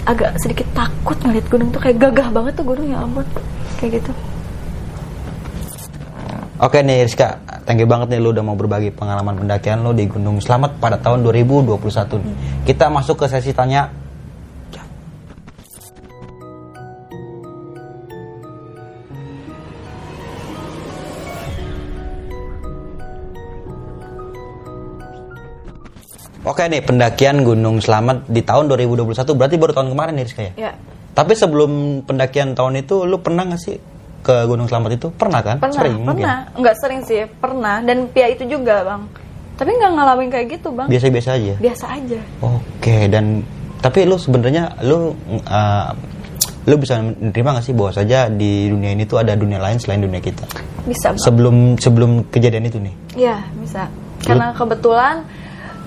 agak 0.04 0.36
sedikit 0.36 0.68
takut 0.76 1.16
ngeliat 1.24 1.48
gunung 1.48 1.72
tuh 1.72 1.80
kayak 1.80 1.96
gagah 1.96 2.28
banget 2.28 2.52
tuh 2.60 2.66
gunung 2.68 2.84
ya 2.84 3.00
ampun. 3.00 3.24
Kayak 3.80 4.00
gitu. 4.00 4.12
Oke 6.60 6.86
nih 6.86 7.02
Rizka, 7.02 7.42
thank 7.66 7.82
you 7.82 7.88
banget 7.88 8.14
nih 8.14 8.20
lu 8.22 8.30
udah 8.30 8.44
mau 8.46 8.54
berbagi 8.54 8.94
pengalaman 8.94 9.34
pendakian 9.34 9.82
lu 9.82 9.90
di 9.90 10.06
Gunung 10.06 10.38
Selamat 10.38 10.78
pada 10.78 11.00
tahun 11.02 11.26
2021 11.26 11.74
nih. 12.22 12.34
Kita 12.62 12.86
masuk 12.92 13.24
ke 13.24 13.26
sesi 13.26 13.50
tanya 13.50 13.90
Oke 26.44 26.68
nih 26.68 26.84
pendakian 26.84 27.40
Gunung 27.40 27.80
Selamat 27.80 28.28
di 28.28 28.44
tahun 28.44 28.68
2021 28.68 29.16
berarti 29.32 29.56
baru 29.56 29.72
tahun 29.72 29.88
kemarin 29.90 30.12
nih 30.14 30.24
Rizka 30.24 30.42
ya? 30.44 30.52
ya 30.60 30.72
Tapi 31.10 31.32
sebelum 31.32 31.70
pendakian 32.04 32.52
tahun 32.52 32.78
itu 32.78 33.08
lu 33.08 33.16
pernah 33.18 33.48
gak 33.48 33.56
sih 33.58 33.80
ke 34.20 34.44
Gunung 34.44 34.68
Selamat 34.68 34.90
itu? 34.92 35.08
Pernah 35.10 35.40
kan? 35.40 35.56
pernah 35.58 35.76
Sering 35.78 35.96
mungkin. 35.96 36.20
pernah 36.20 36.36
nggak 36.54 36.76
sering 36.76 37.00
sih 37.02 37.24
pernah 37.34 37.80
dan 37.80 38.08
pia 38.08 38.28
itu 38.28 38.44
juga 38.46 38.84
bang 38.84 39.02
tapi 39.54 39.70
nggak 39.70 39.92
ngalamin 39.94 40.28
kayak 40.28 40.46
gitu 40.52 40.68
bang 40.70 40.88
Biasa-biasa 40.90 41.30
aja. 41.32 41.54
biasa 41.56 41.84
aja 41.86 42.20
Oke, 42.42 43.06
dan 43.06 43.40
tapi 43.78 44.02
lu 44.02 44.16
sebenarnya 44.16 44.80
lu 44.82 45.14
uh, 45.44 45.88
lu 46.64 46.74
bisa 46.74 46.96
menerima 46.98 47.48
gak 47.54 47.64
sih 47.64 47.72
bahwa 47.72 47.92
saja 47.92 48.26
di 48.26 48.66
dunia 48.66 48.90
ini 48.90 49.04
tuh 49.04 49.16
ada 49.16 49.32
dunia 49.32 49.56
lain 49.56 49.76
selain 49.76 50.00
dunia 50.00 50.18
kita? 50.18 50.44
bisa 50.84 51.08
bang 51.08 51.20
Sebelum 51.20 51.56
sebelum 51.78 52.10
kejadian 52.28 52.64
itu 52.64 52.76
nih. 52.76 52.94
Iya 53.14 53.36
bisa. 53.56 53.88
Karena 54.20 54.52
kebetulan 54.52 55.24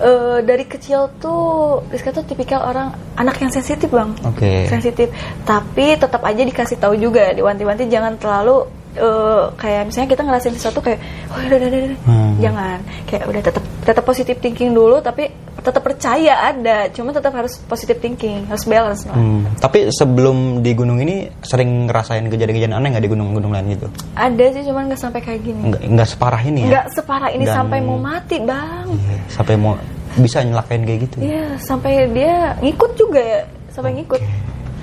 eh, 0.02 0.38
dari 0.42 0.64
kecil 0.64 1.10
tuh 1.18 1.82
Rizka 1.90 2.14
tuh 2.14 2.24
tipikal 2.26 2.64
orang 2.66 2.94
anak 3.18 3.38
yang 3.42 3.50
sensitif 3.50 3.90
bang. 3.90 4.14
Oke. 4.24 4.66
Sensitif. 4.70 5.10
Tapi 5.42 5.98
tetap 5.98 6.22
aja 6.22 6.42
dikasih 6.42 6.78
tahu 6.78 6.94
juga 6.98 7.34
diwanti-wanti 7.34 7.90
jangan 7.90 8.14
terlalu 8.18 8.66
eh, 8.98 9.44
kayak 9.58 9.82
misalnya 9.90 10.08
kita 10.10 10.22
ngerasain 10.26 10.54
sesuatu 10.56 10.80
kayak 10.82 11.00
oh 11.30 11.38
udah 11.38 11.56
udah 11.58 11.68
udah, 11.68 11.80
udah." 11.82 11.98
Hmm. 12.08 12.32
jangan 12.38 12.78
kayak 13.06 13.24
udah 13.28 13.42
tetap 13.42 13.64
tetap 13.86 14.04
positif 14.04 14.36
thinking 14.42 14.72
dulu 14.74 14.98
tapi 15.02 15.30
tetap 15.58 15.82
percaya 15.82 16.46
ada 16.46 16.86
cuma 16.88 17.10
tetap 17.10 17.30
harus 17.30 17.58
positive 17.60 17.98
thinking 17.98 18.46
harus 18.46 18.62
balance 18.62 19.02
lah. 19.04 19.12
Hmm, 19.12 19.42
tapi 19.56 19.90
sebelum 19.90 20.62
di 20.62 20.72
gunung 20.72 20.96
ini 20.96 21.28
sering 21.40 21.86
ngerasain 21.86 22.24
kejadian-kejadian 22.24 22.72
aneh 22.72 22.88
nggak 22.90 23.04
di 23.04 23.10
gunung-gunung 23.10 23.50
lain 23.50 23.74
gitu? 23.74 23.86
ada 24.14 24.44
sih 24.48 24.62
cuman 24.62 24.86
nggak 24.86 25.00
sampai 25.00 25.20
kayak 25.20 25.40
gini 25.42 25.60
Nggak, 25.68 25.82
nggak 25.88 26.08
separah 26.08 26.42
ini 26.42 26.58
ya? 26.60 26.68
nggak 26.68 26.86
separah 26.92 27.30
ini 27.30 27.44
Dan- 27.44 27.56
sampai 27.56 27.78
mau 27.80 27.98
mati 27.98 28.36
bang 28.38 28.86
Iya, 28.88 29.16
sampai 29.28 29.54
mau 29.54 29.72
bisa 30.16 30.40
nyelakain 30.40 30.82
kayak 30.82 31.00
gitu. 31.04 31.16
Iya, 31.20 31.46
sampai 31.60 31.92
dia 32.08 32.34
ngikut 32.58 32.90
juga 32.94 33.20
ya, 33.20 33.40
sampai 33.68 33.92
ngikut. 33.94 34.18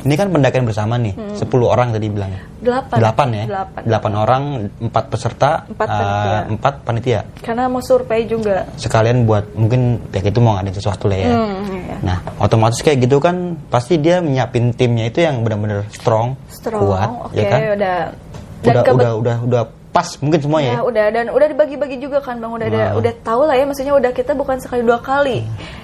Ini 0.05 0.13
kan 0.13 0.29
pendakian 0.29 0.63
bersama 0.63 0.95
nih, 0.95 1.17
10 1.33 1.49
orang 1.65 1.89
tadi 1.89 2.05
bilangnya. 2.07 2.45
Delapan. 2.61 2.97
Delapan 3.01 3.27
ya? 3.33 3.45
Delapan. 3.49 3.81
Delapan 3.81 4.11
orang, 4.15 4.43
empat 4.79 5.03
peserta, 5.09 5.51
Empat 5.65 5.87
eh, 5.87 5.97
panitia. 5.97 6.39
empat 6.47 6.73
panitia. 6.85 7.19
Karena 7.41 7.63
mau 7.65 7.81
survei 7.81 8.21
juga. 8.23 8.69
Sekalian 8.77 9.25
buat 9.25 9.57
mungkin 9.57 9.97
pihak 10.05 10.29
itu 10.29 10.39
mau 10.39 10.53
ngadain 10.55 10.73
sesuatu 10.73 11.09
lah 11.09 11.17
ya. 11.17 11.29
Hmm, 11.33 11.57
iya. 11.73 11.97
Nah, 12.05 12.17
otomatis 12.37 12.79
kayak 12.79 13.01
gitu 13.01 13.17
kan 13.17 13.57
pasti 13.67 13.97
dia 13.97 14.21
menyiapin 14.21 14.71
timnya 14.71 15.09
itu 15.09 15.19
yang 15.19 15.41
benar-benar 15.41 15.89
strong, 15.89 16.37
Strong, 16.47 16.81
kuat, 16.85 17.09
oke, 17.25 17.33
ya 17.33 17.43
kan? 17.49 17.59
udah. 17.73 17.97
Dan 18.61 18.71
Udah, 18.71 18.83
udah, 18.87 19.11
udah, 19.17 19.37
udah 19.41 19.61
pas 19.95 20.19
mungkin 20.19 20.37
semua 20.37 20.59
Ya, 20.59 20.75
ya. 20.75 20.79
udah 20.83 21.05
dan 21.09 21.25
udah 21.29 21.47
dibagi-bagi 21.47 21.97
juga 21.97 22.19
kan 22.19 22.35
bang 22.35 22.51
udah 22.51 22.67
ada 22.67 22.77
Nah. 22.85 22.99
udah 22.99 23.13
tahu 23.21 23.41
lah 23.43 23.55
ya 23.55 23.63
maksudnya 23.63 23.93
udah 23.93 24.11
kita 24.11 24.31
bukan 24.33 24.59
sekali 24.59 24.83
dua 24.83 24.99
kali 24.99 25.39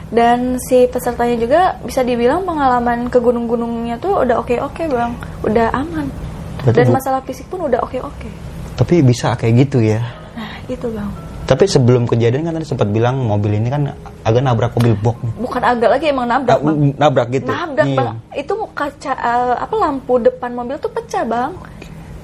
dan 0.10 0.60
si 0.60 0.84
pesertanya 0.86 1.38
juga 1.38 1.60
bisa 1.80 2.02
dibilang 2.02 2.44
pengalaman 2.44 3.08
ke 3.08 3.18
gunung-gunungnya 3.18 3.96
tuh 3.98 4.20
udah 4.20 4.36
oke 4.38 4.52
oke 4.60 4.84
bang 4.86 5.12
udah 5.42 5.68
aman 5.72 6.12
Berarti 6.60 6.76
dan 6.76 6.86
bu- 6.86 6.94
masalah 6.94 7.22
fisik 7.22 7.48
pun 7.48 7.64
udah 7.64 7.80
oke 7.80 7.98
oke 7.98 8.30
Tapi 8.74 9.00
bisa 9.00 9.32
kayak 9.34 9.54
gitu 9.62 9.80
ya. 9.80 10.04
nah 10.34 10.60
itu 10.66 10.88
bang 10.88 11.08
Tapi 11.42 11.64
sebelum 11.66 12.04
kejadian 12.06 12.44
kan 12.44 12.54
tadi 12.54 12.64
sempat 12.66 12.88
bilang 12.88 13.16
mobil 13.22 13.52
ini 13.54 13.68
kan 13.68 13.96
agak 14.22 14.40
nabrak 14.42 14.72
mobil 14.74 14.96
box 14.98 15.18
bukan 15.38 15.62
agak 15.62 15.90
lagi 15.90 16.06
emang 16.08 16.24
nabrak 16.26 16.54
Ah, 16.54 16.64
bang 16.66 16.78
nabrak 16.96 17.28
gitu. 17.30 17.48
nabrak 17.48 17.88
Iya. 17.88 17.96
bang 17.98 18.10
itu 18.34 18.54
kaca 18.72 19.14
eh, 19.14 19.56
apa 19.58 19.74
lampu 19.74 20.14
depan 20.18 20.52
mobil 20.54 20.76
tuh 20.78 20.88
pecah 20.90 21.24
bang 21.24 21.52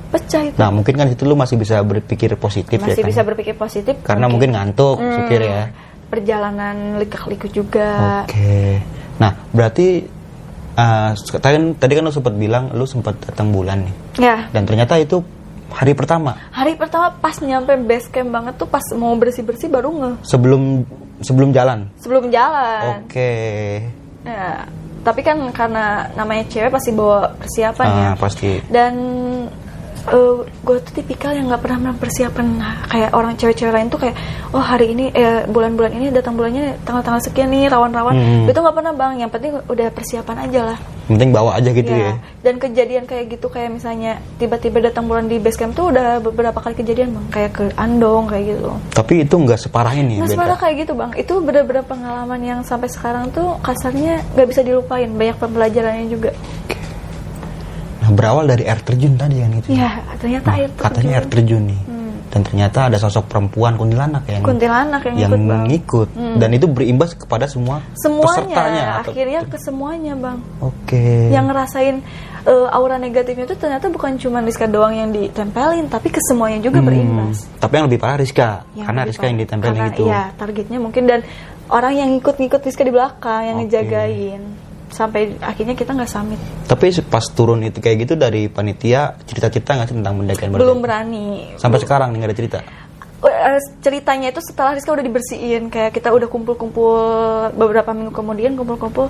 pecah 0.08 0.41
itu 0.43 0.55
Nah 0.55 0.70
mungkin 0.70 0.93
kan 0.93 1.08
itu 1.08 1.22
lu 1.22 1.34
masih 1.34 1.55
bisa 1.55 1.80
berpikir 1.80 2.34
positif 2.36 2.78
masih 2.78 2.93
ya 2.93 3.01
kan? 3.01 3.10
bisa 3.10 3.22
berpikir 3.22 3.53
positif 3.53 3.95
Karena 4.01 4.26
mungkin 4.26 4.51
ngantuk 4.51 4.97
Hmm, 4.97 5.14
supir 5.18 5.41
ya. 5.43 5.68
perjalanan 6.08 6.76
likak-liku 6.97 7.47
juga 7.47 8.24
Oke. 8.24 8.80
Nah 9.18 9.32
berarti 9.49 10.08
uh, 10.74 11.12
tadi 11.14 11.53
kan 11.53 11.66
tadi 11.76 11.91
kan 11.93 12.03
lu 12.03 12.12
sempat 12.12 12.34
bilang 12.34 12.72
lu 12.72 12.84
sempat 12.84 13.20
datang 13.22 13.49
bulan 13.49 13.84
nih. 13.84 13.95
ya 14.18 14.38
Dan 14.49 14.64
ternyata 14.64 14.95
itu 14.95 15.20
hari 15.68 15.91
pertama 15.91 16.32
hari 16.49 16.74
pertama 16.74 17.12
pas 17.12 17.36
nyampe 17.38 17.76
base 17.78 18.08
camp 18.08 18.32
banget 18.32 18.55
tuh 18.55 18.66
pas 18.66 18.82
mau 18.93 19.12
bersih 19.14 19.43
bersih 19.43 19.68
baru 19.68 19.91
nge 19.91 20.12
sebelum 20.24 20.88
sebelum 21.20 21.51
jalan. 21.51 21.91
sebelum 21.97 22.30
jalan 22.30 23.03
Oke. 23.03 23.32
Ya, 24.24 24.64
tapi 25.01 25.22
kan 25.22 25.36
karena 25.51 25.86
namanya 26.14 26.43
cewek 26.45 26.68
pasti 26.70 26.91
bawa 26.91 27.32
persiapan 27.34 27.86
ya 27.86 27.99
Ah, 28.05 28.16
pasti. 28.16 28.60
dan 28.68 28.93
gue 30.08 30.78
tuh 30.84 30.93
tipikal 30.95 31.36
yang 31.36 31.51
nggak 31.51 31.64
pernah 31.64 31.91
persiapan 31.95 32.47
kayak 32.88 33.12
orang 33.12 33.36
cewek-cewek 33.36 33.74
lain 33.76 33.88
tuh 33.91 33.99
kayak 33.99 34.16
oh 34.55 34.64
hari 34.64 34.95
ini 34.95 35.12
eh, 35.12 35.43
bulan-bulan 35.47 35.91
ini 35.95 36.12
datang 36.16 36.39
bulannya 36.39 36.80
tanggal-tanggal 36.88 37.22
sekian 37.28 37.51
nih 37.51 37.68
rawan-rawan. 37.68 38.16
Hmm. 38.16 38.47
itu 38.47 38.60
nggak 38.60 38.76
pernah 38.76 38.93
bang. 38.95 39.14
Yang 39.24 39.32
penting 39.36 39.51
udah 39.68 39.88
persiapan 39.91 40.38
aja 40.47 40.60
lah. 40.74 40.78
Yang 40.80 41.16
Penting 41.16 41.32
bawa 41.32 41.51
aja 41.55 41.70
gitu 41.72 41.91
ya. 41.91 42.12
dan 42.43 42.55
kejadian 42.60 43.03
kayak 43.08 43.26
gitu 43.36 43.47
kayak 43.47 43.72
misalnya 43.76 44.20
tiba-tiba 44.39 44.84
datang 44.84 45.08
bulan 45.08 45.28
di 45.32 45.39
base 45.39 45.55
camp 45.60 45.76
tuh 45.76 45.91
udah 45.91 46.20
beberapa 46.24 46.60
kali 46.60 46.76
kejadian 46.76 47.12
bang. 47.16 47.26
Kayak 47.32 47.51
ke 47.55 47.64
Andong 47.76 48.32
kayak 48.32 48.43
gitu. 48.55 48.72
Tapi 48.95 49.14
itu 49.28 49.36
nggak 49.36 49.60
separah 49.60 49.93
ini. 49.95 50.24
Nggak 50.24 50.36
separah 50.36 50.58
kayak 50.60 50.76
gitu 50.88 50.93
bang. 50.95 51.12
Itu 51.20 51.34
bener-bener 51.43 51.84
pengalaman 51.84 52.39
yang 52.43 52.60
sampai 52.64 52.88
sekarang 52.88 53.32
tuh 53.36 53.60
Kasarnya 53.60 54.24
nggak 54.36 54.47
bisa 54.47 54.62
dilupain. 54.64 55.12
Banyak 55.12 55.38
pembelajarannya 55.39 56.08
juga 56.08 56.32
berawal 58.28 58.43
dari 58.45 58.63
air 58.63 58.82
terjun 58.82 59.15
tadi 59.15 59.39
kan 59.39 59.51
itu. 59.53 59.67
Iya 59.71 59.89
ternyata 60.17 60.47
air 60.51 60.67
terjun. 60.69 60.84
Katanya 60.84 61.11
air 61.15 61.25
terjun 61.25 61.63
nih. 61.63 61.82
Hmm. 61.82 61.95
Dan 62.28 62.43
ternyata 62.43 62.91
ada 62.91 62.99
sosok 62.99 63.23
perempuan 63.25 63.80
kuntilanak 63.80 64.28
yang 64.28 64.43
Kuntilanak 64.43 64.99
yang, 65.01 65.15
yang 65.15 65.32
ikut 65.32 65.47
bang 65.47 65.63
ngikut 65.65 66.09
dan 66.36 66.49
itu 66.51 66.67
berimbas 66.67 67.15
kepada 67.15 67.47
semua 67.47 67.80
pesertanya. 67.95 68.36
Semuanya 68.51 68.84
atau- 68.99 69.11
Akhirnya 69.15 69.39
ke 69.47 69.57
semuanya 69.57 70.13
bang 70.13 70.38
Oke. 70.59 71.32
Yang 71.32 71.45
ngerasain 71.47 71.95
eh, 72.43 72.67
aura 72.69 72.99
negatifnya 72.99 73.47
tuh 73.47 73.55
ternyata 73.57 73.88
bukan 73.88 74.19
cuma 74.19 74.43
Rizka 74.43 74.67
doang 74.67 74.91
yang 74.91 75.09
ditempelin 75.09 75.88
Tapi 75.88 76.07
ke 76.09 76.19
semuanya 76.21 76.59
juga 76.59 76.78
Hmm, 76.78 76.88
berimbas 76.91 77.47
Tapi 77.55 77.73
yang 77.73 77.86
lebih 77.88 77.95
parah 77.97 78.19
Rizka, 78.19 78.67
Yang 78.73 78.86
karena 78.86 79.01
Rizka 79.03 79.23
yang 79.23 79.32
parah. 79.32 79.41
ditempelin 79.41 79.71
Karena, 79.73 79.88
gitu. 79.89 80.03
Iya 80.05 80.21
targetnya 80.36 80.78
mungkin 80.78 81.03
Dan 81.05 81.19
orang 81.69 81.93
yang 81.95 82.09
ngikut-ngikut 82.11 82.59
Rizka 82.61 82.84
di 82.84 82.91
belakang 82.91 83.41
Yang 83.45 83.55
Oke. 83.55 83.63
ngejagain 83.63 84.41
Sampai 84.88 85.35
akhirnya 85.38 85.75
kita 85.75 85.91
nggak 85.91 86.07
samit 86.07 86.39
Tapi 86.63 86.89
pas 87.05 87.25
turun 87.27 87.59
itu 87.61 87.77
kayak 87.77 88.07
gitu 88.07 88.13
dari 88.15 88.47
panitia 88.47 89.19
cerita-cerita 89.23 89.75
nggak 89.75 89.88
sih 89.88 89.95
tentang 89.99 90.15
pendakian 90.17 90.49
mereka? 90.49 90.63
Belum 90.63 90.79
berani 90.79 91.25
Sampai 91.55 91.79
sekarang 91.79 92.11
nih 92.11 92.17
nggak 92.17 92.29
ada 92.29 92.38
cerita. 92.38 92.59
Eh, 93.17 93.57
ceritanya 93.81 94.29
itu 94.29 94.38
setelah 94.39 94.77
Rizka 94.77 94.93
udah 94.93 95.01
dibersihin 95.01 95.67
kayak 95.67 95.89
kita 95.91 96.13
udah 96.13 96.29
kumpul-kumpul 96.29 97.01
beberapa 97.51 97.89
minggu 97.89 98.13
kemudian 98.13 98.53
kumpul-kumpul 98.53 99.09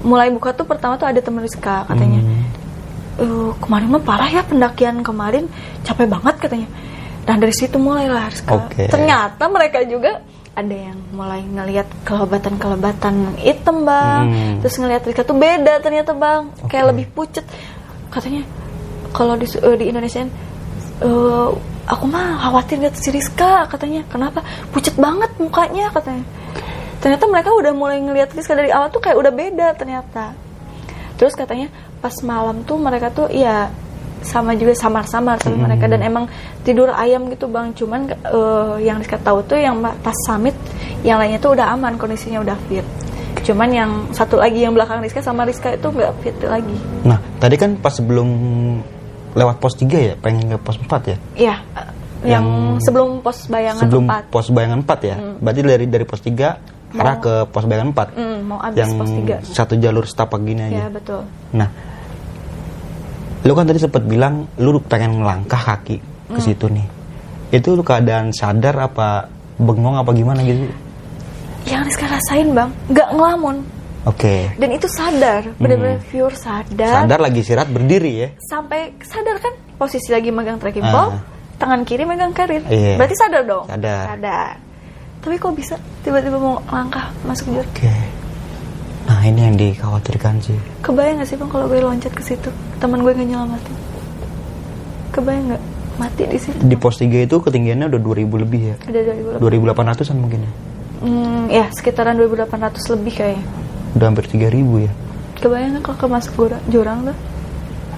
mulai 0.00 0.30
buka 0.30 0.54
tuh 0.54 0.62
pertama 0.62 0.94
tuh 0.94 1.10
ada 1.10 1.18
teman 1.18 1.42
Rizka 1.42 1.82
katanya 1.84 2.22
Hmm. 2.22 2.46
"Eh, 3.18 3.50
kemarin 3.58 3.90
mah 3.90 4.02
parah 4.02 4.30
ya 4.30 4.42
pendakian 4.42 5.02
kemarin 5.02 5.50
capek 5.82 6.06
banget 6.06 6.34
katanya 6.38 6.68
dan 7.24 7.42
dari 7.42 7.50
situ 7.50 7.74
mulailah 7.74 8.30
Rizka 8.30 8.54
Oke. 8.54 8.86
ternyata 8.86 9.44
mereka 9.50 9.82
juga 9.82 10.22
ada 10.54 10.74
yang 10.74 10.98
mulai 11.10 11.42
ngelihat 11.42 11.86
kelebatan-kelebatan 12.06 13.34
hitam 13.42 13.82
bang. 13.82 14.24
Hmm. 14.30 14.56
terus 14.62 14.78
ngelihat 14.78 15.02
Rizka 15.02 15.26
tuh 15.26 15.36
beda 15.36 15.82
ternyata 15.82 16.14
bang. 16.14 16.50
Kayak 16.70 16.84
Oke. 16.86 16.90
lebih 16.94 17.06
pucet. 17.10 17.44
Katanya 18.08 18.46
kalau 19.10 19.34
di 19.34 19.46
eh, 19.50 19.76
di 19.76 19.84
Indonesia 19.90 20.22
eh, 21.02 21.48
aku 21.84 22.04
mah 22.06 22.38
khawatir 22.48 22.78
lihat 22.78 22.94
si 22.94 23.10
Rizka 23.10 23.66
katanya. 23.66 24.06
Kenapa? 24.06 24.46
Pucet 24.70 24.94
banget 24.94 25.34
mukanya 25.42 25.90
katanya. 25.90 26.24
Ternyata 27.02 27.24
mereka 27.28 27.50
udah 27.52 27.72
mulai 27.74 27.98
ngelihat 28.00 28.32
Rizka 28.32 28.54
dari 28.54 28.70
awal 28.70 28.88
tuh 28.94 29.02
kayak 29.02 29.18
udah 29.18 29.32
beda 29.34 29.68
ternyata. 29.74 30.32
Terus 31.18 31.34
katanya 31.34 31.68
pas 31.98 32.14
malam 32.22 32.62
tuh 32.62 32.78
mereka 32.78 33.10
tuh 33.10 33.26
ya 33.30 33.70
sama 34.24 34.52
juga 34.52 34.72
samar-samar 34.72 35.36
tapi 35.36 35.54
mereka 35.54 35.84
dan 35.84 36.00
emang 36.00 36.24
tidur 36.60 36.88
ayam 36.90 37.28
gitu 37.28 37.46
bang 37.46 37.70
cuman 37.70 38.08
eh, 38.08 38.74
yang 38.82 38.96
Rizka 38.96 39.16
tahu 39.16 39.44
tuh 39.44 39.56
yang 39.56 39.76
pas 39.78 40.16
summit 40.24 40.56
yang 41.00 41.16
lainnya 41.16 41.36
tuh 41.36 41.52
udah 41.52 41.70
aman 41.70 41.94
kondisinya 41.94 42.40
udah 42.40 42.56
fit 42.64 42.84
cuman 43.42 43.68
yang 43.68 43.90
satu 44.10 44.34
lagi 44.34 44.58
yang 44.58 44.72
belakang 44.72 44.98
Rizka 44.98 45.20
sama 45.20 45.44
Rizka 45.44 45.70
itu 45.70 45.84
nggak 45.84 46.12
fit 46.18 46.36
lagi 46.42 46.76
Nah, 47.02 47.20
tadi 47.36 47.54
kan 47.54 47.76
pas 47.76 47.92
sebelum 47.92 48.24
lewat 49.34 49.58
pos 49.58 49.74
3 49.74 49.84
ya, 49.92 50.14
pengen 50.16 50.46
ke 50.46 50.56
pos 50.56 50.78
4 50.78 50.88
ya? 51.04 51.16
Iya, 51.34 51.54
yang, 52.24 52.40
Yang 52.40 52.46
sebelum 52.80 53.08
pos 53.18 53.44
bayangan 53.44 53.82
sebelum 53.82 54.04
4. 54.06 54.30
pos 54.30 54.46
bayangan 54.48 54.78
4 54.80 55.00
ya. 55.02 55.16
Berarti 55.36 55.60
dari 55.60 55.84
dari 55.84 56.04
pos 56.04 56.20
3 56.22 56.94
arah 56.94 57.16
ke 57.18 57.32
pos 57.44 57.66
bayangan 57.66 57.90
4. 57.90 58.14
Hmm, 58.14 58.38
mau 58.46 58.58
abis 58.62 58.78
yang 58.78 58.90
pos 58.94 59.10
3. 59.10 59.42
satu 59.44 59.74
jalur 59.76 60.06
setapak 60.06 60.38
gini 60.40 60.70
Ya, 60.70 60.86
aja. 60.86 60.94
betul. 60.94 61.20
Nah, 61.50 61.68
lu 63.44 63.52
kan 63.52 63.64
tadi 63.64 63.78
sempat 63.78 64.02
bilang 64.02 64.48
lu 64.56 64.80
pengen 64.80 65.20
ngelangkah 65.20 65.60
kaki 65.60 66.00
ke 66.26 66.40
Hmm. 66.40 66.40
situ 66.40 66.66
nih. 66.66 66.86
Itu 67.52 67.76
lu 67.76 67.84
keadaan 67.84 68.32
sadar 68.32 68.74
apa 68.80 69.28
bengong 69.54 69.94
apa 69.94 70.10
gimana 70.10 70.40
gitu? 70.42 70.64
Yang 71.64 71.92
Rizka 71.92 72.06
rasain, 72.08 72.52
Bang, 72.52 72.72
nggak 72.88 73.08
ngelamun. 73.12 73.56
Oke. 74.04 74.52
Dan 74.60 74.68
itu 74.68 74.84
sadar, 74.84 75.48
bener-bener 75.56 75.96
pure 76.08 76.36
sadar. 76.36 77.08
Sadar 77.08 77.20
lagi 77.20 77.40
istirahat 77.40 77.72
berdiri 77.72 78.12
ya. 78.20 78.28
Sampai 78.42 78.92
sadar 79.00 79.40
kan 79.40 79.52
posisi 79.76 80.12
lagi 80.12 80.28
megang 80.28 80.60
trekking 80.60 80.84
Ah. 80.84 80.92
pole, 80.92 81.16
tangan 81.56 81.80
kiri 81.84 82.04
megang 82.04 82.32
karir. 82.32 82.60
Iya. 82.68 83.00
Berarti 83.00 83.16
sadar 83.16 83.42
dong? 83.44 83.64
Sadar. 83.64 84.04
Sadar. 84.12 84.52
Tapi 85.24 85.40
kok 85.40 85.56
bisa 85.56 85.74
tiba-tiba 86.04 86.36
mau 86.36 86.60
langkah 86.68 87.08
masuk 87.24 87.48
jurang? 87.48 87.64
Oke. 87.64 87.88
Nah, 87.88 88.04
ini 89.26 89.40
yang 89.44 89.56
dikhawatirkan 89.56 90.34
sih. 90.44 90.58
Kebayang 90.84 91.20
gak 91.20 91.28
sih 91.28 91.36
bang 91.40 91.50
kalau 91.50 91.66
gue 91.66 91.80
loncat 91.80 92.12
ke 92.12 92.22
situ, 92.22 92.48
teman 92.78 93.00
gue 93.00 93.12
nggak 93.12 93.28
nyelamatin? 93.28 93.76
Kebayang 95.14 95.44
nggak 95.50 95.62
mati 95.96 96.22
di 96.26 96.38
situ? 96.38 96.60
Di 96.60 96.76
pos 96.76 96.98
3 96.98 97.06
itu 97.24 97.36
ketinggiannya 97.38 97.86
udah 97.90 98.00
2000 98.00 98.42
lebih 98.44 98.60
ya. 98.74 98.76
Ada 98.84 99.00
dari 99.00 99.20
gue. 99.22 99.34
2800-an 99.40 100.16
mungkin 100.18 100.40
ya. 100.42 100.52
Hmm, 101.04 101.42
ya 101.52 101.64
sekitaran 101.74 102.16
2800 102.16 102.94
lebih 102.98 103.12
kayaknya. 103.12 103.44
Udah 103.94 104.06
hampir 104.10 104.24
3000 104.26 104.86
ya. 104.86 104.92
Kebayang 105.38 105.70
nggak 105.78 105.84
kalau 105.84 105.98
kemasuk 105.98 106.32
jurang, 106.34 106.62
jurang 106.70 106.98
tuh? 107.12 107.16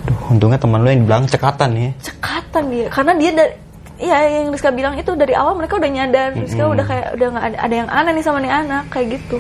Aduh, 0.06 0.18
untungnya 0.30 0.58
teman 0.60 0.80
lu 0.82 0.88
yang 0.90 1.00
di 1.02 1.06
belakang 1.06 1.28
cekatan 1.30 1.70
ya. 1.74 1.90
Cekatan 2.02 2.64
dia, 2.70 2.86
karena 2.90 3.12
dia 3.18 3.30
dari 3.34 3.52
ya 3.96 4.16
yang 4.28 4.52
Rizka 4.52 4.68
bilang 4.70 4.94
itu 5.00 5.08
dari 5.16 5.32
awal 5.32 5.56
mereka 5.56 5.80
udah 5.80 5.90
nyadar, 5.90 6.36
Rizka 6.36 6.62
Mm-mm. 6.68 6.74
udah 6.76 6.84
kayak 6.84 7.06
udah 7.16 7.26
nggak 7.32 7.44
ada, 7.48 7.58
ada 7.64 7.74
yang 7.74 7.88
aneh 7.88 8.12
nih 8.12 8.24
sama 8.24 8.38
nih 8.44 8.52
anak 8.52 8.84
kayak 8.92 9.06
gitu. 9.18 9.38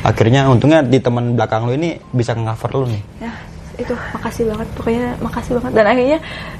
Akhirnya 0.00 0.48
untungnya 0.48 0.80
di 0.80 0.98
teman 0.98 1.36
belakang 1.36 1.68
lu 1.68 1.76
ini 1.76 2.00
bisa 2.12 2.32
nge-cover 2.32 2.70
lu 2.80 2.86
nih. 2.88 3.02
Ya 3.20 3.32
itu 3.80 3.94
makasih 3.96 4.44
banget 4.52 4.68
pokoknya 4.76 5.06
makasih 5.24 5.52
banget 5.56 5.72
dan 5.72 5.86
akhirnya 5.88 6.18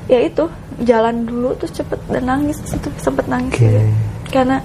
ya 0.09 0.19
itu 0.25 0.45
jalan 0.89 1.29
dulu 1.29 1.53
terus 1.61 1.73
cepet 1.77 2.01
dan 2.09 2.25
nangis 2.25 2.57
itu 2.65 2.89
sempet 2.97 3.29
nangis 3.29 3.53
juga. 3.61 3.81
karena 4.33 4.57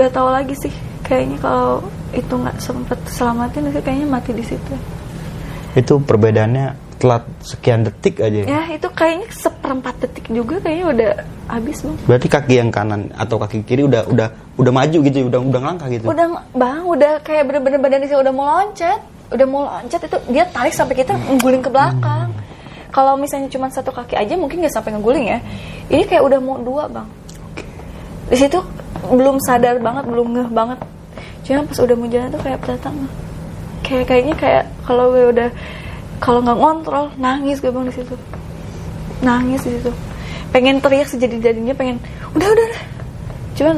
gak 0.00 0.16
tahu 0.16 0.28
lagi 0.32 0.54
sih 0.56 0.72
kayaknya 1.04 1.36
kalau 1.36 1.84
itu 2.16 2.32
nggak 2.32 2.56
sempet 2.56 2.96
selamatin 3.04 3.68
sih 3.68 3.82
kayaknya 3.84 4.08
mati 4.08 4.32
di 4.32 4.44
situ 4.44 4.74
Itu 5.76 6.00
perbedaannya 6.00 6.87
telat 6.98 7.24
sekian 7.46 7.86
detik 7.86 8.18
aja. 8.18 8.42
ya 8.42 8.60
itu 8.74 8.88
kayaknya 8.90 9.30
seperempat 9.30 9.94
detik 10.02 10.26
juga 10.28 10.58
kayaknya 10.58 10.86
udah 10.90 11.10
habis 11.46 11.78
bang. 11.86 11.96
Berarti 12.10 12.26
kaki 12.26 12.54
yang 12.58 12.70
kanan 12.74 13.14
atau 13.14 13.38
kaki 13.38 13.62
kiri 13.62 13.86
udah 13.86 14.04
udah 14.10 14.28
udah 14.58 14.72
maju 14.74 14.98
gitu, 15.06 15.30
udah 15.30 15.40
udah 15.40 15.60
ngelangkah 15.62 15.88
gitu. 15.94 16.04
udah 16.10 16.26
bang 16.52 16.82
udah 16.82 17.12
kayak 17.22 17.46
bener-bener 17.46 17.78
badan 17.78 18.02
dia 18.02 18.18
udah 18.18 18.32
mau 18.34 18.46
loncat 18.50 19.00
udah 19.28 19.46
mau 19.46 19.62
loncat 19.68 20.00
itu 20.08 20.18
dia 20.32 20.44
tarik 20.50 20.74
sampai 20.74 20.94
kita 20.98 21.14
ngguling 21.14 21.62
ke 21.62 21.70
belakang. 21.70 22.34
Kalau 22.88 23.20
misalnya 23.20 23.52
cuma 23.52 23.68
satu 23.68 23.92
kaki 23.92 24.16
aja 24.16 24.34
mungkin 24.34 24.64
nggak 24.64 24.74
sampai 24.74 24.96
ngguling 24.96 25.28
ya. 25.28 25.38
Ini 25.92 26.02
kayak 26.08 26.24
udah 26.24 26.38
mau 26.40 26.56
dua 26.58 26.88
bang. 26.90 27.08
Di 28.28 28.36
situ 28.36 28.58
belum 29.06 29.38
sadar 29.44 29.78
banget 29.78 30.04
belum 30.08 30.26
ngeh 30.34 30.48
banget. 30.50 30.78
Cuma 31.44 31.64
pas 31.64 31.78
udah 31.78 31.96
mau 31.96 32.08
jalan 32.08 32.28
tuh 32.32 32.40
kayak 32.42 32.60
datang. 32.64 32.94
Kayak 33.84 34.04
kayaknya 34.08 34.34
kayak 34.36 34.64
kalau 34.84 35.12
gue 35.12 35.24
udah 35.32 35.48
kalau 36.18 36.40
nggak 36.40 36.54
ngontrol 36.56 37.06
nangis 37.16 37.58
gue 37.58 37.68
bang 37.68 37.84
di 37.84 37.94
situ 37.94 38.14
nangis 39.20 39.60
di 39.60 39.72
situ 39.72 39.90
pengen 40.48 40.78
teriak 40.78 41.06
sejadi 41.06 41.36
jadinya 41.42 41.72
pengen 41.72 41.98
udah 42.32 42.46
udah 42.46 42.64
udah 42.64 42.82
cuman 43.54 43.76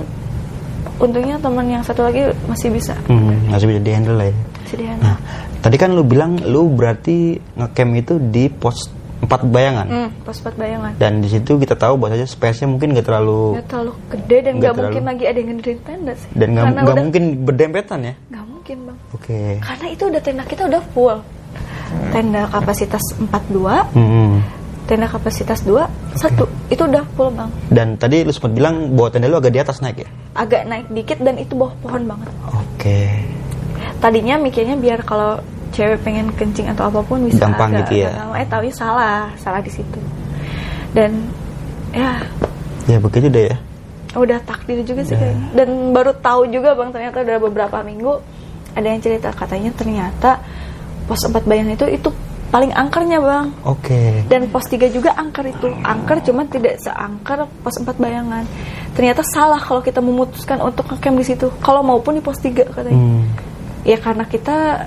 untungnya 0.98 1.36
teman 1.36 1.66
yang 1.66 1.80
satu 1.80 2.02
lagi 2.02 2.20
masih 2.44 2.68
bisa 2.68 2.94
Hmm, 3.06 3.48
masih 3.48 3.66
bisa 3.66 3.80
di-handle 3.80 4.14
lah 4.14 4.26
ya. 4.26 4.34
masih 4.60 4.76
dihandle. 4.78 5.02
Nah, 5.02 5.16
tadi 5.58 5.76
kan 5.76 5.90
lu 5.90 6.02
bilang 6.02 6.36
lu 6.38 6.68
berarti 6.68 7.16
ngecamp 7.54 7.92
itu 7.96 8.14
di 8.20 8.46
pos 8.46 8.88
4 9.20 9.28
bayangan. 9.46 9.86
hmm, 9.86 10.08
pos 10.22 10.40
empat 10.40 10.56
bayangan 10.56 10.92
Dan 10.96 11.20
di 11.20 11.28
situ 11.28 11.56
kita 11.56 11.74
tahu 11.74 11.96
bahwasanya 11.96 12.24
space-nya 12.24 12.66
mungkin 12.66 12.92
gak 12.92 13.04
terlalu 13.04 13.52
nggak 13.54 13.68
terlalu 13.68 13.92
gede 14.10 14.36
dan 14.38 14.52
Nggak 14.54 14.60
nggak 14.62 14.76
mungkin 14.78 15.02
lagi 15.04 15.24
ada 15.26 15.38
yang 15.38 15.48
ngederin 15.50 15.80
tenda 15.82 16.12
sih 16.14 16.28
dan 16.32 16.48
nggak 16.50 16.64
nggak 16.74 16.96
mungkin 16.98 17.22
berdempetan 17.42 18.00
ya. 18.02 18.14
nggak 18.26 18.44
mungkin 18.46 18.76
bang 18.82 18.98
Oke. 19.10 19.40
karena 19.58 19.86
itu 19.90 20.02
udah 20.06 20.20
tenda 20.20 20.42
kita 20.44 20.62
udah 20.66 20.82
full 20.90 21.18
tenda 22.10 22.46
kapasitas 22.46 23.02
42 23.16 23.84
Hmm. 23.92 24.40
tenda 24.84 25.06
kapasitas 25.06 25.62
2 25.62 25.86
satu. 26.12 26.44
Itu 26.66 26.84
udah 26.84 27.02
full 27.12 27.30
bang. 27.30 27.50
Dan 27.68 27.88
tadi 27.94 28.20
lu 28.20 28.30
sempat 28.30 28.52
bilang 28.52 28.92
bahwa 28.92 29.08
tenda 29.08 29.26
lu 29.26 29.36
agak 29.36 29.50
di 29.50 29.60
atas 29.60 29.78
naik 29.78 29.98
ya. 29.98 30.08
agak 30.32 30.62
naik 30.64 30.86
dikit 30.88 31.18
dan 31.18 31.34
itu 31.36 31.52
bawah 31.52 31.74
pohon 31.80 32.06
banget. 32.06 32.30
Oke. 32.48 33.02
tadinya 33.96 34.34
mikirnya 34.36 34.74
biar 34.74 35.02
kalau 35.02 35.36
cewek 35.70 36.00
pengen 36.00 36.32
kencing 36.32 36.66
atau 36.66 36.86
apa 36.86 37.00
pun 37.00 37.20
bisa 37.22 37.44
Gampang 37.44 37.70
agak- 37.70 37.86
gitu 37.86 37.94
ya. 38.00 38.10
agak 38.16 38.32
eh 38.34 38.48
tapi 38.48 38.68
salah. 38.70 39.28
Salah 39.36 39.58
di 39.58 39.68
situ. 39.68 40.00
Dan 40.90 41.28
ya. 41.90 42.22
Ya 42.86 42.98
begitu 42.98 43.28
deh 43.28 43.46
ya. 43.48 43.56
udah 44.12 44.40
takdir 44.40 44.82
juga 44.82 45.04
sih 45.04 45.14
kayaknya. 45.14 45.48
Dan 45.54 45.68
baru 45.90 46.10
tahu 46.12 46.48
juga 46.48 46.72
bang 46.72 46.90
ternyata 46.90 47.20
udah 47.20 47.38
beberapa 47.40 47.78
minggu 47.80 48.12
ada 48.72 48.86
yang 48.86 48.98
cerita. 48.98 49.30
Katanya 49.30 49.70
ternyata 49.72 50.42
pos 51.10 51.26
4 51.26 51.42
bayangan 51.42 51.74
itu 51.74 51.86
itu 51.90 52.10
paling 52.54 52.70
angkernya 52.70 53.18
bang. 53.18 53.46
Oke. 53.66 54.22
dan 54.30 54.46
pos 54.46 54.70
3 54.70 54.86
juga 54.94 55.10
angker 55.18 55.50
itu. 55.50 55.66
Angker 55.82 56.22
cuma 56.22 56.46
tidak 56.46 56.78
seangker 56.78 57.50
pos 57.66 57.74
4 57.82 57.98
bayangan. 57.98 58.46
Ternyata 58.94 59.26
salah 59.26 59.58
kalau 59.58 59.82
kita 59.82 59.98
memutuskan 59.98 60.62
untuk 60.62 60.86
ngecamp 60.86 61.18
di 61.18 61.26
situ. 61.26 61.50
Kalau 61.58 61.82
maupun 61.82 62.18
di 62.18 62.22
pos 62.22 62.38
3 62.38 62.70
katanya. 62.70 62.94
Hmm. 62.94 63.26
ya 63.82 63.96
karena 63.96 64.28
kita 64.28 64.86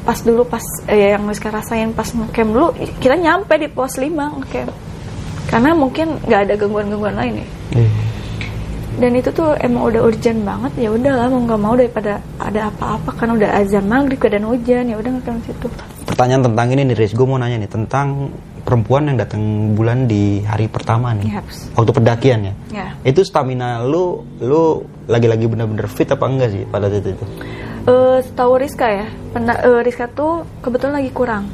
pas 0.00 0.16
dulu 0.24 0.48
pas 0.48 0.64
eh, 0.88 1.12
yang 1.12 1.28
Rizka 1.28 1.52
rasain 1.52 1.92
pas 1.92 2.08
ngecamp 2.08 2.50
dulu 2.50 2.72
kita 2.98 3.14
nyampe 3.14 3.54
di 3.58 3.70
pos 3.70 3.94
5 3.94 4.10
ngecamp. 4.10 4.74
Karena 5.50 5.70
mungkin 5.74 6.18
nggak 6.26 6.40
ada 6.46 6.54
gangguan-gangguan 6.58 7.14
lain 7.14 7.42
ya. 7.42 7.46
Eh. 7.78 8.09
Dan 9.00 9.16
itu 9.16 9.32
tuh 9.32 9.56
emang 9.56 9.88
udah 9.88 10.00
urgent 10.04 10.44
banget 10.44 10.72
ya 10.76 10.88
udahlah 10.92 11.32
mau 11.32 11.40
nggak 11.40 11.60
mau 11.60 11.72
daripada 11.72 12.20
ada 12.36 12.68
apa-apa 12.68 13.10
kan 13.16 13.32
udah 13.32 13.48
azan 13.56 13.88
maghrib 13.88 14.20
dan 14.20 14.44
hujan 14.44 14.92
ya 14.92 14.96
udah 15.00 15.10
di 15.10 15.42
situ 15.48 15.66
Pertanyaan 16.04 16.42
tentang 16.52 16.68
ini 16.74 16.82
nih, 16.90 16.96
Riz. 16.98 17.14
Gue 17.14 17.24
mau 17.24 17.38
nanya 17.38 17.62
nih 17.64 17.70
tentang 17.70 18.28
perempuan 18.60 19.08
yang 19.08 19.16
datang 19.16 19.72
bulan 19.72 20.04
di 20.04 20.42
hari 20.44 20.68
pertama 20.68 21.16
nih. 21.16 21.32
Yaps. 21.38 21.72
Waktu 21.72 21.92
pendakian 21.96 22.40
ya. 22.44 22.54
ya 22.68 22.86
Itu 23.06 23.24
stamina 23.24 23.80
lu 23.80 24.20
lu 24.42 24.84
lagi-lagi 25.08 25.48
bener-bener 25.48 25.88
fit 25.88 26.10
apa 26.12 26.26
enggak 26.28 26.50
sih 26.52 26.62
pada 26.68 26.92
saat 26.92 27.08
itu? 27.08 27.24
Eh, 27.88 28.18
setahu 28.20 28.60
Rizka 28.60 28.84
ya 28.84 29.06
penda- 29.32 29.62
eh, 29.64 29.80
Rizka 29.80 30.12
tuh 30.12 30.44
kebetulan 30.60 31.00
lagi 31.00 31.08
kurang 31.14 31.48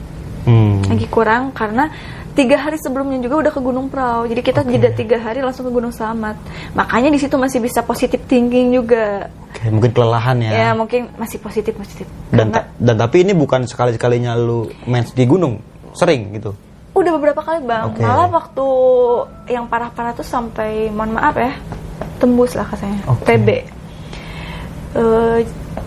Hmm. 0.47 0.83
lagi 0.87 1.07
kurang 1.07 1.51
karena 1.55 1.91
tiga 2.37 2.61
hari 2.61 2.77
sebelumnya 2.77 3.17
juga 3.19 3.49
udah 3.49 3.53
ke 3.53 3.61
Gunung 3.61 3.89
Prau. 3.89 4.29
Jadi 4.29 4.45
kita 4.45 4.61
jeda 4.63 4.93
tiga 4.93 5.17
hari 5.17 5.41
langsung 5.41 5.65
ke 5.65 5.73
Gunung 5.73 5.89
Selamat. 5.91 6.37
Makanya 6.77 7.09
di 7.09 7.17
situ 7.17 7.35
masih 7.35 7.59
bisa 7.59 7.81
positif 7.81 8.21
thinking 8.29 8.77
juga. 8.77 9.33
Oke, 9.51 9.73
mungkin 9.73 9.91
kelelahan 9.91 10.37
ya. 10.39 10.51
ya, 10.53 10.69
mungkin 10.77 11.09
masih 11.17 11.41
positif 11.41 11.73
positif 11.73 12.05
dan 12.29 12.53
karena 12.53 12.61
ta- 12.61 12.69
dan 12.77 12.95
tapi 13.01 13.25
ini 13.25 13.33
bukan 13.33 13.65
sekali-sekalinya 13.65 14.37
lu 14.37 14.69
mens 14.85 15.17
di 15.17 15.25
gunung, 15.25 15.57
sering 15.97 16.37
gitu. 16.37 16.53
udah 16.93 17.13
beberapa 17.17 17.41
kali 17.41 17.65
bang. 17.65 17.89
Oke. 17.89 18.01
malah 18.01 18.29
waktu 18.29 18.67
yang 19.49 19.65
parah-parah 19.65 20.13
tuh 20.13 20.25
sampai 20.25 20.89
mohon 20.89 21.17
maaf 21.17 21.37
ya 21.37 21.53
tembus 22.17 22.53
lah 22.53 22.65
katanya 22.65 23.01
Oke. 23.09 23.25
TB 23.27 23.49
Eh, 24.97 25.39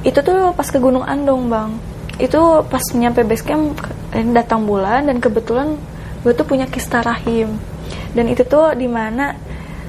itu 0.05 0.19
tuh 0.21 0.53
pas 0.53 0.69
ke 0.69 0.77
Gunung 0.77 1.01
Andong 1.01 1.49
bang. 1.49 1.69
Itu 2.21 2.61
pas 2.69 2.81
nyampe 2.93 3.25
base 3.25 3.41
camp 3.41 3.73
eh, 4.13 4.21
datang 4.29 4.69
bulan 4.69 5.09
dan 5.09 5.17
kebetulan 5.17 5.81
gue 6.21 6.33
tuh 6.33 6.43
punya 6.43 6.65
kista 6.65 6.99
rahim. 6.99 7.55
Dan 8.11 8.27
itu 8.27 8.43
tuh 8.43 8.73
di 8.73 8.85
mana 8.85 9.33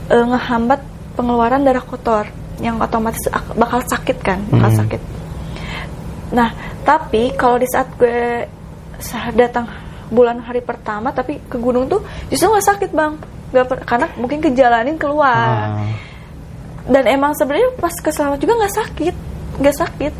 eh, 0.06 0.24
ngehambat 0.26 0.80
pengeluaran 1.14 1.62
darah 1.62 1.82
kotor 1.82 2.26
yang 2.58 2.76
otomatis 2.76 3.24
ak- 3.28 3.54
bakal 3.54 3.80
sakit 3.80 4.18
kan 4.20 4.38
bakal 4.48 4.70
Hmm. 4.70 4.80
sakit. 4.84 5.00
Nah 6.30 6.50
tapi 6.82 7.32
kalau 7.34 7.56
di 7.56 7.66
saat 7.66 7.88
gue 7.94 8.44
datang 9.32 9.64
bulan 10.10 10.42
hari 10.42 10.60
pertama 10.60 11.08
tapi 11.08 11.38
ke 11.40 11.56
gunung 11.56 11.86
tuh 11.86 12.02
justru 12.28 12.50
nggak 12.50 12.66
sakit 12.66 12.90
bang. 12.90 13.14
Nggak 13.50 13.66
per- 13.66 13.84
karena 13.86 14.06
mungkin 14.14 14.38
kejalanin 14.40 14.94
keluar. 14.94 15.78
Ah, 15.78 15.88
dan 16.86 17.04
emang 17.06 17.32
sebenarnya 17.32 17.70
pas 17.78 17.92
ke 17.92 18.10
selamat 18.10 18.38
juga 18.38 18.54
nggak 18.58 18.74
sakit 18.76 19.14
nggak 19.58 19.76
sakit. 19.76 20.12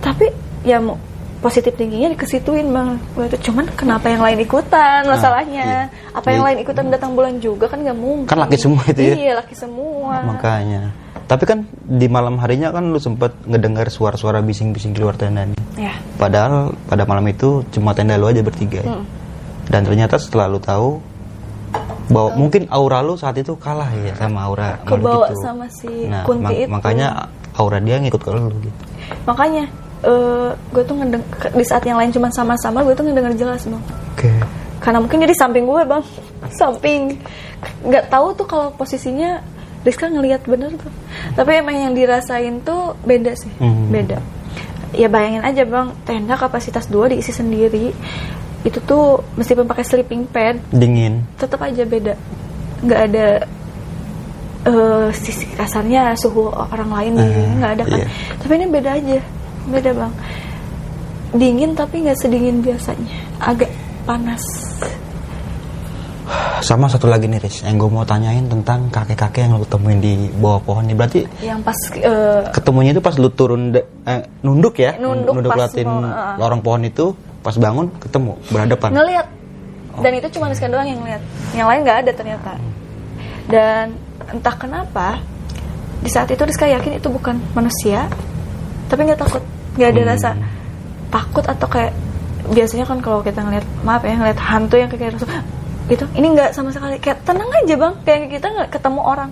Tapi 0.00 0.26
ya 0.62 0.80
mau 0.80 0.96
positif 1.40 1.72
tingginya 1.72 2.12
dikesituin 2.12 2.68
bang 2.68 3.00
itu 3.18 3.48
cuman 3.48 3.64
kenapa 3.72 4.06
yang 4.06 4.20
lain 4.20 4.40
ikutan 4.40 5.02
Nah, 5.02 5.16
masalahnya 5.16 5.64
iya. 5.64 5.82
apa 6.12 6.26
yang 6.28 6.40
Iya. 6.40 6.46
lain 6.46 6.58
ikutan 6.60 6.84
datang 6.86 7.10
bulan 7.12 7.36
juga 7.36 7.64
kan 7.64 7.80
nggak 7.80 7.96
mungkin 7.96 8.28
Kan 8.28 8.38
laki 8.38 8.56
semua 8.56 8.84
itu 8.86 9.00
ya? 9.02 9.14
iya 9.14 9.32
laki 9.34 9.54
semua 9.54 10.20
makanya. 10.22 10.92
Tapi 11.24 11.44
kan 11.44 11.58
di 11.80 12.06
malam 12.06 12.36
harinya 12.36 12.68
kan 12.68 12.86
lu 12.86 12.98
sempat 12.98 13.32
ngedengar 13.44 13.86
suara-suara 13.86 14.38
bising-bising 14.40 14.92
di 14.92 15.00
luar 15.00 15.14
tenda 15.14 15.46
nih. 15.46 15.56
ya 15.78 15.94
Padahal 16.16 16.74
pada 16.84 17.02
malam 17.04 17.22
itu 17.24 17.62
cuma 17.70 17.92
tenda 17.92 18.14
lu 18.14 18.26
aja 18.26 18.40
bertiga. 18.40 18.82
ya. 18.82 18.92
Mm. 18.92 19.04
Dan 19.64 19.80
ternyata 19.82 20.18
setelah 20.18 20.44
lu 20.44 20.58
tahu 20.58 20.98
bahwa 22.06 22.34
mungkin 22.36 22.66
aura 22.68 23.00
lu 23.00 23.14
saat 23.14 23.38
itu 23.38 23.54
kalah 23.54 23.86
ya 23.94 24.10
sama 24.14 24.42
aura 24.42 24.82
kebawa 24.82 25.30
sama 25.38 25.70
si 25.70 25.86
Nah, 26.04 26.26
kunti 26.26 26.42
mak- 26.42 26.58
itu 26.58 26.66
makanya 26.68 27.08
aura 27.54 27.78
dia 27.78 27.96
ngikut 27.96 28.18
ke 28.18 28.28
lu 28.28 28.50
gitu. 28.58 28.82
makanya 29.22 29.64
gue 30.72 30.82
tuh 30.86 30.96
ngedeng 30.96 31.24
di 31.52 31.64
saat 31.64 31.84
yang 31.84 32.00
lain 32.00 32.08
cuma 32.08 32.32
sama-sama 32.32 32.80
gue 32.80 32.94
tuh 32.96 33.04
ngedenger 33.04 33.34
jelas 33.36 33.62
bang. 33.68 33.84
Oke. 34.16 34.32
karena 34.80 34.96
mungkin 34.96 35.20
dia 35.20 35.28
di 35.28 35.36
samping 35.36 35.68
gue 35.68 35.82
bang. 35.84 36.04
Samping. 36.56 37.20
Nggak 37.84 38.08
tahu 38.08 38.32
tuh 38.32 38.46
kalau 38.48 38.72
posisinya 38.72 39.44
Rizka 39.84 40.08
ngelihat 40.08 40.44
bener 40.48 40.72
tuh. 40.76 40.92
Tapi 41.36 41.60
emang 41.60 41.76
yang 41.76 41.92
dirasain 41.92 42.64
tuh 42.64 42.96
beda 43.04 43.32
sih. 43.36 43.52
Hmm. 43.60 43.92
beda. 43.92 44.20
Ya 44.96 45.12
bayangin 45.12 45.44
aja 45.44 45.68
bang. 45.68 45.92
Tenda 46.08 46.36
kapasitas 46.36 46.88
2 46.88 47.12
diisi 47.12 47.32
sendiri. 47.32 47.92
Itu 48.64 48.80
tuh 48.84 49.20
meskipun 49.36 49.68
pakai 49.68 49.84
sleeping 49.84 50.28
pad 50.28 50.60
Dingin. 50.72 51.24
tetap 51.36 51.60
aja 51.60 51.84
beda. 51.84 52.16
Nggak 52.80 53.00
ada 53.12 53.26
eh 54.60 55.08
sisi 55.16 55.48
kasarnya 55.56 56.12
suhu 56.20 56.52
orang 56.52 56.92
lain 56.92 57.12
sini 57.16 57.56
nggak 57.56 57.72
ada 57.80 57.84
kan. 57.88 57.96
iya. 57.96 58.06
tapi 58.44 58.52
ini 58.60 58.66
beda 58.68 58.90
aja 58.92 59.18
beda 59.68 59.90
bang. 59.92 60.12
Dingin 61.30 61.76
tapi 61.76 62.06
nggak 62.06 62.18
sedingin 62.18 62.64
biasanya. 62.64 63.18
Agak 63.38 63.70
panas. 64.08 64.42
Sama 66.60 66.86
satu 66.86 67.10
lagi 67.10 67.26
nih 67.26 67.42
Riz, 67.42 67.66
yang 67.66 67.74
gue 67.80 67.90
mau 67.90 68.06
tanyain 68.06 68.46
tentang 68.46 68.86
kakek-kakek 68.92 69.48
yang 69.50 69.58
lu 69.58 69.66
temuin 69.66 69.98
di 69.98 70.30
bawah 70.38 70.60
pohon 70.62 70.86
ini. 70.86 70.94
Berarti 70.94 71.26
yang 71.42 71.58
pas 71.64 71.74
eh, 71.96 72.46
ketemunya 72.54 72.94
itu 72.94 73.02
pas 73.02 73.16
lu 73.18 73.32
turun 73.34 73.74
de- 73.74 73.82
eh, 74.06 74.22
nunduk 74.46 74.78
ya, 74.78 74.94
Nunduk 75.00 75.42
pas 75.50 75.66
liatin 75.66 75.88
mau, 75.88 76.06
uh. 76.06 76.36
lorong 76.38 76.62
pohon 76.62 76.82
itu, 76.86 77.16
pas 77.42 77.56
bangun 77.56 77.90
ketemu 77.98 78.38
berhadapan. 78.52 78.90
ngeliat. 78.94 79.26
Dan 80.00 80.12
itu 80.22 80.28
cuma 80.38 80.46
Rizka 80.52 80.70
doang 80.70 80.86
yang 80.86 81.02
ngeliat. 81.02 81.22
Yang 81.56 81.66
lain 81.66 81.80
nggak 81.82 81.98
ada 82.06 82.10
ternyata. 82.14 82.52
Dan 83.50 83.84
entah 84.30 84.54
kenapa 84.54 85.18
di 85.98 86.10
saat 86.12 86.30
itu 86.30 86.42
Rizka 86.46 86.70
yakin 86.70 87.02
itu 87.02 87.08
bukan 87.10 87.42
manusia 87.58 88.06
tapi 88.90 89.06
nggak 89.06 89.20
takut. 89.22 89.42
Nggak 89.78 89.88
ada 89.94 90.02
Hmm. 90.02 90.10
rasa 90.10 90.30
takut 91.10 91.44
atau 91.46 91.66
kayak 91.70 91.92
biasanya 92.50 92.84
kan 92.84 92.98
kalau 92.98 93.22
kita 93.22 93.40
ngeliat 93.40 93.66
maaf 93.86 94.02
ya 94.02 94.18
ngeliat 94.18 94.40
hantu 94.42 94.74
yang 94.74 94.90
kayak 94.90 95.14
langsung 95.14 95.30
gitu 95.86 96.04
ini 96.14 96.26
nggak 96.34 96.50
sama 96.50 96.74
sekali. 96.74 96.98
Kayak 96.98 97.22
tenang 97.22 97.50
aja 97.50 97.74
bang. 97.78 97.94
Kayak 98.02 98.18
kita 98.34 98.46
nggak 98.50 98.68
ketemu 98.74 99.00
orang. 99.00 99.30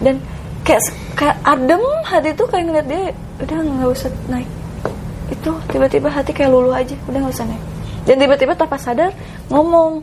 Dan 0.00 0.14
kayak 0.62 0.82
kayak 1.16 1.36
adem 1.42 1.82
hati 2.04 2.30
tuh 2.36 2.46
kayak 2.46 2.64
ngeliat 2.68 2.86
dia 2.86 3.02
udah 3.40 3.56
nggak 3.64 3.90
usah 3.90 4.10
naik. 4.28 4.48
Itu 5.32 5.50
tiba-tiba 5.72 6.08
hati 6.12 6.30
kayak 6.30 6.52
luluh 6.52 6.76
aja 6.76 6.92
udah 7.08 7.18
nggak 7.24 7.34
usah 7.34 7.48
naik. 7.48 7.62
Dan 8.04 8.16
tiba-tiba 8.20 8.52
tanpa 8.52 8.76
sadar 8.76 9.10
ngomong 9.48 10.02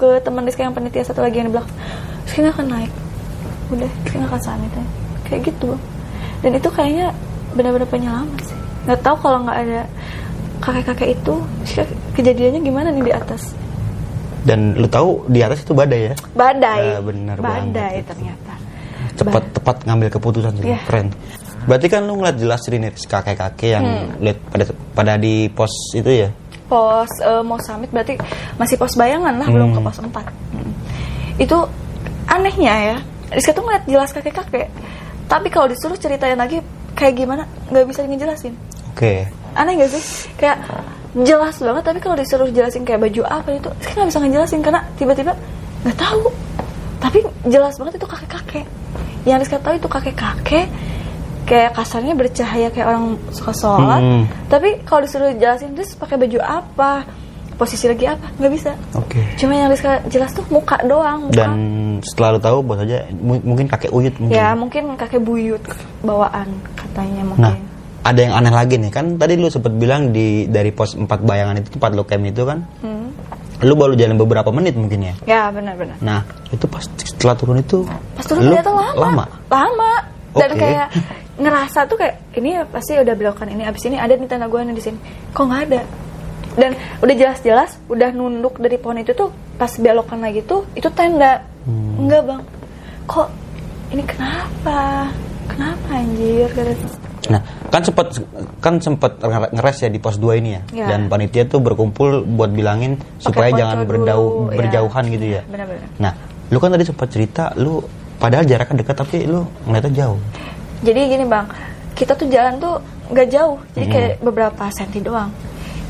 ke 0.00 0.16
teman 0.24 0.48
Rizky 0.48 0.64
yang 0.64 0.72
panitia 0.72 1.04
satu 1.04 1.20
lagi 1.20 1.44
yang 1.44 1.52
di 1.52 1.54
belakang 1.56 1.76
Rizky 2.24 2.38
nggak 2.40 2.54
akan 2.56 2.66
naik. 2.68 2.92
Udah 3.72 3.90
Rizky 4.04 4.16
nggak 4.16 4.30
akan 4.32 4.40
summit 4.40 4.72
ya. 4.72 4.84
kayak 5.26 5.40
gitu 5.46 5.64
Bang. 5.70 5.82
dan 6.42 6.50
itu 6.58 6.68
kayaknya 6.74 7.06
benar-benar 7.52 7.88
penyelamat 7.88 8.40
sih 8.42 8.58
nggak 8.86 9.00
tahu 9.00 9.16
kalau 9.20 9.38
nggak 9.44 9.58
ada 9.60 9.80
kakek-kakek 10.60 11.08
itu 11.14 11.34
kejadiannya 12.12 12.60
gimana 12.60 12.88
nih 12.90 13.04
di 13.04 13.14
atas 13.14 13.42
Dan 14.40 14.72
lu 14.72 14.88
tahu 14.88 15.28
di 15.28 15.44
atas 15.44 15.60
itu 15.60 15.76
badai 15.76 16.00
ya? 16.08 16.14
badai 16.32 16.80
Ya, 16.80 16.98
bener 16.98 17.36
badai 17.36 17.60
banget 17.76 18.04
ternyata 18.08 18.52
Cepat 19.12 19.44
tepat 19.52 19.76
ngambil 19.84 20.08
keputusan 20.08 20.52
sih, 20.56 20.64
Iya. 20.64 20.80
keren. 20.88 21.12
Berarti 21.68 21.86
kan 21.92 22.08
lu 22.08 22.16
ngeliat 22.16 22.40
jelas 22.40 22.64
ini 22.66 22.88
kakek-kakek 22.88 23.68
yang 23.70 23.84
Hmm. 23.84 24.16
lihat 24.16 24.38
pada 24.48 24.64
pada 24.96 25.12
di 25.16 25.44
pos 25.46 25.68
itu 25.92 26.24
ya? 26.24 26.32
pos 26.64 27.10
eh, 27.20 27.42
mau 27.42 27.60
summit 27.60 27.90
berarti 27.90 28.16
masih 28.56 28.78
pos 28.78 28.96
bayangan 28.96 29.34
lah 29.36 29.44
belum 29.44 29.74
ke 29.74 29.80
pos 29.82 29.98
4 29.98 30.24
Hmm. 30.54 30.72
itu 31.36 31.56
anehnya 32.24 32.74
ya 32.80 32.96
Rizka 33.28 33.52
tuh 33.52 33.60
ngeliat 33.60 33.84
jelas 33.84 34.08
kakek-kakek 34.08 34.70
tapi 35.26 35.50
kalau 35.50 35.66
disuruh 35.66 35.98
ceritain 35.98 36.38
lagi 36.38 36.62
kayak 37.00 37.14
gimana? 37.16 37.48
Nggak 37.72 37.84
bisa 37.88 38.00
ngejelasin. 38.04 38.54
Oke. 38.92 39.24
aneh 39.56 39.74
gak 39.80 39.90
sih? 39.90 40.30
Kayak 40.38 40.62
jelas 41.16 41.58
banget 41.58 41.82
tapi 41.82 41.98
kalau 41.98 42.14
disuruh 42.14 42.46
jelasin 42.54 42.86
kayak 42.86 43.02
baju 43.02 43.26
apa 43.26 43.50
itu 43.50 43.66
Rizka 43.82 43.98
nggak 43.98 44.10
bisa 44.14 44.20
ngejelasin 44.22 44.60
karena 44.62 44.80
tiba-tiba 45.00 45.32
nggak 45.82 45.96
tahu. 45.96 46.28
Tapi 47.00 47.18
jelas 47.48 47.74
banget 47.80 47.96
itu 47.96 48.06
kakek-kakek. 48.06 48.66
Yang 49.24 49.38
Rizka 49.48 49.58
tahu 49.58 49.74
itu 49.80 49.88
kakek-kakek 49.88 50.66
kayak 51.50 51.74
kasarnya 51.74 52.14
bercahaya 52.14 52.68
kayak 52.70 52.86
orang 52.86 53.18
suka 53.34 53.50
sholat. 53.50 53.98
Hmm. 53.98 54.24
tapi 54.46 54.78
kalau 54.86 55.02
disuruh 55.02 55.34
jelasin 55.34 55.74
terus 55.74 55.98
pakai 55.98 56.14
baju 56.14 56.38
apa 56.38 57.02
posisi 57.60 57.84
lagi 57.84 58.08
apa 58.08 58.24
nggak 58.40 58.52
bisa 58.52 58.72
Oke. 58.96 59.20
cuma 59.36 59.52
yang 59.52 59.68
Rizka 59.68 60.00
jelas 60.08 60.32
tuh 60.32 60.40
muka 60.48 60.80
doang 60.82 61.28
muka. 61.28 61.36
Dan 61.36 61.52
setelah 62.00 62.28
lu 62.32 62.40
tahu 62.40 62.58
bos 62.64 62.80
aja 62.80 63.04
mu- 63.12 63.44
mungkin 63.44 63.68
kakek 63.68 63.92
uyut 63.92 64.16
mungkin. 64.16 64.32
ya 64.32 64.56
mungkin 64.56 64.96
kakek 64.96 65.20
buyut 65.20 65.60
bawaan 66.00 66.48
katanya 66.72 67.20
Nah, 67.20 67.28
mungkin 67.28 67.52
ada 68.00 68.16
yang 68.16 68.32
aneh 68.32 68.48
lagi 68.50 68.80
nih 68.80 68.88
kan 68.88 69.20
tadi 69.20 69.36
lu 69.36 69.52
sempat 69.52 69.76
bilang 69.76 70.08
di 70.08 70.48
dari 70.48 70.72
pos 70.72 70.96
4 70.96 71.04
bayangan 71.04 71.60
itu 71.60 71.68
tempat 71.70 71.92
camp 72.00 72.24
itu 72.24 72.42
kan. 72.42 72.64
Hmm. 72.80 73.12
Lu 73.60 73.76
baru 73.76 73.92
jalan 73.92 74.16
beberapa 74.16 74.48
menit 74.48 74.72
mungkin 74.72 75.04
ya. 75.04 75.14
ya 75.28 75.42
benar-benar 75.52 76.00
Nah, 76.00 76.24
itu 76.48 76.64
pas 76.64 76.80
setelah 76.96 77.36
turun 77.36 77.60
itu 77.60 77.84
pas 78.16 78.24
turun 78.24 78.48
lu 78.48 78.56
ternyata 78.56 78.72
lama 78.72 78.92
Lama. 78.96 79.24
lama 79.52 79.92
dan 80.32 80.48
Oke. 80.48 80.58
kayak 80.58 80.88
ngerasa 81.44 81.84
tuh 81.84 81.96
kayak 82.00 82.16
ini 82.36 82.56
pasti 82.68 82.96
udah 82.96 83.12
belokan 83.12 83.48
ini 83.48 83.64
abis 83.64 83.84
ini 83.84 83.96
ada 83.96 84.12
nih 84.12 84.24
tanda 84.24 84.48
gue 84.48 84.60
di 84.66 84.80
sini 84.80 84.96
kok 85.32 85.44
nggak 85.44 85.62
ada 85.68 85.80
dan 86.54 86.70
udah 86.98 87.14
jelas-jelas 87.14 87.78
udah 87.86 88.10
nunduk 88.10 88.56
dari 88.56 88.74
pohon 88.74 88.98
itu 88.98 89.12
tuh 89.12 89.28
pas 89.54 89.70
belokan 89.70 90.18
lagi 90.18 90.42
tuh 90.42 90.66
itu 90.72 90.88
tenda 90.90 91.44
Hmm. 91.60 92.00
enggak 92.00 92.22
bang 92.24 92.42
kok 93.04 93.28
ini 93.90 94.02
kenapa 94.02 95.12
kenapa 95.46 95.88
anjir 95.92 96.48
Nah, 97.28 97.38
kan 97.68 97.84
sempat 97.84 98.06
kan 98.58 98.74
sempat 98.80 99.20
nger- 99.20 99.52
ngeres 99.52 99.78
ya 99.78 99.88
di 99.88 100.00
pos 100.00 100.16
2 100.16 100.34
ini 100.34 100.50
ya. 100.50 100.62
Ya. 100.72 100.86
Dan 100.88 101.06
panitia 101.06 101.44
tuh 101.44 101.60
berkumpul 101.60 102.24
buat 102.24 102.48
bilangin 102.48 102.96
supaya 103.20 103.52
foto 103.52 103.60
jangan 103.60 103.76
dulu, 103.78 103.86
berdau 103.86 104.22
ya. 104.48 104.56
berjauhan 104.56 105.04
gitu 105.06 105.26
ya. 105.30 105.42
Benar-benar. 105.44 105.88
Nah, 106.00 106.12
lu 106.48 106.58
kan 106.58 106.72
tadi 106.72 106.82
sempat 106.82 107.06
cerita 107.06 107.52
lu 107.54 107.78
padahal 108.16 108.42
jaraknya 108.42 108.76
dekat 108.78 108.96
tapi 108.98 109.16
lu 109.22 109.44
ngeliatnya 109.62 109.92
jauh. 109.96 110.18
jadi 110.80 111.00
gini 111.06 111.24
bang 111.24 111.46
kita 111.92 112.12
tuh 112.14 112.26
jalan 112.26 112.56
tuh 112.56 112.74
nggak 113.06 113.28
jauh 113.28 113.56
jadi 113.70 113.84
Hmm. 113.84 113.94
kayak 113.94 114.12
beberapa 114.20 114.64
senti 114.70 114.98
doang 114.98 115.28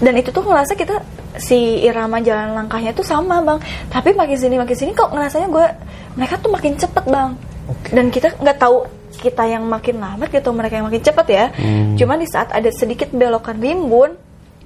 dan 0.01 0.16
itu 0.16 0.32
tuh 0.32 0.42
ngerasa 0.42 0.72
kita 0.74 1.05
si 1.36 1.84
irama 1.84 2.18
jalan 2.20 2.57
langkahnya 2.57 2.90
tuh 2.90 3.05
sama 3.05 3.38
bang 3.40 3.61
tapi 3.92 4.16
makin 4.16 4.36
sini 4.36 4.57
makin 4.57 4.76
sini 4.76 4.90
kok 4.92 5.12
ngerasanya 5.12 5.48
gue 5.48 5.66
mereka 6.16 6.34
tuh 6.40 6.51
makin 6.51 6.74
cepet 6.74 7.05
bang 7.07 7.30
Oke. 7.68 7.88
dan 7.92 8.09
kita 8.09 8.28
nggak 8.34 8.59
tahu 8.59 8.88
kita 9.20 9.44
yang 9.44 9.62
makin 9.68 10.01
lambat 10.01 10.32
gitu 10.32 10.51
mereka 10.51 10.80
yang 10.80 10.88
makin 10.88 11.03
cepet 11.05 11.26
ya 11.28 11.44
Hmm. 11.53 11.94
cuman 11.94 12.16
di 12.18 12.26
saat 12.26 12.48
ada 12.51 12.70
sedikit 12.72 13.12
belokan 13.12 13.61
rimbun 13.61 14.16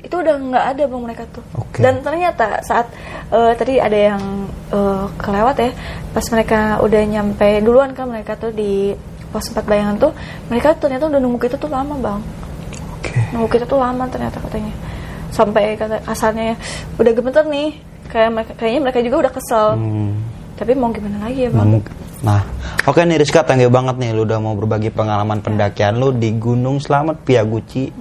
itu 0.01 0.15
udah 0.15 0.37
nggak 0.37 0.65
ada 0.77 0.83
bang 0.87 1.03
mereka 1.03 1.25
tuh 1.33 1.45
Oke. 1.59 1.81
dan 1.83 2.01
ternyata 2.01 2.61
saat 2.63 2.87
eh, 3.29 3.53
tadi 3.59 3.81
ada 3.83 3.99
yang 4.15 4.23
eh, 4.71 5.05
kelewat 5.19 5.57
ya 5.59 5.71
pas 6.15 6.25
mereka 6.31 6.79
udah 6.79 7.03
nyampe 7.03 7.49
duluan 7.61 7.91
kan 7.93 8.07
mereka 8.09 8.39
tuh 8.39 8.55
di 8.55 8.95
pos 9.35 9.51
4 9.51 9.67
bayangan 9.67 9.97
tuh 9.99 10.13
mereka 10.47 10.79
ternyata 10.79 11.11
udah 11.11 11.19
nunggu 11.19 11.43
kita 11.43 11.59
tuh 11.59 11.67
lama 11.69 11.99
bang 11.99 12.21
Oke. 13.01 13.13
nunggu 13.35 13.49
kita 13.51 13.67
tuh 13.67 13.83
lama 13.83 14.07
ternyata 14.07 14.39
katanya 14.39 14.71
sampai 15.35 15.75
kata 15.75 15.99
kasarnya 16.01 16.55
udah 16.95 17.13
gemeter 17.13 17.45
nih 17.45 17.75
kayak 18.07 18.31
mereka 18.31 18.53
kayaknya 18.55 18.81
mereka 18.81 18.99
juga 19.03 19.17
udah 19.21 19.33
kesel 19.33 19.67
Hmm. 19.75 20.15
tapi 20.55 20.73
mau 20.73 20.89
gimana 20.89 21.19
lagi 21.21 21.45
ya 21.45 21.51
Nah, 21.51 21.59
bang 21.59 21.71
mungkin- 21.75 21.97
Nah, 22.25 22.41
oke 22.87 23.03
nih 23.03 23.21
Rizka, 23.21 23.43
thank 23.43 23.61
you 23.61 23.69
banget 23.69 23.99
nih 23.99 24.15
lu 24.15 24.25
udah 24.25 24.39
mau 24.39 24.55
berbagi 24.55 24.89
pengalaman 24.89 25.43
pendakian 25.43 25.99
lu 25.99 26.09
di 26.09 26.33
Gunung 26.33 26.81
Selamat 26.81 27.21
Piaguci 27.21 27.93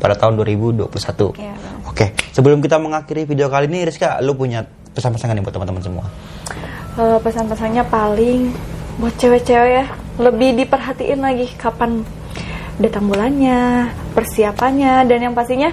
pada 0.00 0.18
tahun 0.18 0.34
2021. 0.34 1.30
Hmm. 1.30 1.38
Iya, 1.38 1.54
Bang. 1.54 1.78
Oke, 1.86 2.04
sebelum 2.32 2.58
kita 2.58 2.74
mengakhiri 2.76 3.22
video 3.22 3.46
kali 3.46 3.70
ini 3.70 3.86
Rizka, 3.86 4.18
lu 4.18 4.34
punya 4.34 4.66
pesan-pesan 4.90 5.30
nih 5.32 5.42
buat 5.42 5.54
teman-teman 5.54 5.78
semua? 5.78 6.04
Eh, 6.92 7.18
pesan-pesannya 7.22 7.86
paling 7.86 8.50
buat 8.98 9.14
cewek-cewek 9.14 9.70
ya 9.72 9.86
lebih 10.18 10.58
diperhatiin 10.58 11.22
lagi 11.22 11.46
kapan 11.54 12.02
datang 12.76 13.06
bulannya 13.06 13.88
persiapannya 14.12 15.06
dan 15.06 15.18
yang 15.22 15.32
pastinya 15.32 15.70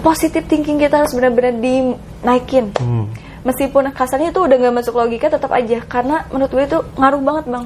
positif 0.00 0.44
thinking 0.44 0.76
kita 0.76 1.04
harus 1.04 1.12
benar-benar 1.12 1.56
dinaikin 1.56 2.72
Hmm. 2.76 3.08
meskipun 3.40 3.88
kasarnya 3.92 4.32
itu 4.32 4.40
udah 4.40 4.56
nggak 4.56 4.74
masuk 4.76 4.94
logika 4.96 5.28
tetap 5.28 5.52
aja 5.52 5.80
karena 5.84 6.24
menurut 6.28 6.50
gue 6.50 6.64
itu 6.64 6.78
ngaruh 6.96 7.20
banget 7.20 7.44
bang 7.48 7.64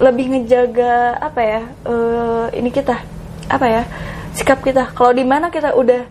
lebih 0.00 0.24
ngejaga 0.32 0.94
apa 1.18 1.40
ya 1.40 1.60
eh, 1.84 2.46
ini 2.56 2.70
kita 2.70 2.96
apa 3.50 3.66
ya 3.66 3.82
sikap 4.32 4.62
kita 4.62 4.94
kalau 4.94 5.12
di 5.12 5.26
mana 5.26 5.50
kita 5.50 5.74
udah 5.74 6.06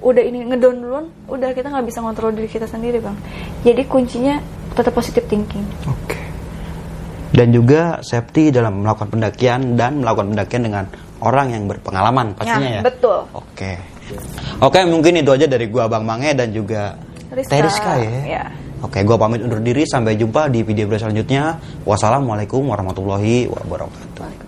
udah 0.00 0.22
ini 0.22 0.44
ngedown 0.46 0.76
duluan 0.78 1.06
udah 1.26 1.50
kita 1.50 1.68
nggak 1.68 1.84
bisa 1.84 1.98
ngontrol 2.00 2.32
diri 2.32 2.46
kita 2.46 2.64
sendiri 2.64 3.00
bang 3.00 3.16
jadi 3.60 3.82
kuncinya 3.84 4.40
tetap 4.72 4.92
positive 4.92 5.24
thinking 5.26 5.64
Oke. 5.84 6.16
Dan 7.26 7.52
juga 7.52 8.00
safety 8.00 8.48
dalam 8.48 8.80
melakukan 8.80 9.12
pendakian 9.12 9.76
dan 9.76 10.00
melakukan 10.00 10.32
pendakian 10.32 10.62
dengan 10.62 10.84
orang 11.20 11.52
yang 11.52 11.68
berpengalaman 11.68 12.32
pastinya 12.32 12.80
ya. 12.80 12.82
betul 12.86 13.28
Oke. 13.34 13.95
Oke, 14.62 14.80
mungkin 14.86 15.20
itu 15.20 15.30
aja 15.32 15.46
dari 15.48 15.66
gua 15.68 15.90
Bang 15.90 16.06
Mange 16.06 16.32
dan 16.32 16.52
juga 16.54 16.96
Rizka. 17.32 17.50
Teh 17.50 17.60
Rizka 17.60 17.92
ya. 17.98 18.12
Ya. 18.24 18.44
Oke, 18.84 19.02
gua 19.02 19.18
pamit 19.18 19.42
undur 19.42 19.58
diri 19.58 19.82
sampai 19.88 20.14
jumpa 20.14 20.46
di 20.52 20.62
video 20.62 20.86
selanjutnya. 20.94 21.58
Wassalamualaikum 21.82 22.62
warahmatullahi 22.64 23.50
wabarakatuh. 23.50 24.45